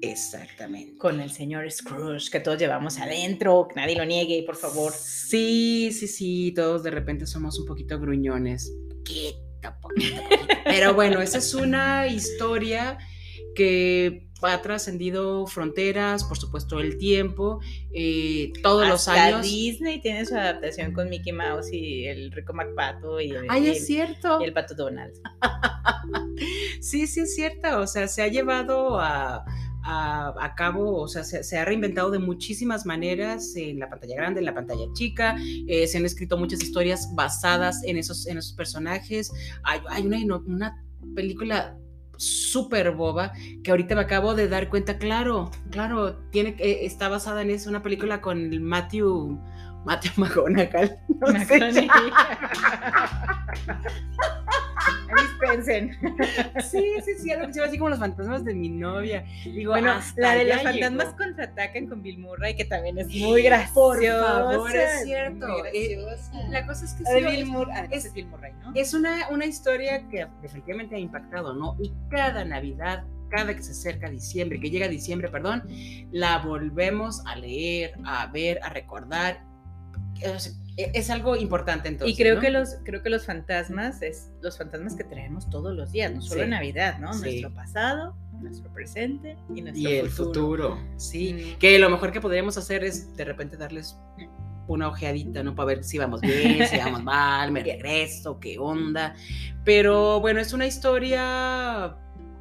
exactamente. 0.00 0.96
Con 0.96 1.20
el 1.20 1.30
señor 1.30 1.70
Scrooge, 1.70 2.30
que 2.30 2.40
todos 2.40 2.58
llevamos 2.58 2.98
adentro, 2.98 3.66
que 3.68 3.74
nadie 3.74 3.96
lo 3.96 4.04
niegue, 4.04 4.44
por 4.46 4.56
favor. 4.56 4.92
Sí, 4.92 5.90
sí, 5.92 6.06
sí, 6.06 6.52
todos 6.54 6.82
de 6.84 6.90
repente 6.92 7.26
somos 7.26 7.58
un 7.58 7.66
poquito 7.66 7.98
gruñones. 7.98 8.72
Poquito, 8.88 9.38
poquito, 9.82 10.22
poquito. 10.30 10.54
Pero 10.64 10.94
bueno, 10.94 11.20
esa 11.20 11.38
es 11.38 11.52
una 11.54 12.06
historia 12.06 12.98
que 13.56 14.25
ha 14.42 14.60
trascendido 14.62 15.46
fronteras, 15.46 16.24
por 16.24 16.36
supuesto 16.38 16.78
el 16.80 16.98
tiempo, 16.98 17.60
eh, 17.92 18.52
todos 18.62 18.86
los 18.88 19.08
años. 19.08 19.42
Disney 19.42 20.00
tiene 20.00 20.24
su 20.26 20.34
adaptación 20.34 20.92
con 20.92 21.08
Mickey 21.08 21.32
Mouse 21.32 21.72
y 21.72 22.06
el 22.06 22.30
rico 22.32 22.52
MacPato 22.52 23.20
y 23.20 23.30
el, 23.30 23.46
Ay, 23.48 23.64
y 23.64 23.68
es 23.70 23.78
el- 23.78 23.84
cierto. 23.84 24.40
y 24.40 24.44
el 24.44 24.52
pato 24.52 24.74
Donald. 24.74 25.14
Sí, 26.80 27.06
sí, 27.06 27.20
es 27.20 27.34
cierto. 27.34 27.80
O 27.80 27.86
sea, 27.86 28.08
se 28.08 28.22
ha 28.22 28.28
llevado 28.28 29.00
a, 29.00 29.44
a- 29.82 30.34
a 30.38 30.54
cabo, 30.54 31.00
o 31.00 31.08
sea, 31.08 31.24
se, 31.24 31.42
se 31.42 31.58
ha 31.58 31.64
reinventado 31.64 32.10
de 32.10 32.18
muchísimas 32.18 32.86
maneras 32.86 33.54
en 33.56 33.78
la 33.78 33.88
pantalla 33.88 34.14
grande, 34.16 34.40
en 34.40 34.46
la 34.46 34.54
pantalla 34.54 34.84
chica. 34.92 35.36
eh, 35.66 35.86
se 35.86 35.98
han 35.98 36.04
escrito 36.04 36.36
muchas 36.36 36.62
historias 36.62 37.08
basadas 37.14 37.82
en 37.84 37.96
esos, 37.96 38.26
en 38.26 38.38
esos 38.38 38.52
personajes. 38.52 39.32
Hay, 39.64 39.80
hay 39.88 40.06
una, 40.06 40.36
una 40.36 40.84
película 41.14 41.76
súper 42.16 42.92
boba 42.92 43.32
que 43.62 43.70
ahorita 43.70 43.94
me 43.94 44.00
acabo 44.02 44.34
de 44.34 44.48
dar 44.48 44.68
cuenta, 44.68 44.98
claro, 44.98 45.50
claro, 45.70 46.16
tiene, 46.30 46.56
eh, 46.58 46.80
está 46.82 47.08
basada 47.08 47.42
en 47.42 47.50
eso, 47.50 47.70
una 47.70 47.82
película 47.82 48.20
con 48.20 48.52
el 48.52 48.60
Matthew, 48.60 49.38
Matthew 49.84 50.12
McConaughey. 50.16 50.90
no 51.20 51.44
sé. 51.44 51.58
Dispensen. 55.22 55.96
Sí, 56.70 56.84
sí, 57.04 57.12
sí, 57.22 57.30
algo 57.30 57.46
que 57.46 57.52
se 57.52 57.58
llama 57.60 57.68
así 57.68 57.78
como 57.78 57.90
los 57.90 57.98
fantasmas 57.98 58.44
de 58.44 58.54
mi 58.54 58.68
novia. 58.68 59.24
Digo, 59.44 59.72
Bueno, 59.72 59.94
la 60.16 60.34
de 60.34 60.44
los 60.44 60.62
fantasmas 60.62 61.06
llegó. 61.06 61.16
contraatacan 61.16 61.86
con 61.86 62.02
Bill 62.02 62.18
Murray, 62.18 62.56
que 62.56 62.64
también 62.64 62.98
es 62.98 63.08
muy 63.08 63.42
graciosa. 63.42 63.72
Por 63.74 64.02
favor, 64.04 64.76
es 64.76 65.04
cierto. 65.04 65.46
Eh. 65.72 65.98
La 66.50 66.66
cosa 66.66 66.84
es 66.84 66.92
que 66.94 67.04
sí, 67.04 67.14
Bill 67.24 67.40
es- 67.42 67.46
Murray, 67.46 67.74
ah, 67.76 67.88
es- 67.90 68.04
es 68.06 68.12
Bill 68.12 68.26
Murray, 68.26 68.52
¿no? 68.62 68.72
es 68.74 68.94
una, 68.94 69.28
una 69.30 69.44
historia 69.46 70.06
que 70.08 70.26
definitivamente 70.42 70.96
ha 70.96 70.98
impactado, 70.98 71.54
¿no? 71.54 71.76
Y 71.80 71.92
cada 72.10 72.44
Navidad, 72.44 73.04
cada 73.30 73.54
que 73.54 73.62
se 73.62 73.72
acerca 73.72 74.08
diciembre, 74.10 74.58
que 74.60 74.70
llega 74.70 74.88
diciembre, 74.88 75.28
perdón, 75.28 75.62
la 76.10 76.38
volvemos 76.38 77.24
a 77.26 77.36
leer, 77.36 77.92
a 78.04 78.26
ver, 78.28 78.60
a 78.62 78.68
recordar. 78.70 79.40
E- 80.76 80.90
Es 80.94 81.10
algo 81.10 81.36
importante 81.36 81.88
entonces. 81.88 82.14
y 82.18 82.20
creo 82.22 82.36
¿no? 82.36 82.40
que 82.40 82.50
los 82.50 82.76
creo 82.84 83.02
que 83.02 83.10
los 83.10 83.24
fantasmas 83.26 84.02
es 84.02 84.30
los 84.42 84.58
fantasmas 84.58 84.94
que 84.96 85.04
traemos 85.04 85.48
todos 85.50 85.74
los 85.74 85.92
días, 85.92 86.12
no 86.14 86.20
solo 86.20 86.40
Sí. 86.40 86.44
en 86.44 86.50
Navidad, 86.50 86.98
¿no? 86.98 87.12
Sí. 87.14 87.20
Nuestro 87.22 87.54
pasado, 87.54 88.16
nuestro 88.40 88.70
presente 88.72 89.36
y 89.54 89.62
nuestro 89.62 89.90
Y 89.90 89.94
el 89.94 90.10
futuro. 90.10 90.76
futuro, 90.76 90.78
sí. 90.96 91.54
Mm. 91.54 91.58
Que 91.58 91.78
lo 91.78 91.88
mejor 91.90 92.12
que 92.12 92.20
podríamos 92.20 92.58
hacer 92.58 92.84
es 92.84 93.16
de 93.16 93.24
repente 93.24 93.56
darles 93.56 93.96
una 94.68 94.88
ojeadita, 94.88 95.42
¿no? 95.44 95.54
Para 95.54 95.66
ver 95.68 95.84
si 95.84 95.96
vamos 95.96 96.20
bien, 96.20 96.66
si 96.66 96.76
vamos 96.76 97.02
mal, 97.04 97.52
me 97.52 97.62
regreso, 97.62 98.38
qué 98.40 98.58
onda. 98.58 99.14
Pero 99.64 100.20
bueno, 100.20 100.40
es 100.40 100.52
una 100.52 100.66
historia 100.66 101.96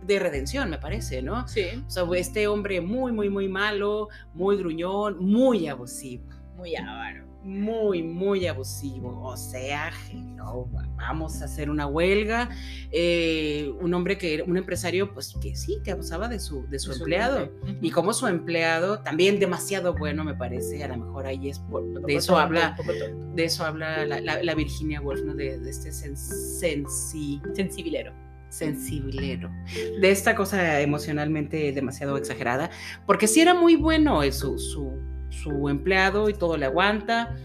de 0.06 0.20
redención, 0.20 0.70
me 0.70 0.78
parece, 0.78 1.22
¿no? 1.22 1.48
Sí. 1.48 1.66
O 1.88 1.90
sea, 1.90 2.04
este 2.16 2.48
hombre 2.48 2.82
muy, 2.82 3.12
muy, 3.12 3.30
muy 3.30 3.48
malo, 3.48 4.10
muy 4.34 4.58
gruñón, 4.58 5.24
muy 5.24 5.68
abusivo. 5.68 6.26
Muy 6.58 6.76
avaro. 6.76 7.25
Muy, 7.46 8.02
muy 8.02 8.48
abusivo. 8.48 9.22
O 9.24 9.38
sea, 9.38 9.92
hello, 10.12 10.68
vamos 10.98 11.42
a 11.42 11.46
hacer 11.46 11.70
una 11.70 11.86
huelga. 11.86 12.50
Eh, 12.92 13.72
un 13.82 13.94
hombre 13.94 14.18
que 14.18 14.34
era 14.34 14.44
un 14.46 14.58
empresario, 14.58 15.14
pues 15.14 15.36
que 15.40 15.56
sí, 15.56 15.78
que 15.84 15.92
abusaba 15.92 16.28
de 16.28 16.40
su, 16.40 16.66
de 16.68 16.80
su 16.80 16.90
De 16.90 16.98
empleado. 16.98 17.52
Y 17.82 17.92
como 17.92 18.14
su 18.14 18.26
empleado, 18.26 19.00
también 19.04 19.40
demasiado 19.40 19.94
bueno, 19.94 20.24
me 20.24 20.34
parece. 20.34 20.84
A 20.84 20.88
lo 20.88 20.98
mejor 20.98 21.28
ahí 21.28 21.50
es 21.50 21.60
por. 21.60 21.84
De 22.02 22.16
eso 22.16 22.36
habla. 22.36 22.76
De 23.36 23.44
eso 23.44 23.64
habla 23.64 24.06
la, 24.08 24.20
la- 24.22 24.42
la 24.42 24.56
Virginia 24.56 25.00
Woolf, 25.02 25.22
¿no? 25.24 25.36
De, 25.36 25.60
de 25.60 25.70
este 25.70 25.90
sen- 25.90 26.16
sensi, 26.16 27.40
Sensibilero. 27.54 28.12
sensibilero, 28.50 29.52
de 30.02 30.10
esta 30.12 30.34
cosa 30.36 30.80
emocionalmente 30.82 31.72
demasiado 31.74 32.18
exagerada, 32.18 32.70
porque 33.06 33.28
sí 33.28 33.42
era 33.42 33.54
muy 33.54 33.76
bueno 33.76 34.24
eh, 34.24 34.32
su, 34.32 34.58
su, 34.58 34.94
su 35.36 35.70
empleado 35.70 36.30
y 36.30 36.34
todo 36.34 36.58
le 36.58 36.66
aguanta, 36.66 37.36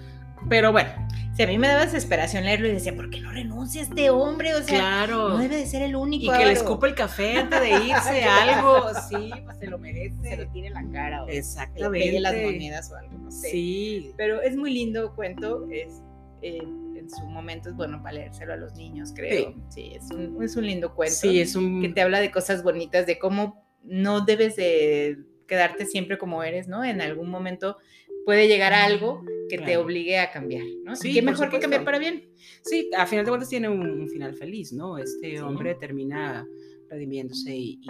pero 0.48 0.72
bueno, 0.72 0.90
Sí, 1.36 1.44
a 1.44 1.46
mí 1.46 1.58
me 1.58 1.68
daba 1.68 1.84
desesperación 1.84 2.44
leerlo 2.44 2.66
y 2.66 2.72
decía, 2.72 2.94
¿por 2.94 3.08
qué 3.08 3.20
no 3.20 3.30
renuncia 3.30 3.82
este 3.82 4.10
hombre? 4.10 4.54
O 4.54 4.62
sea, 4.62 4.78
claro. 4.78 5.28
no 5.30 5.38
debe 5.38 5.56
de 5.56 5.66
ser 5.66 5.82
el 5.82 5.94
único. 5.94 6.34
Y 6.34 6.36
que 6.36 6.44
le 6.44 6.52
escupa 6.52 6.88
el 6.88 6.94
café 6.94 7.36
antes 7.36 7.60
de 7.60 7.70
irse, 7.86 8.24
algo, 8.24 8.88
sí, 9.08 9.30
pues 9.44 9.58
se 9.58 9.66
lo 9.68 9.76
se 9.76 9.82
merece. 9.82 10.36
lo 10.36 10.48
tire 10.48 10.66
en 10.66 10.74
la 10.74 10.84
cara 10.92 11.22
o 11.22 11.26
le 11.26 11.38
Exactamente. 11.38 12.06
pegue 12.06 12.20
las 12.20 12.34
monedas 12.34 12.90
o 12.90 12.96
algo, 12.96 13.16
no 13.16 13.30
sé. 13.30 13.48
Sí, 13.50 14.12
Pero 14.16 14.42
es 14.42 14.56
muy 14.56 14.72
lindo 14.72 15.14
cuento, 15.14 15.66
es 15.70 16.02
eh, 16.42 16.58
en 16.62 17.08
su 17.08 17.22
momento 17.26 17.70
es 17.70 17.76
bueno 17.76 18.02
para 18.02 18.14
leérselo 18.14 18.52
a 18.52 18.56
los 18.56 18.74
niños, 18.74 19.12
creo. 19.14 19.54
Sí, 19.68 19.92
es, 19.94 20.10
un, 20.10 20.42
es 20.42 20.56
un 20.56 20.66
lindo 20.66 20.94
cuento 20.94 21.14
sí, 21.16 21.40
es 21.40 21.54
un... 21.54 21.80
que 21.80 21.90
te 21.90 22.02
habla 22.02 22.20
de 22.20 22.30
cosas 22.32 22.62
bonitas, 22.62 23.06
de 23.06 23.18
cómo 23.18 23.64
no 23.82 24.24
debes 24.24 24.56
de 24.56 25.16
quedarte 25.50 25.84
siempre 25.84 26.16
como 26.16 26.42
eres, 26.44 26.68
¿no? 26.68 26.84
En 26.84 27.00
algún 27.00 27.28
momento 27.28 27.76
puede 28.24 28.46
llegar 28.46 28.72
algo 28.72 29.24
que 29.48 29.58
te 29.58 29.64
Claro. 29.64 29.80
obligue 29.82 30.18
a 30.20 30.30
cambiar, 30.30 30.62
¿no? 30.84 30.94
Sí, 30.94 31.12
qué 31.12 31.22
mejor 31.22 31.50
que 31.50 31.58
cambiar 31.58 31.84
para 31.84 31.98
bien. 31.98 32.30
Sí, 32.62 32.88
a 32.96 33.04
final 33.06 33.24
de 33.24 33.30
cuentas 33.32 33.48
tiene 33.48 33.68
un, 33.68 33.80
un 34.02 34.08
final 34.08 34.34
feliz, 34.36 34.72
¿no? 34.72 34.96
Este 34.96 35.32
Sí. 35.32 35.38
hombre 35.38 35.74
termina 35.74 36.46
redimiéndose 36.88 37.50
y, 37.54 37.80
y- 37.82 37.86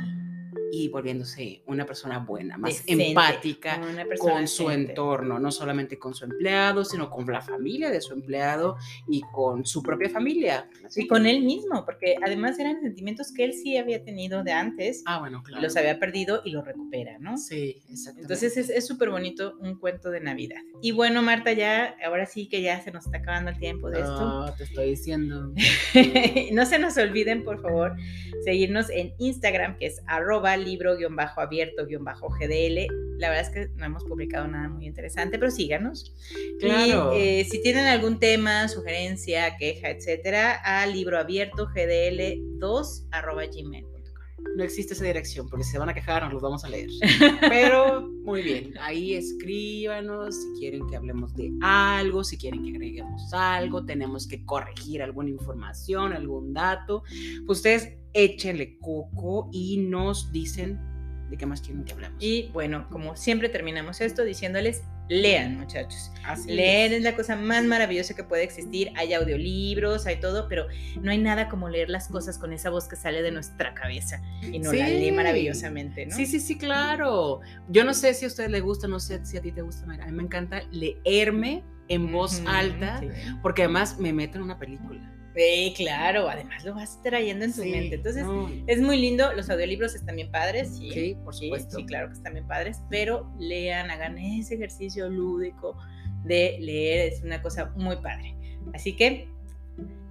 y 0.72 0.88
volviéndose 0.88 1.62
una 1.66 1.84
persona 1.86 2.18
buena, 2.18 2.56
más 2.56 2.72
Decente, 2.72 3.08
empática 3.08 3.80
con 4.18 4.46
su 4.48 4.68
decente. 4.68 4.92
entorno, 4.92 5.38
no 5.38 5.50
solamente 5.52 5.98
con 5.98 6.14
su 6.14 6.24
empleado, 6.24 6.84
sino 6.84 7.10
con 7.10 7.26
la 7.26 7.40
familia 7.40 7.90
de 7.90 8.00
su 8.00 8.12
empleado 8.14 8.76
y 9.08 9.22
con 9.32 9.64
su 9.64 9.82
propia 9.82 10.08
familia. 10.10 10.68
Y 10.96 11.06
con 11.06 11.26
él 11.26 11.42
mismo, 11.42 11.84
porque 11.84 12.16
además 12.24 12.58
eran 12.58 12.80
sentimientos 12.80 13.32
que 13.32 13.44
él 13.44 13.52
sí 13.54 13.76
había 13.76 14.04
tenido 14.04 14.42
de 14.42 14.52
antes, 14.52 15.02
Ah, 15.06 15.18
bueno, 15.18 15.42
claro. 15.42 15.62
los 15.62 15.76
había 15.76 15.98
perdido 15.98 16.42
y 16.44 16.50
los 16.50 16.64
recupera, 16.64 17.18
¿no? 17.18 17.36
Sí, 17.36 17.82
exactamente. 17.88 18.22
Entonces 18.22 18.56
es 18.56 18.70
es 18.70 18.86
súper 18.86 19.10
bonito 19.10 19.56
un 19.60 19.78
cuento 19.78 20.10
de 20.10 20.20
Navidad. 20.20 20.60
Y 20.80 20.92
bueno, 20.92 21.22
Marta, 21.22 21.52
ya, 21.52 21.96
ahora 22.04 22.26
sí 22.26 22.48
que 22.48 22.62
ya 22.62 22.80
se 22.80 22.90
nos 22.90 23.06
está 23.06 23.18
acabando 23.18 23.50
el 23.50 23.58
tiempo 23.58 23.90
de 23.90 23.98
esto. 23.98 24.20
No, 24.20 24.54
te 24.54 24.64
estoy 24.64 24.90
diciendo. 24.90 25.52
no 26.52 26.66
se 26.66 26.78
nos 26.78 26.96
olviden, 26.96 27.44
por 27.44 27.60
favor, 27.60 27.96
seguirnos 28.44 28.88
en 28.90 29.12
Instagram, 29.18 29.76
que 29.78 29.86
es 29.86 30.00
arroba 30.06 30.56
libro-abierto-gdl. 30.64 32.86
La 33.18 33.28
verdad 33.28 33.46
es 33.46 33.50
que 33.50 33.68
no 33.76 33.84
hemos 33.84 34.02
publicado 34.04 34.48
nada 34.48 34.68
muy 34.68 34.86
interesante, 34.86 35.38
pero 35.38 35.50
síganos. 35.50 36.14
Claro. 36.58 37.14
Y 37.14 37.18
eh, 37.20 37.46
si 37.50 37.60
tienen 37.62 37.86
algún 37.86 38.18
tema, 38.18 38.66
sugerencia, 38.68 39.58
queja, 39.58 39.90
etcétera, 39.90 40.54
a 40.64 40.86
libroabiertogdl2 40.86 43.08
arroba 43.10 43.44
gmail.com. 43.46 43.99
No 44.56 44.64
existe 44.64 44.94
esa 44.94 45.04
dirección, 45.04 45.48
porque 45.48 45.64
si 45.64 45.72
se 45.72 45.78
van 45.78 45.88
a 45.88 45.94
quejar, 45.94 46.22
nos 46.22 46.32
los 46.32 46.42
vamos 46.42 46.64
a 46.64 46.68
leer. 46.68 46.88
Pero 47.40 48.10
muy 48.24 48.42
bien, 48.42 48.74
ahí 48.80 49.14
escríbanos 49.14 50.34
si 50.34 50.60
quieren 50.60 50.86
que 50.88 50.96
hablemos 50.96 51.34
de 51.34 51.52
algo, 51.62 52.24
si 52.24 52.36
quieren 52.36 52.64
que 52.64 52.70
agreguemos 52.70 53.32
algo, 53.32 53.84
tenemos 53.84 54.26
que 54.26 54.44
corregir 54.44 55.02
alguna 55.02 55.30
información, 55.30 56.12
algún 56.12 56.52
dato. 56.52 57.02
Pues 57.46 57.58
ustedes 57.58 57.96
échenle 58.12 58.78
coco 58.78 59.48
y 59.52 59.78
nos 59.78 60.32
dicen 60.32 60.78
de 61.30 61.36
qué 61.36 61.46
más 61.46 61.60
quieren 61.60 61.84
que 61.84 61.92
hablemos. 61.92 62.22
Y 62.22 62.48
bueno, 62.52 62.88
como 62.90 63.16
siempre 63.16 63.48
terminamos 63.48 64.00
esto 64.00 64.24
diciéndoles, 64.24 64.82
lean 65.10 65.58
muchachos. 65.58 66.12
Así 66.24 66.52
Leer 66.52 66.92
es. 66.92 66.98
es 66.98 67.04
la 67.04 67.16
cosa 67.16 67.34
más 67.34 67.64
maravillosa 67.64 68.14
que 68.14 68.22
puede 68.22 68.44
existir. 68.44 68.92
Hay 68.96 69.12
audiolibros, 69.12 70.06
hay 70.06 70.20
todo, 70.20 70.48
pero 70.48 70.68
no 71.02 71.10
hay 71.10 71.18
nada 71.18 71.48
como 71.48 71.68
leer 71.68 71.90
las 71.90 72.08
cosas 72.08 72.38
con 72.38 72.52
esa 72.52 72.70
voz 72.70 72.88
que 72.88 72.96
sale 72.96 73.20
de 73.20 73.32
nuestra 73.32 73.74
cabeza 73.74 74.22
y 74.40 74.60
nos 74.60 74.72
la 74.72 74.88
lee 74.88 75.10
maravillosamente, 75.10 76.06
¿no? 76.06 76.16
Sí, 76.16 76.26
sí, 76.26 76.38
sí, 76.38 76.56
claro. 76.56 77.40
Yo 77.68 77.84
no 77.84 77.92
sé 77.92 78.14
si 78.14 78.24
a 78.24 78.28
ustedes 78.28 78.50
les 78.50 78.62
gusta, 78.62 78.86
no 78.86 79.00
sé 79.00 79.24
si 79.26 79.36
a 79.36 79.42
ti 79.42 79.50
te 79.50 79.62
gusta, 79.62 79.84
Mayra. 79.84 80.04
A 80.04 80.06
mí 80.06 80.12
me 80.12 80.22
encanta 80.22 80.62
leerme 80.70 81.64
en 81.88 82.12
voz 82.12 82.40
alta, 82.46 83.00
sí. 83.00 83.08
porque 83.42 83.64
además 83.64 83.98
me 83.98 84.12
meto 84.12 84.38
en 84.38 84.44
una 84.44 84.58
película. 84.60 85.00
Sí, 85.34 85.74
claro, 85.76 86.28
además 86.28 86.64
lo 86.64 86.74
vas 86.74 87.00
trayendo 87.02 87.44
en 87.44 87.54
tu 87.54 87.62
Sí, 87.62 87.70
mente. 87.70 87.94
Entonces, 87.96 88.24
no, 88.24 88.50
es 88.66 88.80
muy 88.80 89.00
lindo. 89.00 89.32
Los 89.34 89.48
audiolibros 89.48 89.94
están 89.94 90.16
bien 90.16 90.30
padres, 90.30 90.76
sí. 90.76 90.90
Sí, 90.92 91.16
por 91.24 91.34
Sí, 91.34 91.44
supuesto. 91.46 91.76
sí, 91.78 91.84
claro 91.86 92.08
que 92.08 92.14
están 92.14 92.32
bien 92.34 92.46
padres, 92.48 92.80
pero 92.90 93.32
lean, 93.38 93.90
hagan 93.90 94.18
ese 94.18 94.56
ejercicio 94.56 95.08
lúdico 95.08 95.76
de 96.24 96.56
leer, 96.60 97.12
es 97.12 97.22
una 97.22 97.40
cosa 97.40 97.72
muy 97.76 97.96
padre. 97.96 98.34
Así 98.74 98.94
que 98.96 99.28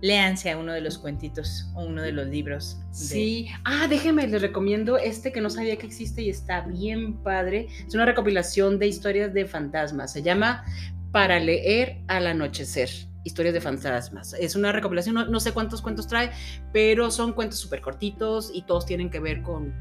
léanse 0.01 0.49
a 0.49 0.57
uno 0.57 0.71
de 0.71 0.79
los 0.81 0.97
cuentitos 0.97 1.69
o 1.75 1.83
uno 1.83 2.01
de 2.01 2.13
los 2.13 2.27
libros. 2.27 2.79
de- 2.91 2.95
Sí. 2.95 3.47
Ah, 3.65 3.87
déjenme, 3.89 4.25
les 4.27 4.41
recomiendo 4.41 4.97
este 4.97 5.31
que 5.33 5.41
no 5.41 5.49
sabía 5.49 5.75
que 5.75 5.85
existe 5.85 6.21
y 6.21 6.29
está 6.29 6.61
bien 6.61 7.21
padre. 7.21 7.67
Es 7.85 7.93
una 7.93 8.05
recopilación 8.05 8.79
de 8.79 8.87
historias 8.87 9.33
de 9.33 9.45
fantasmas. 9.45 10.13
Se 10.13 10.23
llama 10.23 10.63
Para 11.11 11.39
leer 11.39 11.97
al 12.07 12.27
anochecer. 12.27 12.89
Historias 13.23 13.53
de 13.53 13.61
fantasmas. 13.61 14.33
Es 14.33 14.55
una 14.55 14.71
recopilación, 14.71 15.15
no, 15.15 15.25
no 15.25 15.39
sé 15.39 15.51
cuántos 15.51 15.81
cuentos 15.81 16.07
trae, 16.07 16.31
pero 16.71 17.11
son 17.11 17.33
cuentos 17.33 17.59
súper 17.59 17.81
cortitos 17.81 18.51
y 18.53 18.63
todos 18.63 18.85
tienen 18.85 19.09
que 19.09 19.19
ver 19.19 19.41
con, 19.41 19.73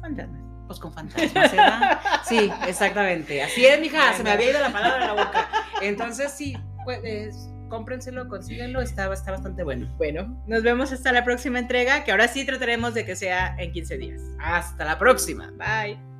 fantasmas. 0.00 0.40
pues, 0.66 0.78
con 0.78 0.92
fantasmas, 0.92 1.52
¿verdad? 1.52 2.00
Sí, 2.28 2.50
exactamente. 2.68 3.42
Así 3.42 3.64
es, 3.64 3.80
mija, 3.80 4.12
se 4.14 4.22
me 4.22 4.30
había 4.30 4.50
ido 4.50 4.60
la 4.60 4.72
palabra 4.72 5.00
de 5.00 5.14
la 5.14 5.24
boca. 5.24 5.48
Entonces, 5.82 6.32
sí, 6.32 6.56
pues, 6.84 7.48
cómprenselo, 7.68 8.28
consíguenlo, 8.28 8.80
está, 8.80 9.12
está 9.12 9.32
bastante 9.32 9.62
bueno. 9.64 9.92
Bueno, 9.96 10.42
nos 10.46 10.62
vemos 10.62 10.92
hasta 10.92 11.12
la 11.12 11.24
próxima 11.24 11.58
entrega, 11.58 12.04
que 12.04 12.12
ahora 12.12 12.28
sí 12.28 12.44
trataremos 12.44 12.94
de 12.94 13.04
que 13.04 13.16
sea 13.16 13.56
en 13.58 13.72
15 13.72 13.98
días. 13.98 14.22
Hasta 14.40 14.84
la 14.84 14.98
próxima. 14.98 15.52
Bye. 15.56 16.13